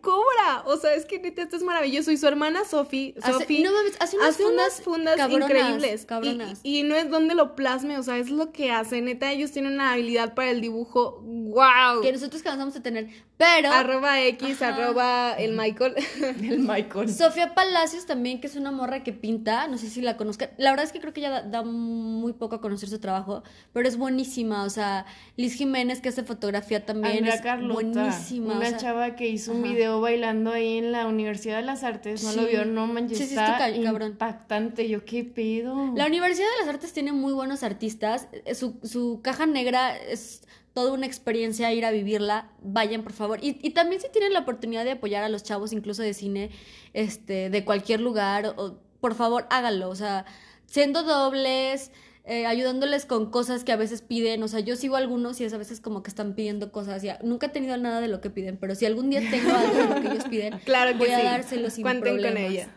cobra. 0.00 0.62
O 0.66 0.76
sea, 0.76 0.94
es 0.94 1.06
que 1.06 1.18
neta, 1.18 1.42
esto 1.42 1.56
es 1.56 1.62
maravilloso. 1.62 2.10
Y 2.10 2.16
su 2.16 2.26
hermana 2.26 2.64
Sofi, 2.64 3.14
Hace- 3.22 3.32
Sofi, 3.32 3.62
no 3.62 3.72
mames, 3.72 3.94
hace 4.00 4.16
unas 4.16 4.28
hace 4.30 4.44
unas 4.46 4.82
fundas 4.82 5.16
cabronas, 5.16 5.50
increíbles. 5.50 6.02
Y- 6.02 6.06
cabronas. 6.06 6.60
Y, 6.62 6.78
y 6.80 6.82
no 6.82 6.94
es 6.94 7.10
donde 7.10 7.34
lo 7.34 7.54
plasme, 7.56 7.98
o 7.98 8.02
sea, 8.02 8.18
es 8.18 8.30
lo 8.30 8.52
que 8.52 8.70
hace. 8.70 9.00
Neta, 9.02 9.30
ellos 9.32 9.50
tienen 9.52 9.72
una 9.74 9.92
habilidad 9.92 10.34
para 10.34 10.50
el 10.50 10.60
dibujo. 10.60 11.20
¡Wow! 11.22 12.00
que 12.02 12.12
nosotros 12.12 12.42
cansamos 12.42 12.74
de 12.74 12.80
tener. 12.80 13.08
Pero 13.36 13.70
Arroba 13.72 14.22
X, 14.22 14.62
Ajá. 14.62 14.74
arroba 14.76 15.32
el 15.32 15.56
Michael. 15.56 15.94
El 16.42 16.60
Michael. 16.60 17.12
Sofía 17.12 17.54
Palacios 17.54 18.06
también, 18.06 18.40
que 18.40 18.46
es 18.46 18.54
una 18.54 18.70
morra 18.70 19.02
que 19.02 19.12
pinta, 19.12 19.66
no 19.66 19.78
sé 19.78 19.88
si 19.90 20.00
la 20.00 20.16
conozcan. 20.16 20.50
La 20.58 20.70
verdad 20.70 20.84
es 20.86 20.92
que 20.92 21.00
creo 21.00 21.12
que 21.12 21.20
ella 21.20 21.30
da, 21.30 21.42
da 21.42 21.62
muy 21.64 22.34
poco 22.34 22.54
a 22.56 22.60
conocer 22.60 22.88
su 22.88 23.00
trabajo, 23.00 23.42
pero 23.72 23.88
es 23.88 23.96
buenísima. 23.96 24.62
O 24.62 24.70
sea, 24.70 25.06
Liz 25.36 25.54
Jiménez, 25.54 26.00
que 26.00 26.10
hace 26.10 26.22
fotografía 26.22 26.86
también, 26.86 27.16
Andrea 27.16 27.34
es 27.34 27.40
Carlota, 27.40 27.74
buenísima. 27.74 28.54
una 28.54 28.66
o 28.66 28.68
sea, 28.68 28.76
chava 28.78 29.16
que 29.16 29.26
hizo 29.28 29.50
un 29.52 29.61
video 29.62 30.00
bailando 30.00 30.50
ahí 30.52 30.78
en 30.78 30.92
la 30.92 31.06
Universidad 31.06 31.56
de 31.56 31.62
las 31.62 31.84
Artes, 31.84 32.22
¿no 32.24 32.30
Sí. 32.32 32.40
lo 32.40 32.46
vio? 32.46 32.64
No 32.64 32.86
manches, 32.86 33.18
Sí, 33.18 33.24
sí, 33.24 33.30
está 33.34 33.52
está 33.58 33.72
ca- 33.72 33.82
cabrón. 33.82 34.10
impactante, 34.12 34.88
yo 34.88 35.04
qué 35.04 35.24
pedo. 35.24 35.92
La 35.96 36.06
Universidad 36.06 36.46
de 36.58 36.66
las 36.66 36.74
Artes 36.74 36.92
tiene 36.92 37.12
muy 37.12 37.32
buenos 37.32 37.62
artistas. 37.62 38.28
Eh, 38.44 38.54
Su, 38.54 38.78
su 38.82 39.20
caja 39.22 39.46
negra 39.46 39.96
es 39.96 40.42
toda 40.74 40.92
una 40.92 41.06
experiencia 41.06 41.72
ir 41.72 41.84
a 41.84 41.90
vivirla. 41.90 42.50
Vayan, 42.62 43.02
por 43.02 43.12
favor. 43.12 43.38
Y, 43.42 43.58
y 43.62 43.70
también 43.70 44.00
si 44.00 44.08
tienen 44.10 44.32
la 44.32 44.40
oportunidad 44.40 44.84
de 44.84 44.92
apoyar 44.92 45.22
a 45.22 45.28
los 45.28 45.42
chavos, 45.42 45.72
incluso 45.72 46.02
de 46.02 46.14
cine, 46.14 46.50
este, 46.94 47.50
de 47.50 47.64
cualquier 47.64 48.00
lugar, 48.00 48.54
o, 48.56 48.78
por 49.00 49.14
favor, 49.14 49.46
háganlo. 49.50 49.88
O 49.90 49.94
sea, 49.94 50.24
siendo 50.66 51.02
dobles, 51.02 51.90
eh, 52.24 52.46
ayudándoles 52.46 53.04
con 53.06 53.30
cosas 53.30 53.64
que 53.64 53.72
a 53.72 53.76
veces 53.76 54.02
piden. 54.02 54.42
O 54.42 54.48
sea, 54.48 54.60
yo 54.60 54.76
sigo 54.76 54.96
algunos 54.96 55.40
y 55.40 55.44
es 55.44 55.52
a 55.52 55.58
veces 55.58 55.80
como 55.80 56.02
que 56.02 56.10
están 56.10 56.34
pidiendo 56.34 56.70
cosas. 56.72 57.02
Ya, 57.02 57.18
nunca 57.22 57.46
he 57.46 57.50
tenido 57.50 57.76
nada 57.76 58.00
de 58.00 58.08
lo 58.08 58.20
que 58.20 58.30
piden, 58.30 58.56
pero 58.58 58.74
si 58.74 58.86
algún 58.86 59.10
día 59.10 59.20
tengo 59.30 59.50
algo 59.56 59.74
de 59.74 59.86
lo 59.86 60.00
que 60.00 60.08
ellos 60.14 60.24
piden, 60.30 60.58
Claro 60.64 60.92
que 60.92 60.98
voy 60.98 61.10
a 61.10 61.18
sí. 61.18 61.24
dárselos 61.24 61.72
sin 61.74 61.82
Cuenten 61.82 62.12
con 62.14 62.22
problemas. 62.22 62.50
ella. 62.52 62.68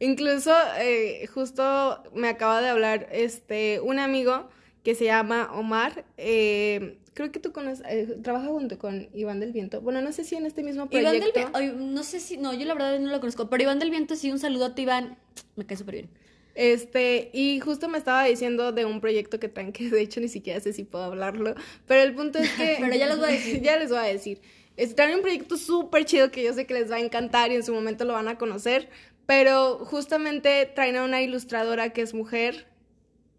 Incluso, 0.00 0.52
eh, 0.78 1.26
justo 1.32 2.02
me 2.14 2.28
acaba 2.28 2.60
de 2.60 2.68
hablar 2.68 3.08
este 3.12 3.80
un 3.80 3.98
amigo 3.98 4.48
que 4.82 4.94
se 4.94 5.04
llama 5.06 5.50
Omar. 5.54 6.04
eh, 6.16 6.98
creo 7.14 7.30
que 7.30 7.38
tú 7.38 7.52
conoces, 7.52 7.86
eh, 7.88 8.18
trabaja 8.24 8.48
junto 8.48 8.76
con 8.76 9.08
Iván 9.14 9.38
del 9.38 9.52
Viento. 9.52 9.80
Bueno, 9.80 10.02
no 10.02 10.10
sé 10.10 10.24
si 10.24 10.34
en 10.34 10.46
este 10.46 10.64
mismo 10.64 10.88
Iván 10.90 11.04
proyecto. 11.14 11.40
del 11.40 11.62
Viento, 11.62 11.76
no 11.84 12.02
sé 12.02 12.18
si, 12.18 12.36
no, 12.38 12.52
yo 12.52 12.66
la 12.66 12.74
verdad 12.74 12.98
no 12.98 13.08
lo 13.10 13.20
conozco, 13.20 13.48
pero 13.48 13.62
Iván 13.62 13.78
del 13.78 13.90
Viento 13.90 14.16
sí, 14.16 14.32
un 14.32 14.40
saludo 14.40 14.64
a 14.66 14.74
ti, 14.74 14.82
Iván, 14.82 15.16
me 15.54 15.64
cae 15.64 15.76
súper 15.76 15.94
bien. 15.94 16.10
Este, 16.54 17.30
y 17.32 17.58
justo 17.60 17.88
me 17.88 17.98
estaba 17.98 18.24
diciendo 18.24 18.70
de 18.72 18.84
un 18.84 19.00
proyecto 19.00 19.40
que 19.40 19.48
traen, 19.48 19.72
que 19.72 19.88
de 19.90 20.00
hecho 20.00 20.20
ni 20.20 20.28
siquiera 20.28 20.60
sé 20.60 20.72
si 20.72 20.84
puedo 20.84 21.04
hablarlo, 21.04 21.54
pero 21.86 22.02
el 22.02 22.14
punto 22.14 22.38
es 22.38 22.48
que... 22.52 22.76
Pero 22.80 22.94
ya 22.94 23.06
les 23.08 23.16
voy 23.18 23.26
a 23.28 23.32
decir. 23.32 23.60
ya 23.62 23.76
les 23.76 23.88
voy 23.90 23.98
a 23.98 24.02
decir. 24.02 24.40
Es, 24.76 24.94
traen 24.94 25.16
un 25.16 25.22
proyecto 25.22 25.56
súper 25.56 26.04
chido 26.04 26.30
que 26.30 26.42
yo 26.44 26.52
sé 26.52 26.66
que 26.66 26.74
les 26.74 26.90
va 26.90 26.96
a 26.96 27.00
encantar 27.00 27.50
y 27.50 27.56
en 27.56 27.62
su 27.64 27.72
momento 27.74 28.04
lo 28.04 28.12
van 28.12 28.28
a 28.28 28.38
conocer, 28.38 28.88
pero 29.26 29.78
justamente 29.84 30.70
traen 30.74 30.96
a 30.96 31.04
una 31.04 31.22
ilustradora 31.22 31.92
que 31.92 32.02
es 32.02 32.14
mujer. 32.14 32.66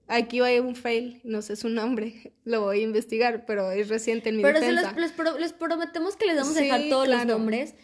Aquí 0.07 0.39
hay 0.41 0.59
un 0.59 0.75
fail, 0.75 1.19
no 1.23 1.41
sé 1.41 1.55
su 1.55 1.67
nombre, 1.69 2.33
lo 2.43 2.61
voy 2.61 2.79
a 2.81 2.83
investigar, 2.83 3.45
pero 3.45 3.71
es 3.71 3.89
reciente 3.89 4.29
en 4.29 4.37
mi 4.37 4.43
Pero 4.43 4.59
se 4.59 4.65
defensa. 4.67 4.91
les, 4.91 5.01
les 5.01 5.11
pro- 5.13 5.37
les 5.39 5.51
prometemos 5.53 6.15
que 6.15 6.25
les 6.27 6.35
vamos 6.37 6.55
a 6.55 6.59
Sí, 6.59 6.65
dejar 6.65 6.81
todos 6.89 7.07
los 7.07 7.25
nombres. 7.25 7.75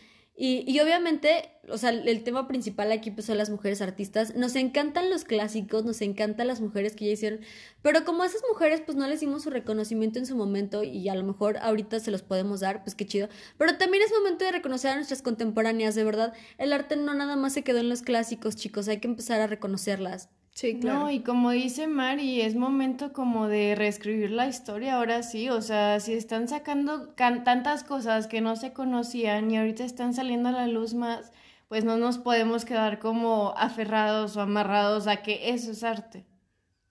Y, 0.44 0.64
y 0.66 0.80
obviamente, 0.80 1.52
o 1.70 1.78
sea, 1.78 1.92
el 1.92 2.24
tema 2.24 2.48
principal 2.48 2.92
aquí 2.92 3.12
pues 3.12 3.28
son 3.28 3.38
las 3.38 3.52
mujeres 3.52 3.80
artistas. 3.80 4.34
Nos 4.36 4.56
encantan 4.56 5.12
los 5.12 5.24
clásicos, 5.24 5.86
nos 5.86 6.02
encantan 6.02 6.48
las 6.48 6.62
mujeres 6.62 6.96
que 6.96 7.06
ya 7.06 7.12
hicieron. 7.12 7.42
Pero 7.84 8.04
como 8.06 8.24
a 8.24 8.26
esas 8.26 8.42
mujeres 8.52 8.82
pues 8.84 8.98
no 8.98 9.08
les 9.08 9.20
dimos 9.20 9.44
su 9.44 9.52
reconocimiento 9.52 10.18
en 10.18 10.26
su 10.26 10.36
momento 10.36 10.82
y 10.82 11.08
a 11.10 11.14
lo 11.14 11.24
mejor 11.24 11.58
ahorita 11.58 12.00
se 12.00 12.10
los 12.10 12.24
podemos 12.24 12.62
dar, 12.62 12.82
pues 12.84 12.96
qué 12.96 13.06
chido. 13.06 13.30
Pero 13.60 13.78
también 13.78 14.02
es 14.02 14.12
momento 14.12 14.44
de 14.44 14.52
reconocer 14.52 14.90
a 14.90 14.96
nuestras 14.96 15.22
contemporáneas, 15.22 15.94
de 15.94 16.06
verdad. 16.06 16.34
El 16.58 16.74
arte 16.74 16.96
no 16.96 17.14
nada 17.14 17.36
más 17.36 17.54
se 17.54 17.64
quedó 17.64 17.78
en 17.78 17.90
los 17.90 18.02
clásicos, 18.02 18.56
chicos, 18.56 18.88
hay 18.88 19.00
que 19.00 19.10
empezar 19.10 19.42
a 19.42 19.46
reconocerlas. 19.46 20.30
Sí, 20.54 20.78
claro. 20.80 21.00
No, 21.02 21.12
y 21.12 21.22
como 21.22 21.52
dice 21.52 21.88
Mari, 21.88 22.42
es 22.42 22.56
momento 22.56 23.14
como 23.14 23.48
de 23.48 23.74
reescribir 23.76 24.32
la 24.32 24.48
historia 24.48 24.96
ahora 24.96 25.24
sí, 25.24 25.50
o 25.50 25.62
sea, 25.62 26.00
si 26.00 26.14
están 26.14 26.48
sacando 26.48 27.16
can- 27.16 27.44
tantas 27.44 27.84
cosas 27.84 28.28
que 28.28 28.42
no 28.42 28.56
se 28.58 28.74
conocían 28.74 29.50
y 29.50 29.58
ahorita 29.58 29.84
están 29.86 30.14
saliendo 30.14 30.50
a 30.50 30.52
la 30.52 30.68
luz 30.68 30.94
más, 30.94 31.32
pues 31.70 31.86
no 31.86 31.96
nos 31.98 32.18
podemos 32.18 32.66
quedar 32.66 33.00
como 33.00 33.54
aferrados 33.58 34.36
o 34.36 34.42
amarrados 34.42 35.08
a 35.08 35.24
que 35.24 35.50
eso 35.52 35.72
es 35.72 35.84
arte. 35.84 36.26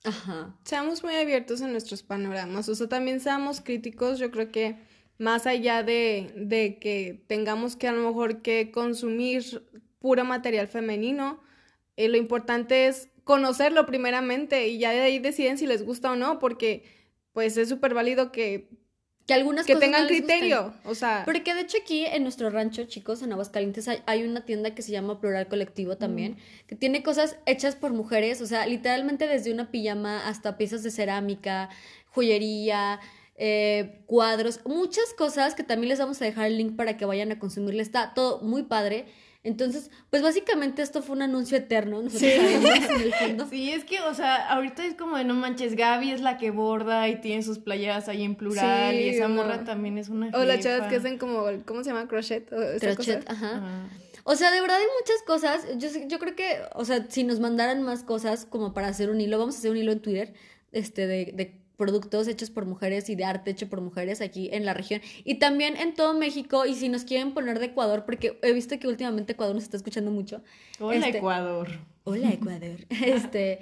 Ajá. 0.04 0.56
Seamos 0.64 1.04
muy 1.04 1.14
abiertos 1.14 1.60
en 1.60 1.72
nuestros 1.72 2.02
panoramas, 2.02 2.68
o 2.70 2.74
sea, 2.74 2.88
también 2.88 3.20
seamos 3.20 3.60
críticos, 3.60 4.18
yo 4.18 4.30
creo 4.30 4.50
que 4.50 4.78
más 5.18 5.46
allá 5.46 5.82
de, 5.82 6.32
de 6.34 6.78
que 6.78 7.22
tengamos 7.26 7.76
que 7.76 7.88
a 7.88 7.92
lo 7.92 8.08
mejor 8.08 8.40
que 8.40 8.70
consumir 8.70 9.68
puro 9.98 10.24
material 10.24 10.66
femenino, 10.68 11.40
eh, 11.96 12.08
lo 12.08 12.16
importante 12.16 12.86
es 12.86 13.10
conocerlo 13.30 13.86
primeramente 13.86 14.66
y 14.66 14.78
ya 14.78 14.90
de 14.90 15.02
ahí 15.02 15.20
deciden 15.20 15.56
si 15.56 15.64
les 15.66 15.84
gusta 15.84 16.10
o 16.10 16.16
no, 16.16 16.40
porque 16.40 16.82
pues 17.32 17.56
es 17.56 17.68
súper 17.68 17.94
válido 17.94 18.32
que, 18.32 18.68
Que 19.26 19.34
algunas 19.34 19.66
que 19.66 19.74
cosas 19.74 19.84
tengan 19.86 20.02
no 20.02 20.08
les 20.10 20.20
gusten. 20.20 20.38
criterio, 20.40 20.74
o 20.84 20.96
sea, 20.96 21.22
Porque 21.24 21.54
de 21.54 21.60
hecho 21.60 21.78
aquí 21.80 22.04
en 22.04 22.24
nuestro 22.24 22.50
rancho, 22.50 22.84
chicos, 22.86 23.22
en 23.22 23.30
Aguascalientes, 23.32 23.86
hay, 23.86 23.98
hay 24.06 24.24
una 24.24 24.44
tienda 24.44 24.74
que 24.74 24.82
se 24.82 24.90
llama 24.90 25.20
Plural 25.20 25.46
Colectivo 25.46 25.96
también, 25.96 26.38
que 26.66 26.74
tiene 26.74 27.04
cosas 27.04 27.36
hechas 27.46 27.76
por 27.76 27.92
mujeres, 27.92 28.40
o 28.42 28.46
sea, 28.46 28.66
literalmente 28.66 29.28
desde 29.28 29.52
una 29.52 29.70
pijama 29.70 30.26
hasta 30.26 30.56
piezas 30.56 30.82
de 30.82 30.90
cerámica, 30.90 31.68
joyería, 32.06 32.98
eh, 33.36 34.02
cuadros, 34.06 34.60
muchas 34.64 35.14
cosas 35.16 35.54
que 35.54 35.62
también 35.62 35.90
les 35.90 36.00
vamos 36.00 36.20
a 36.20 36.24
dejar 36.24 36.46
el 36.48 36.56
link 36.58 36.74
para 36.74 36.96
que 36.96 37.04
vayan 37.04 37.30
a 37.30 37.38
consumirle. 37.38 37.80
Está 37.80 38.12
todo 38.12 38.40
muy 38.42 38.64
padre. 38.64 39.06
Entonces, 39.42 39.90
pues 40.10 40.22
básicamente 40.22 40.82
esto 40.82 41.02
fue 41.02 41.16
un 41.16 41.22
anuncio 41.22 41.56
eterno, 41.56 42.02
nosotros 42.02 42.30
sabemos 42.36 42.90
en 42.90 43.00
el 43.00 43.14
fondo. 43.14 43.46
Sí, 43.48 43.70
es 43.70 43.84
que, 43.84 44.00
o 44.00 44.12
sea, 44.14 44.36
ahorita 44.50 44.84
es 44.84 44.94
como 44.94 45.16
de 45.16 45.24
no 45.24 45.32
manches, 45.34 45.76
Gaby 45.76 46.10
es 46.10 46.20
la 46.20 46.36
que 46.36 46.50
borda 46.50 47.08
y 47.08 47.20
tiene 47.22 47.42
sus 47.42 47.58
playeras 47.58 48.08
ahí 48.08 48.22
en 48.22 48.34
plural 48.34 48.92
Sí, 48.94 49.00
y 49.00 49.08
esa 49.08 49.28
no. 49.28 49.36
morra 49.36 49.64
también 49.64 49.96
es 49.96 50.10
una 50.10 50.30
o 50.36 50.44
las 50.44 50.60
chavas 50.60 50.88
que 50.88 50.96
hacen 50.96 51.16
como, 51.16 51.44
¿cómo 51.64 51.82
se 51.82 51.90
llama? 51.90 52.06
Crochet. 52.06 52.52
o 52.52 52.60
esa 52.60 52.94
Crochet, 52.94 53.24
cosa. 53.24 53.32
ajá. 53.32 53.60
Ah. 53.62 53.88
O 54.24 54.36
sea, 54.36 54.50
de 54.52 54.60
verdad 54.60 54.76
hay 54.76 54.84
muchas 55.00 55.22
cosas. 55.26 55.66
Yo, 55.78 55.88
sé- 55.88 56.04
yo 56.06 56.18
creo 56.18 56.36
que, 56.36 56.58
o 56.74 56.84
sea, 56.84 57.06
si 57.08 57.24
nos 57.24 57.40
mandaran 57.40 57.82
más 57.82 58.04
cosas 58.04 58.44
como 58.44 58.74
para 58.74 58.88
hacer 58.88 59.08
un 59.08 59.18
hilo, 59.22 59.38
vamos 59.38 59.54
a 59.54 59.58
hacer 59.58 59.70
un 59.70 59.78
hilo 59.78 59.92
en 59.92 60.00
Twitter, 60.00 60.34
este, 60.72 61.06
de, 61.06 61.32
de 61.34 61.59
productos 61.80 62.28
hechos 62.28 62.50
por 62.50 62.66
mujeres 62.66 63.08
y 63.08 63.14
de 63.16 63.24
arte 63.24 63.50
hecho 63.50 63.68
por 63.70 63.80
mujeres 63.80 64.20
aquí 64.20 64.50
en 64.52 64.66
la 64.66 64.74
región. 64.74 65.00
Y 65.24 65.36
también 65.36 65.78
en 65.78 65.94
todo 65.94 66.12
México, 66.12 66.66
y 66.66 66.74
si 66.74 66.90
nos 66.90 67.04
quieren 67.04 67.32
poner 67.32 67.58
de 67.58 67.66
Ecuador, 67.66 68.04
porque 68.04 68.38
he 68.42 68.52
visto 68.52 68.78
que 68.78 68.86
últimamente 68.86 69.32
Ecuador 69.32 69.54
nos 69.54 69.64
está 69.64 69.78
escuchando 69.78 70.10
mucho. 70.10 70.42
Hola, 70.78 71.06
Este, 71.06 71.18
Ecuador. 71.18 71.68
Hola, 72.04 72.30
Ecuador. 72.32 72.80
Este, 73.04 73.60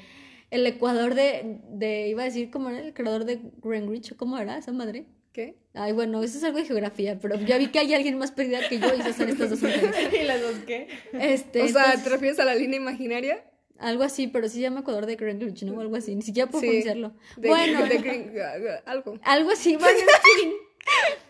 el 0.50 0.66
Ecuador 0.66 1.14
de, 1.14 1.60
de, 1.70 2.08
iba 2.08 2.22
a 2.22 2.24
decir, 2.24 2.50
¿cómo 2.50 2.70
era? 2.70 2.80
El 2.80 2.92
creador 2.92 3.24
de 3.24 3.38
Greenwich, 3.62 4.10
¿o 4.12 4.16
cómo 4.16 4.36
era 4.36 4.58
esa 4.58 4.72
madre? 4.72 5.06
¿Qué? 5.32 5.54
Ay, 5.74 5.92
bueno, 5.92 6.20
eso 6.24 6.38
es 6.38 6.42
algo 6.42 6.58
de 6.58 6.64
geografía, 6.64 7.18
pero 7.20 7.36
ya 7.36 7.56
vi 7.58 7.68
que 7.68 7.78
hay 7.78 7.94
alguien 7.94 8.18
más 8.18 8.32
perdida 8.32 8.66
que 8.68 8.80
yo 8.80 8.88
y 8.96 9.00
esas 9.00 9.14
son 9.14 9.28
estas 9.28 9.50
dos 9.50 9.62
mujeres. 9.62 9.94
¿Y 10.20 10.24
las 10.24 10.40
dos 10.42 10.56
qué? 10.66 10.88
Este, 11.12 11.62
o 11.62 11.68
sea, 11.68 11.84
entonces- 11.84 12.02
¿te 12.04 12.10
refieres 12.10 12.38
a 12.40 12.44
la 12.44 12.56
línea 12.56 12.78
imaginaria? 12.80 13.44
Algo 13.78 14.02
así, 14.02 14.26
pero 14.26 14.48
sí 14.48 14.54
se 14.56 14.60
llama 14.62 14.80
Ecuador 14.80 15.06
de 15.06 15.16
Greenwich, 15.16 15.62
¿no? 15.62 15.74
O 15.78 15.80
algo 15.80 15.96
así, 15.96 16.14
ni 16.14 16.22
siquiera 16.22 16.50
puedo 16.50 16.60
Sí. 16.62 16.66
pronunciarlo. 16.66 17.12
De- 17.36 17.48
bueno, 17.48 17.86
de 17.86 17.98
Green- 17.98 18.32
algo. 18.86 19.14
algo 19.22 19.50
así, 19.52 19.76
bueno, 19.76 19.98
en 19.98 20.40
fin. 20.40 20.52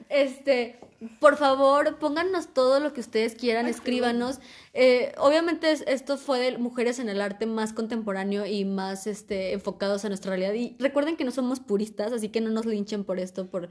Este, 0.08 0.78
por 1.20 1.36
favor, 1.36 1.98
pónganos 1.98 2.54
todo 2.54 2.80
lo 2.80 2.92
que 2.94 3.00
ustedes 3.00 3.34
quieran, 3.34 3.66
escríbanos. 3.66 4.40
Eh, 4.72 5.12
obviamente 5.18 5.70
es- 5.70 5.84
esto 5.86 6.16
fue 6.16 6.38
de 6.38 6.56
mujeres 6.58 6.98
en 6.98 7.08
el 7.10 7.20
arte 7.20 7.44
más 7.46 7.72
contemporáneo 7.74 8.46
y 8.46 8.64
más 8.64 9.06
este, 9.06 9.52
enfocados 9.52 10.04
a 10.04 10.08
nuestra 10.08 10.30
realidad. 10.34 10.54
Y 10.54 10.76
recuerden 10.78 11.16
que 11.16 11.24
no 11.24 11.30
somos 11.30 11.60
puristas, 11.60 12.12
así 12.12 12.30
que 12.30 12.40
no 12.40 12.50
nos 12.50 12.64
linchen 12.66 13.04
por 13.04 13.18
esto, 13.20 13.46
por 13.50 13.68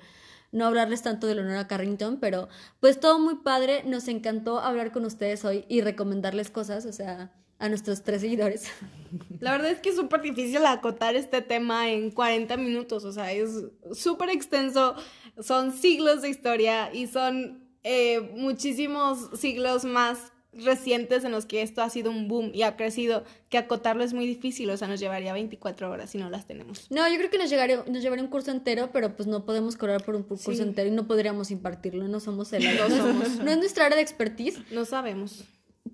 no 0.51 0.65
hablarles 0.65 1.01
tanto 1.01 1.25
de 1.27 1.35
Leonora 1.35 1.67
Carrington, 1.67 2.19
pero 2.19 2.47
pues 2.79 2.99
todo 2.99 3.17
muy 3.19 3.35
padre. 3.35 3.83
Nos 3.85 4.07
encantó 4.07 4.59
hablar 4.59 4.91
con 4.91 5.03
ustedes 5.05 5.43
hoy 5.43 5.65
y 5.67 5.81
recomendarles 5.81 6.51
cosas, 6.51 6.85
o 6.85 6.93
sea, 6.93 7.31
a 7.59 7.69
nuestros 7.69 8.03
tres 8.03 8.21
seguidores. 8.21 8.65
La 9.39 9.51
verdad 9.51 9.71
es 9.71 9.79
que 9.79 9.89
es 9.89 9.95
súper 9.95 10.21
difícil 10.21 10.65
acotar 10.65 11.15
este 11.15 11.41
tema 11.41 11.89
en 11.89 12.11
40 12.11 12.57
minutos, 12.57 13.03
o 13.03 13.11
sea, 13.11 13.31
es 13.31 13.49
súper 13.93 14.29
extenso, 14.29 14.95
son 15.39 15.71
siglos 15.73 16.21
de 16.21 16.29
historia 16.29 16.93
y 16.93 17.07
son 17.07 17.63
eh, 17.83 18.31
muchísimos 18.35 19.29
siglos 19.39 19.85
más 19.85 20.31
recientes 20.53 21.23
en 21.23 21.31
los 21.31 21.45
que 21.45 21.61
esto 21.61 21.81
ha 21.81 21.89
sido 21.89 22.09
un 22.09 22.27
boom 22.27 22.51
y 22.53 22.63
ha 22.63 22.75
crecido, 22.75 23.23
que 23.49 23.57
acotarlo 23.57 24.03
es 24.03 24.13
muy 24.13 24.25
difícil, 24.25 24.69
o 24.69 24.77
sea, 24.77 24.87
nos 24.87 24.99
llevaría 24.99 25.31
24 25.33 25.89
horas 25.89 26.09
si 26.09 26.17
no 26.17 26.29
las 26.29 26.47
tenemos. 26.47 26.89
No, 26.89 27.07
yo 27.07 27.17
creo 27.17 27.29
que 27.29 27.37
nos, 27.37 27.49
llegaría, 27.49 27.83
nos 27.87 28.01
llevaría 28.01 28.23
un 28.23 28.29
curso 28.29 28.51
entero, 28.51 28.89
pero 28.91 29.15
pues 29.15 29.27
no 29.27 29.45
podemos 29.45 29.75
cobrar 29.75 30.03
por 30.03 30.15
un 30.15 30.23
curso 30.23 30.51
entero 30.51 30.89
y 30.89 30.91
no 30.91 31.07
podríamos 31.07 31.51
impartirlo, 31.51 32.07
no 32.07 32.19
somos 32.19 32.51
el 32.53 32.63
no, 32.77 32.89
somos. 32.89 33.37
no 33.37 33.51
es 33.51 33.57
nuestra 33.57 33.85
área 33.85 33.97
de 33.97 34.01
expertise. 34.01 34.59
No 34.71 34.85
sabemos. 34.85 35.45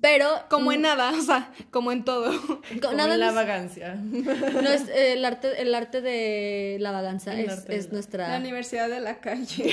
Pero. 0.02 0.28
Como 0.50 0.72
en 0.72 0.80
mm, 0.80 0.84
nada, 0.84 1.12
o 1.12 1.22
sea, 1.22 1.52
como 1.72 1.92
en 1.92 2.04
todo. 2.04 2.32
Como 2.82 2.94
nada 2.94 3.14
en 3.14 3.20
la 3.20 3.32
vagancia. 3.32 3.96
No 3.96 4.70
es 4.70 4.90
el 4.94 5.24
arte, 5.26 5.62
el 5.62 5.74
arte 5.76 6.02
de 6.02 6.78
la 6.80 6.92
vagancia 6.92 7.40
es, 7.40 7.66
es, 7.70 7.92
nuestra. 7.92 8.30
La 8.30 8.38
universidad 8.38 8.90
de 8.90 9.00
la 9.00 9.20
calle. 9.20 9.72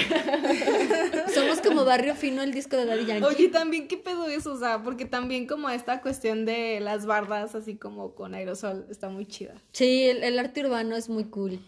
Somos 1.34 1.60
como 1.60 1.84
barrio 1.84 2.14
fino 2.14 2.42
el 2.42 2.52
disco 2.52 2.76
de 2.76 2.86
Daddy 2.86 3.06
Yankee. 3.06 3.24
Oye, 3.24 3.48
también 3.48 3.88
qué 3.88 3.96
pedo 3.96 4.28
es, 4.28 4.46
o 4.46 4.58
sea, 4.58 4.82
porque 4.82 5.04
también 5.04 5.46
como 5.46 5.70
esta 5.70 6.00
cuestión 6.00 6.44
de 6.44 6.80
las 6.80 7.06
bardas, 7.06 7.54
así 7.54 7.76
como 7.76 8.14
con 8.14 8.34
aerosol, 8.34 8.86
está 8.90 9.08
muy 9.08 9.26
chida. 9.26 9.54
Sí, 9.72 10.04
el, 10.08 10.22
el 10.22 10.38
arte 10.38 10.64
urbano 10.64 10.96
es 10.96 11.08
muy 11.08 11.24
cool. 11.24 11.60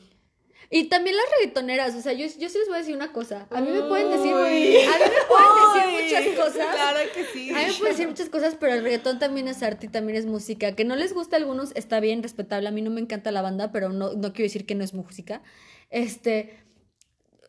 Y 0.75 0.85
también 0.85 1.15
las 1.17 1.27
reggaetoneras, 1.39 1.95
o 1.95 2.01
sea, 2.01 2.15
yo, 2.15 2.25
yo 2.25 2.49
sí 2.49 2.57
les 2.59 2.67
voy 2.67 2.77
a 2.77 2.79
decir 2.79 2.97
una 2.97 3.13
cosa. 3.13 3.47
A 3.51 3.61
mí 3.61 3.71
me 3.71 3.83
pueden 3.83 4.11
decir, 4.11 4.33
a 4.33 4.49
mí 4.49 4.79
me 4.81 5.23
pueden 5.29 6.01
decir 6.01 6.33
muchas 6.33 6.47
cosas. 6.47 6.75
Claro 6.75 6.99
que 7.15 7.25
sí. 7.27 7.51
A 7.51 7.59
mí 7.59 7.65
me 7.67 7.73
pueden 7.75 7.93
decir 7.93 8.09
muchas 8.09 8.31
cosas, 8.31 8.57
pero 8.59 8.73
el 8.73 8.83
reggaetón 8.83 9.19
también 9.19 9.49
es 9.49 9.63
arte 9.63 9.85
y 9.85 9.89
también 9.91 10.17
es 10.17 10.25
música. 10.25 10.73
Que 10.75 10.87
no 10.87 10.97
les 10.97 11.13
gusta 11.13 11.37
a 11.37 11.41
algunos, 11.41 11.73
está 11.75 12.01
bien, 12.01 12.23
respetable. 12.23 12.69
A 12.69 12.71
mí 12.71 12.81
no 12.81 12.91
me 12.91 13.03
encanta 13.03 13.31
la 13.33 13.43
banda, 13.43 13.71
pero 13.71 13.91
no, 13.91 14.15
no 14.15 14.33
quiero 14.33 14.47
decir 14.47 14.65
que 14.65 14.75
no 14.75 14.83
es 14.83 14.95
música. 14.95 15.43
Este, 15.91 16.59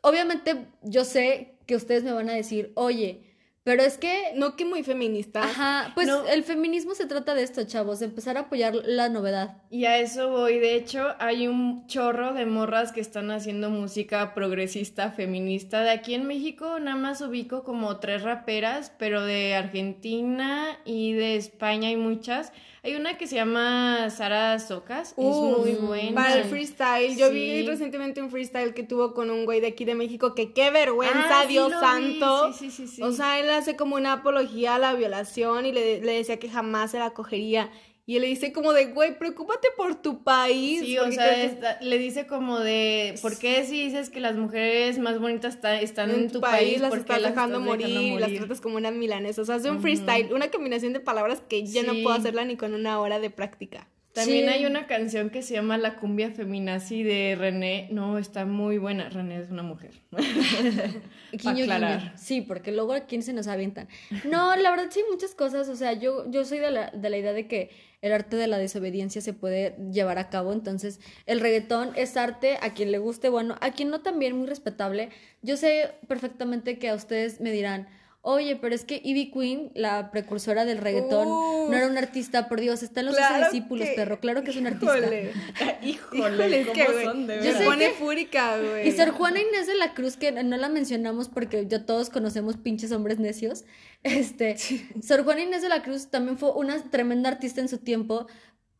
obviamente 0.01 0.67
yo 0.81 1.05
sé 1.05 1.55
que 1.65 1.77
ustedes 1.77 2.03
me 2.03 2.11
van 2.11 2.29
a 2.29 2.33
decir, 2.33 2.73
oye, 2.75 3.32
pero 3.63 3.83
es 3.83 3.97
que... 3.97 4.33
No 4.35 4.55
que 4.55 4.65
muy 4.65 4.83
feminista. 4.83 5.43
Ajá, 5.43 5.91
pues 5.95 6.09
el 6.29 6.43
feminismo 6.43 6.95
se 6.95 7.05
trata 7.05 7.33
de 7.33 7.43
esto, 7.43 7.63
chavos, 7.63 8.01
empezar 8.01 8.37
a 8.37 8.41
apoyar 8.41 8.75
la 8.75 9.09
novedad. 9.09 9.57
Y 9.69 9.85
a 9.85 9.97
eso 9.99 10.29
voy, 10.29 10.59
de 10.59 10.75
hecho, 10.75 11.15
hay 11.19 11.47
un 11.47 11.87
chorro 11.87 12.33
de 12.33 12.45
morras 12.45 12.91
que 12.91 13.01
están 13.01 13.31
haciendo 13.31 13.69
música 13.69 14.33
progresista, 14.33 15.11
feminista. 15.11 15.81
De 15.81 15.91
aquí 15.91 16.13
en 16.13 16.27
México 16.27 16.79
nada 16.79 16.97
más 16.97 17.21
ubico 17.21 17.63
como 17.63 17.97
tres 17.97 18.23
raperas, 18.23 18.91
pero 18.97 19.23
de 19.23 19.55
Argentina 19.55 20.77
y 20.85 21.13
de 21.13 21.35
España 21.35 21.87
hay 21.89 21.97
muchas. 21.97 22.51
Hay 22.85 22.95
una 22.95 23.17
que 23.17 23.27
se 23.27 23.35
llama 23.35 24.09
Sara 24.09 24.59
Socas, 24.59 25.11
es 25.11 25.15
muy 25.17 25.71
buena. 25.75 26.15
Para 26.15 26.35
el 26.35 26.43
freestyle, 26.43 27.15
yo 27.17 27.31
vi 27.31 27.65
recientemente 27.65 28.21
un 28.21 28.29
freestyle 28.29 28.73
que 28.73 28.83
tuvo 28.83 29.13
con 29.13 29.31
un 29.31 29.45
güey 29.45 29.61
de 29.61 29.67
aquí 29.67 29.85
de 29.85 29.95
México 29.95 30.35
que 30.35 30.51
qué 30.51 30.69
vergüenza, 30.69 31.43
ah, 31.43 31.45
Dios 31.47 31.71
santo. 31.71 32.51
Sí, 32.51 32.69
sí, 32.69 32.87
sí, 32.87 33.01
o 33.01 33.13
sea, 33.13 33.39
él 33.39 33.49
hace 33.53 33.75
como 33.75 33.95
una 33.95 34.13
apología 34.13 34.75
a 34.75 34.79
la 34.79 34.93
violación 34.93 35.65
y 35.65 35.71
le, 35.71 36.01
le 36.01 36.13
decía 36.13 36.39
que 36.39 36.49
jamás 36.49 36.91
se 36.91 36.99
la 36.99 37.11
cogería. 37.11 37.69
Y 38.05 38.17
él 38.17 38.23
le 38.23 38.27
dice 38.27 38.51
como 38.51 38.73
de, 38.73 38.87
güey, 38.87 39.17
preocúpate 39.17 39.69
por 39.77 39.95
tu 39.95 40.23
país. 40.23 40.81
Sí, 40.81 40.97
o 40.97 41.09
sea, 41.09 41.79
le 41.79 41.97
dice 41.97 42.27
como 42.27 42.59
de, 42.59 43.15
¿por 43.21 43.37
qué 43.37 43.63
si 43.65 43.85
dices 43.85 44.09
que 44.09 44.19
las 44.19 44.35
mujeres 44.35 44.99
más 44.99 45.19
bonitas 45.19 45.57
están 45.81 46.11
en, 46.11 46.29
tu 46.29 46.41
país? 46.41 46.81
las 46.81 46.93
estás 46.93 47.23
dejando, 47.23 47.61
morir, 47.61 48.19
las 48.19 48.33
tratas 48.33 48.59
como 48.59 48.75
una 48.75 48.91
milanesa. 48.91 49.41
O 49.41 49.45
sea, 49.45 49.55
hace 49.55 49.71
un 49.71 49.81
freestyle, 49.81 50.33
una 50.33 50.51
combinación 50.51 50.91
de 50.91 50.99
palabras 50.99 51.41
que 51.47 51.65
ya 51.65 51.83
no 51.83 51.93
puedo 52.03 52.11
hacerla 52.11 52.43
ni 52.43 52.57
con 52.57 52.73
una 52.73 52.99
hora 52.99 53.19
de 53.19 53.29
práctica. 53.29 53.87
También 54.13 54.47
hay 54.47 54.65
una 54.65 54.85
canción 54.85 55.31
que 55.31 55.41
se 55.41 55.55
llama 55.55 55.77
La 55.79 55.95
cumbia 55.95 56.29
feminazi 56.31 57.01
de 57.01 57.35
René. 57.35 57.87
No, 57.91 58.19
está 58.19 58.45
muy 58.45 58.77
buena. 58.77 59.09
René 59.09 59.39
es 59.39 59.49
una 59.49 59.63
mujer. 59.63 59.91
aclarar. 61.45 62.13
Sí, 62.15 62.41
porque 62.41 62.71
luego 62.71 62.93
a 62.93 63.01
quién 63.01 63.23
se 63.23 63.33
nos 63.33 63.47
avientan. 63.47 63.87
No, 64.25 64.55
la 64.55 64.69
verdad 64.69 64.87
sí, 64.91 65.01
muchas 65.09 65.33
cosas. 65.33 65.67
O 65.67 65.75
sea, 65.75 65.93
yo, 65.93 66.29
yo 66.29 66.45
soy 66.45 66.59
de 66.59 66.69
la, 66.69 66.91
de 66.91 67.09
la 67.09 67.17
idea 67.17 67.33
de 67.33 67.47
que 67.47 67.71
el 68.03 68.11
arte 68.11 68.35
de 68.35 68.47
la 68.47 68.57
desobediencia 68.59 69.21
se 69.21 69.33
puede 69.33 69.75
llevar 69.91 70.19
a 70.19 70.29
cabo. 70.29 70.53
Entonces, 70.53 70.99
el 71.25 71.39
reggaetón 71.39 71.91
es 71.95 72.15
arte 72.15 72.59
a 72.61 72.73
quien 72.73 72.91
le 72.91 72.99
guste, 72.99 73.29
bueno, 73.29 73.55
a 73.61 73.71
quien 73.71 73.89
no 73.89 74.01
también, 74.01 74.37
muy 74.37 74.45
respetable. 74.45 75.09
Yo 75.41 75.57
sé 75.57 75.89
perfectamente 76.07 76.77
que 76.77 76.89
a 76.89 76.95
ustedes 76.95 77.41
me 77.41 77.51
dirán, 77.51 77.87
Oye, 78.25 78.55
pero 78.55 78.73
es 78.73 78.85
que 78.85 79.01
Ivy 79.03 79.31
Queen, 79.31 79.71
la 79.75 80.09
precursora 80.09 80.63
del 80.63 80.77
reggaetón, 80.77 81.27
no 81.27 81.73
era 81.75 81.87
una 81.87 81.99
artista, 81.99 82.47
por 82.47 82.61
Dios, 82.61 82.81
está 82.81 83.01
en 83.01 83.07
los 83.07 83.17
discípulos, 83.17 83.85
perro. 83.97 84.21
Claro 84.21 84.45
que 84.45 84.51
es 84.51 84.55
un 84.55 84.65
artista. 84.65 84.95
Híjole, 85.83 86.61
híjole, 86.61 86.65
¿cómo 86.67 87.01
son 87.03 87.27
de 87.27 87.35
verdad? 87.39 87.57
Se 87.57 87.65
pone 87.65 87.89
fúrica, 87.89 88.57
güey. 88.57 88.87
Y 88.87 88.93
Sor 88.93 89.09
Juana 89.09 89.41
Inés 89.41 89.67
de 89.67 89.75
la 89.75 89.93
Cruz, 89.93 90.15
que 90.15 90.31
no 90.31 90.55
la 90.55 90.69
mencionamos 90.69 91.27
porque 91.27 91.67
ya 91.67 91.85
todos 91.85 92.09
conocemos 92.09 92.55
pinches 92.55 92.93
hombres 92.93 93.19
necios. 93.19 93.65
Este, 94.03 94.55
Sor 95.01 95.25
Juana 95.25 95.41
Inés 95.41 95.61
de 95.61 95.67
la 95.67 95.83
Cruz 95.83 96.07
también 96.07 96.37
fue 96.37 96.51
una 96.51 96.81
tremenda 96.81 97.29
artista 97.29 97.59
en 97.59 97.67
su 97.67 97.79
tiempo, 97.79 98.27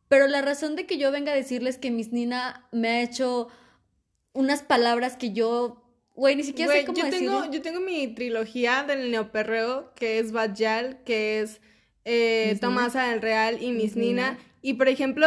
pero 0.08 0.26
la 0.26 0.40
razón 0.40 0.74
de 0.74 0.86
que 0.86 0.96
yo 0.96 1.10
venga 1.10 1.32
a 1.32 1.36
decirles 1.36 1.76
que 1.76 1.90
Miss 1.90 2.12
Nina 2.12 2.66
me 2.72 2.88
ha 2.88 3.02
hecho 3.02 3.48
unas 4.32 4.62
palabras 4.62 5.18
que 5.18 5.34
yo 5.34 5.83
Güey, 6.14 6.36
ni 6.36 6.44
siquiera 6.44 6.72
sé 6.72 6.84
cómo 6.84 6.98
yo 6.98 7.10
tengo, 7.10 7.50
yo 7.50 7.60
tengo 7.60 7.80
mi 7.80 8.06
trilogía 8.08 8.84
del 8.84 9.10
neoperreo, 9.10 9.92
que 9.94 10.18
es 10.20 10.30
Bajal, 10.30 11.02
que 11.04 11.40
es 11.40 11.60
eh, 12.04 12.56
Tomasa 12.60 13.10
del 13.10 13.20
Real 13.20 13.60
y 13.60 13.72
Miss, 13.72 13.96
Nina. 13.96 14.38
Y 14.62 14.74
por 14.74 14.88
ejemplo, 14.88 15.26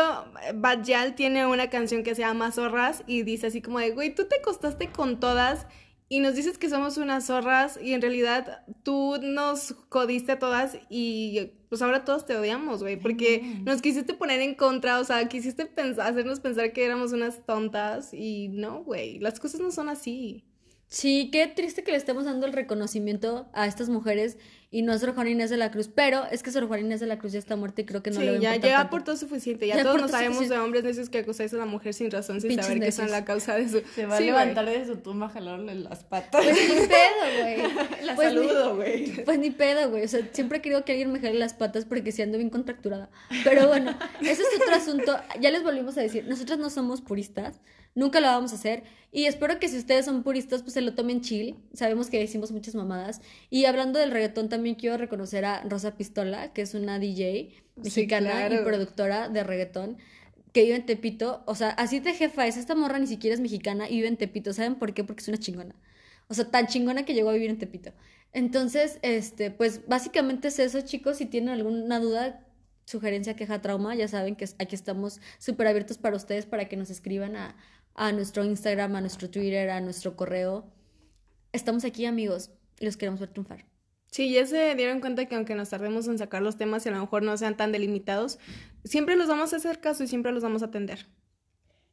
Bajal 0.55 1.15
tiene 1.15 1.45
una 1.45 1.69
canción 1.69 2.03
que 2.03 2.15
se 2.15 2.21
llama 2.21 2.51
Zorras 2.51 3.03
y 3.05 3.23
dice 3.23 3.47
así 3.47 3.61
como 3.61 3.79
de, 3.79 3.91
güey, 3.91 4.15
tú 4.15 4.25
te 4.25 4.41
costaste 4.41 4.89
con 4.89 5.19
todas 5.19 5.67
y 6.09 6.21
nos 6.21 6.35
dices 6.35 6.57
que 6.57 6.69
somos 6.69 6.97
unas 6.97 7.25
zorras 7.25 7.77
y 7.81 7.93
en 7.93 8.01
realidad 8.01 8.63
tú 8.83 9.17
nos 9.21 9.75
jodiste 9.89 10.33
a 10.33 10.39
todas 10.39 10.77
y 10.89 11.51
pues 11.67 11.81
ahora 11.81 12.05
todos 12.05 12.25
te 12.25 12.37
odiamos, 12.37 12.81
güey, 12.81 12.97
porque 12.97 13.59
nos 13.65 13.81
quisiste 13.81 14.13
poner 14.13 14.39
en 14.39 14.55
contra, 14.55 14.99
o 14.99 15.03
sea, 15.03 15.27
quisiste 15.27 15.69
hacernos 15.99 16.39
pensar 16.39 16.71
que 16.71 16.85
éramos 16.85 17.11
unas 17.11 17.45
tontas 17.45 18.13
y 18.13 18.47
no, 18.47 18.83
güey, 18.83 19.19
las 19.19 19.39
cosas 19.41 19.59
no 19.59 19.71
son 19.71 19.89
así. 19.89 20.45
Sí, 20.89 21.29
qué 21.33 21.47
triste 21.47 21.83
que 21.83 21.91
le 21.91 21.97
estemos 21.97 22.23
dando 22.23 22.45
el 22.45 22.53
reconocimiento 22.53 23.49
a 23.51 23.67
estas 23.67 23.89
mujeres 23.89 24.37
y 24.71 24.83
no 24.83 24.93
a 24.93 24.97
Sor 24.97 25.13
Juana 25.13 25.29
Inés 25.29 25.49
de 25.49 25.57
la 25.57 25.69
Cruz, 25.69 25.89
pero 25.93 26.25
es 26.31 26.43
que 26.43 26.51
Sor 26.51 26.65
Juana 26.67 26.83
Inés 26.83 27.01
de 27.01 27.07
la 27.07 27.17
Cruz 27.19 27.33
ya 27.33 27.39
está 27.39 27.57
muerta 27.57 27.81
y 27.81 27.85
creo 27.85 28.03
que 28.03 28.11
no 28.11 28.21
le 28.21 28.31
va 28.31 28.37
a 28.37 28.39
ya, 28.39 28.55
ya 28.55 28.89
por 28.89 29.03
todo 29.03 29.17
suficiente, 29.17 29.67
ya, 29.67 29.83
todos 29.83 29.99
nos 29.99 30.11
sabemos 30.11 30.47
de 30.47 30.57
hombres 30.57 30.85
necios 30.85 31.09
que 31.09 31.19
acusáis 31.19 31.53
a 31.53 31.57
la 31.57 31.65
mujer 31.65 31.93
sin 31.93 32.09
razón, 32.09 32.39
sin 32.39 32.61
saber 32.61 32.79
que 32.79 32.91
son 32.93 33.11
la 33.11 33.25
causa 33.25 33.55
de 33.55 33.67
su... 33.67 33.81
Se 33.95 34.05
va 34.05 34.15
a 34.15 34.19
levantar 34.21 34.65
de 34.65 34.85
su 34.85 34.97
tumba 34.97 35.27
a 35.27 35.29
jalarle 35.29 35.75
las 35.75 36.05
patas. 36.05 36.41
Pues 36.41 36.55
ni 36.55 36.87
pedo, 36.87 37.41
güey. 37.41 38.01
la 38.05 38.15
pues 38.15 38.27
saludo, 38.29 38.75
güey. 38.77 39.23
Pues 39.25 39.39
ni 39.39 39.51
pedo, 39.51 39.89
güey, 39.89 40.05
o 40.05 40.07
sea, 40.07 40.21
siempre 40.31 40.59
he 40.59 40.61
querido 40.61 40.85
que 40.85 40.93
alguien 40.93 41.11
me 41.11 41.19
jale 41.19 41.37
las 41.37 41.53
patas 41.53 41.83
porque 41.83 42.13
si 42.13 42.21
ando 42.21 42.37
bien 42.37 42.49
contracturada, 42.49 43.09
pero 43.43 43.67
bueno, 43.67 43.97
ese 44.21 44.41
es 44.41 44.61
otro 44.61 44.73
asunto, 44.73 45.19
ya 45.41 45.51
les 45.51 45.63
volvimos 45.63 45.97
a 45.97 46.01
decir, 46.01 46.25
nosotros 46.27 46.59
no 46.59 46.69
somos 46.69 47.01
puristas, 47.01 47.59
Nunca 47.97 48.19
lo 48.19 48.27
vamos 48.27 48.51
a 48.51 48.57
hacer. 48.57 48.83
Y 49.11 49.25
espero 49.25 49.57
que 49.57 49.67
si 49.67 49.75
ustedes 49.75 50.05
son 50.05 50.21
puristas, 50.21 50.61
pues 50.61 50.73
se 50.73 50.81
lo 50.81 50.93
tomen 50.93 51.21
chill. 51.21 51.55
Sabemos 51.73 52.11
que 52.11 52.19
decimos 52.19 52.51
muchas 52.51 52.75
mamadas. 52.75 53.21
Y 53.49 53.65
hablando 53.65 53.97
del 53.97 54.11
reggaetón, 54.11 54.49
también 54.49 54.75
quiero 54.75 54.97
reconocer 54.97 55.45
a 55.45 55.63
Rosa 55.63 55.97
Pistola, 55.97 56.53
que 56.53 56.61
es 56.61 56.75
una 56.75 56.99
DJ 56.99 57.55
mexicana 57.75 58.49
y 58.53 58.57
productora 58.63 59.29
de 59.29 59.43
reggaetón 59.43 59.97
que 60.53 60.61
vive 60.61 60.75
en 60.75 60.85
Tepito. 60.85 61.41
O 61.47 61.55
sea, 61.55 61.69
así 61.69 61.99
de 61.99 62.13
jefa 62.13 62.45
es. 62.45 62.57
Esta 62.57 62.75
morra 62.75 62.99
ni 62.99 63.07
siquiera 63.07 63.33
es 63.33 63.39
mexicana 63.39 63.89
y 63.89 63.95
vive 63.95 64.09
en 64.09 64.17
Tepito. 64.17 64.53
¿Saben 64.53 64.75
por 64.75 64.93
qué? 64.93 65.03
Porque 65.03 65.21
es 65.21 65.27
una 65.29 65.39
chingona. 65.39 65.73
O 66.27 66.35
sea, 66.35 66.51
tan 66.51 66.67
chingona 66.67 67.03
que 67.03 67.15
llegó 67.15 67.31
a 67.31 67.33
vivir 67.33 67.49
en 67.49 67.57
Tepito. 67.57 67.93
Entonces, 68.31 68.99
este, 69.01 69.49
pues 69.49 69.87
básicamente 69.87 70.49
es 70.49 70.59
eso, 70.59 70.81
chicos. 70.81 71.17
Si 71.17 71.25
tienen 71.25 71.49
alguna 71.49 71.99
duda, 71.99 72.45
sugerencia, 72.87 73.35
queja, 73.35 73.61
trauma, 73.61 73.95
ya 73.95 74.07
saben 74.07 74.35
que 74.35 74.45
aquí 74.59 74.75
estamos 74.75 75.19
súper 75.39 75.67
abiertos 75.67 75.97
para 75.97 76.15
ustedes 76.15 76.45
para 76.45 76.69
que 76.69 76.77
nos 76.77 76.89
escriban 76.89 77.35
a 77.35 77.55
a 77.97 78.11
nuestro 78.11 78.45
Instagram, 78.45 78.95
a 78.95 79.01
nuestro 79.01 79.29
Twitter, 79.29 79.69
a 79.69 79.81
nuestro 79.81 80.15
correo. 80.15 80.71
Estamos 81.51 81.83
aquí, 81.83 82.05
amigos, 82.05 82.51
y 82.79 82.85
los 82.85 82.95
queremos 82.95 83.19
ver 83.19 83.29
triunfar. 83.29 83.65
Sí, 84.11 84.31
ya 84.31 84.45
se 84.45 84.75
dieron 84.75 85.01
cuenta 85.01 85.25
que 85.25 85.35
aunque 85.35 85.55
nos 85.55 85.69
tardemos 85.69 86.07
en 86.07 86.17
sacar 86.17 86.41
los 86.41 86.57
temas 86.57 86.85
y 86.85 86.89
a 86.89 86.93
lo 86.93 87.01
mejor 87.01 87.23
no 87.23 87.35
sean 87.35 87.57
tan 87.57 87.71
delimitados, 87.71 88.39
siempre 88.85 89.15
los 89.15 89.27
vamos 89.27 89.51
a 89.51 89.57
hacer 89.57 89.81
caso 89.81 90.03
y 90.03 90.07
siempre 90.07 90.31
los 90.31 90.43
vamos 90.43 90.61
a 90.61 90.67
atender. 90.67 91.07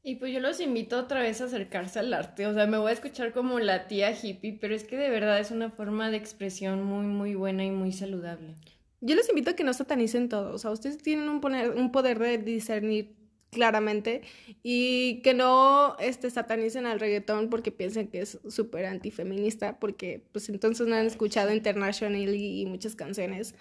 Y 0.02 0.16
pues 0.16 0.34
yo 0.34 0.40
los 0.40 0.61
invito 0.61 0.98
otra 0.98 1.22
vez 1.22 1.40
a 1.40 1.44
acercarse 1.44 1.98
al 1.98 2.12
arte. 2.12 2.46
O 2.46 2.52
sea, 2.52 2.66
me 2.66 2.76
voy 2.76 2.90
a 2.90 2.92
escuchar 2.92 3.32
como 3.32 3.59
la 3.59 3.88
tía 3.88 4.12
hippie, 4.12 4.59
pero 4.61 4.74
es 4.74 4.84
que 4.84 4.98
de 4.98 5.09
verdad 5.09 5.40
es 5.40 5.50
una 5.50 5.70
forma 5.70 6.11
de 6.11 6.18
expresión 6.18 6.84
muy, 6.84 7.07
muy 7.07 7.34
buena 7.34 7.64
y 7.64 7.70
muy 7.70 7.90
saludable. 7.90 8.55
Yo 9.00 9.14
les 9.16 9.28
invito 9.30 9.52
a 9.52 9.55
que 9.55 9.64
no 9.64 9.72
satanicen 9.72 10.28
todo. 10.28 10.55
O 10.55 10.59
sea, 10.59 10.70
ustedes 10.70 10.98
tienen 10.98 11.30
un, 11.30 11.42
un 11.42 11.90
poder 11.90 12.18
de 12.18 12.36
discernir 12.36 13.16
claramente 13.55 14.20
y 14.62 15.22
que 15.22 15.32
no 15.32 15.96
este, 15.98 16.30
satanicen 16.30 16.84
al 16.86 17.00
reggaetón 17.00 17.48
porque 17.48 17.72
piensen 17.72 18.09
que 18.09 18.20
es 18.20 18.38
súper 18.48 18.84
antifeminista 18.86 19.78
porque 19.78 20.26
pues 20.32 20.48
entonces 20.50 20.86
no 20.86 20.96
han 20.96 21.07
escuchado 21.07 21.52
International 21.52 22.34
y, 22.34 22.66
muchas 22.66 22.94
canciones. 22.94 23.55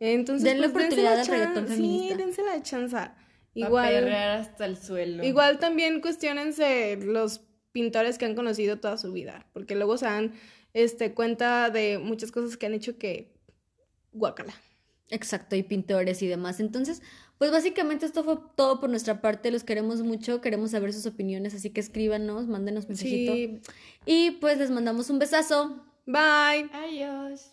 Entonces, 0.00 0.44
denle 0.44 0.68
pues, 0.70 0.86
oportunidad 0.86 1.20
al 1.20 1.26
reggaetón 1.26 1.68
feminista. 1.68 2.14
Sí, 2.14 2.22
dense 2.22 2.42
la 2.42 2.62
chanza. 2.62 3.16
Igual, 3.54 4.12
hasta 4.12 4.64
el 4.64 4.76
suelo. 4.78 5.22
Igual 5.22 5.58
también 5.58 6.00
cuestionense 6.00 6.96
los 6.96 7.42
pintores 7.72 8.18
que 8.18 8.24
han 8.24 8.34
conocido 8.34 8.78
toda 8.78 8.96
su 8.96 9.12
vida, 9.12 9.46
porque 9.52 9.74
luego 9.74 9.98
se 9.98 10.06
dan 10.06 10.32
este, 10.72 11.12
cuenta 11.12 11.70
de 11.70 11.98
muchas 11.98 12.32
cosas 12.32 12.56
que 12.56 12.66
han 12.66 12.74
hecho 12.74 12.98
que 12.98 13.34
guácala. 14.12 14.54
Exacto, 15.10 15.56
y 15.56 15.62
pintores 15.62 16.22
y 16.22 16.26
demás. 16.26 16.60
Entonces, 16.60 17.02
pues 17.42 17.50
básicamente 17.50 18.06
esto 18.06 18.22
fue 18.22 18.38
todo 18.54 18.78
por 18.78 18.88
nuestra 18.88 19.20
parte. 19.20 19.50
Los 19.50 19.64
queremos 19.64 20.00
mucho, 20.00 20.40
queremos 20.40 20.70
saber 20.70 20.92
sus 20.92 21.06
opiniones, 21.06 21.52
así 21.52 21.70
que 21.70 21.80
escríbanos, 21.80 22.46
mándenos 22.46 22.86
mensajito. 22.86 23.32
Sí. 23.32 23.60
Y 24.06 24.30
pues 24.40 24.58
les 24.58 24.70
mandamos 24.70 25.10
un 25.10 25.18
besazo. 25.18 25.84
Bye. 26.06 26.70
Adiós. 26.72 27.50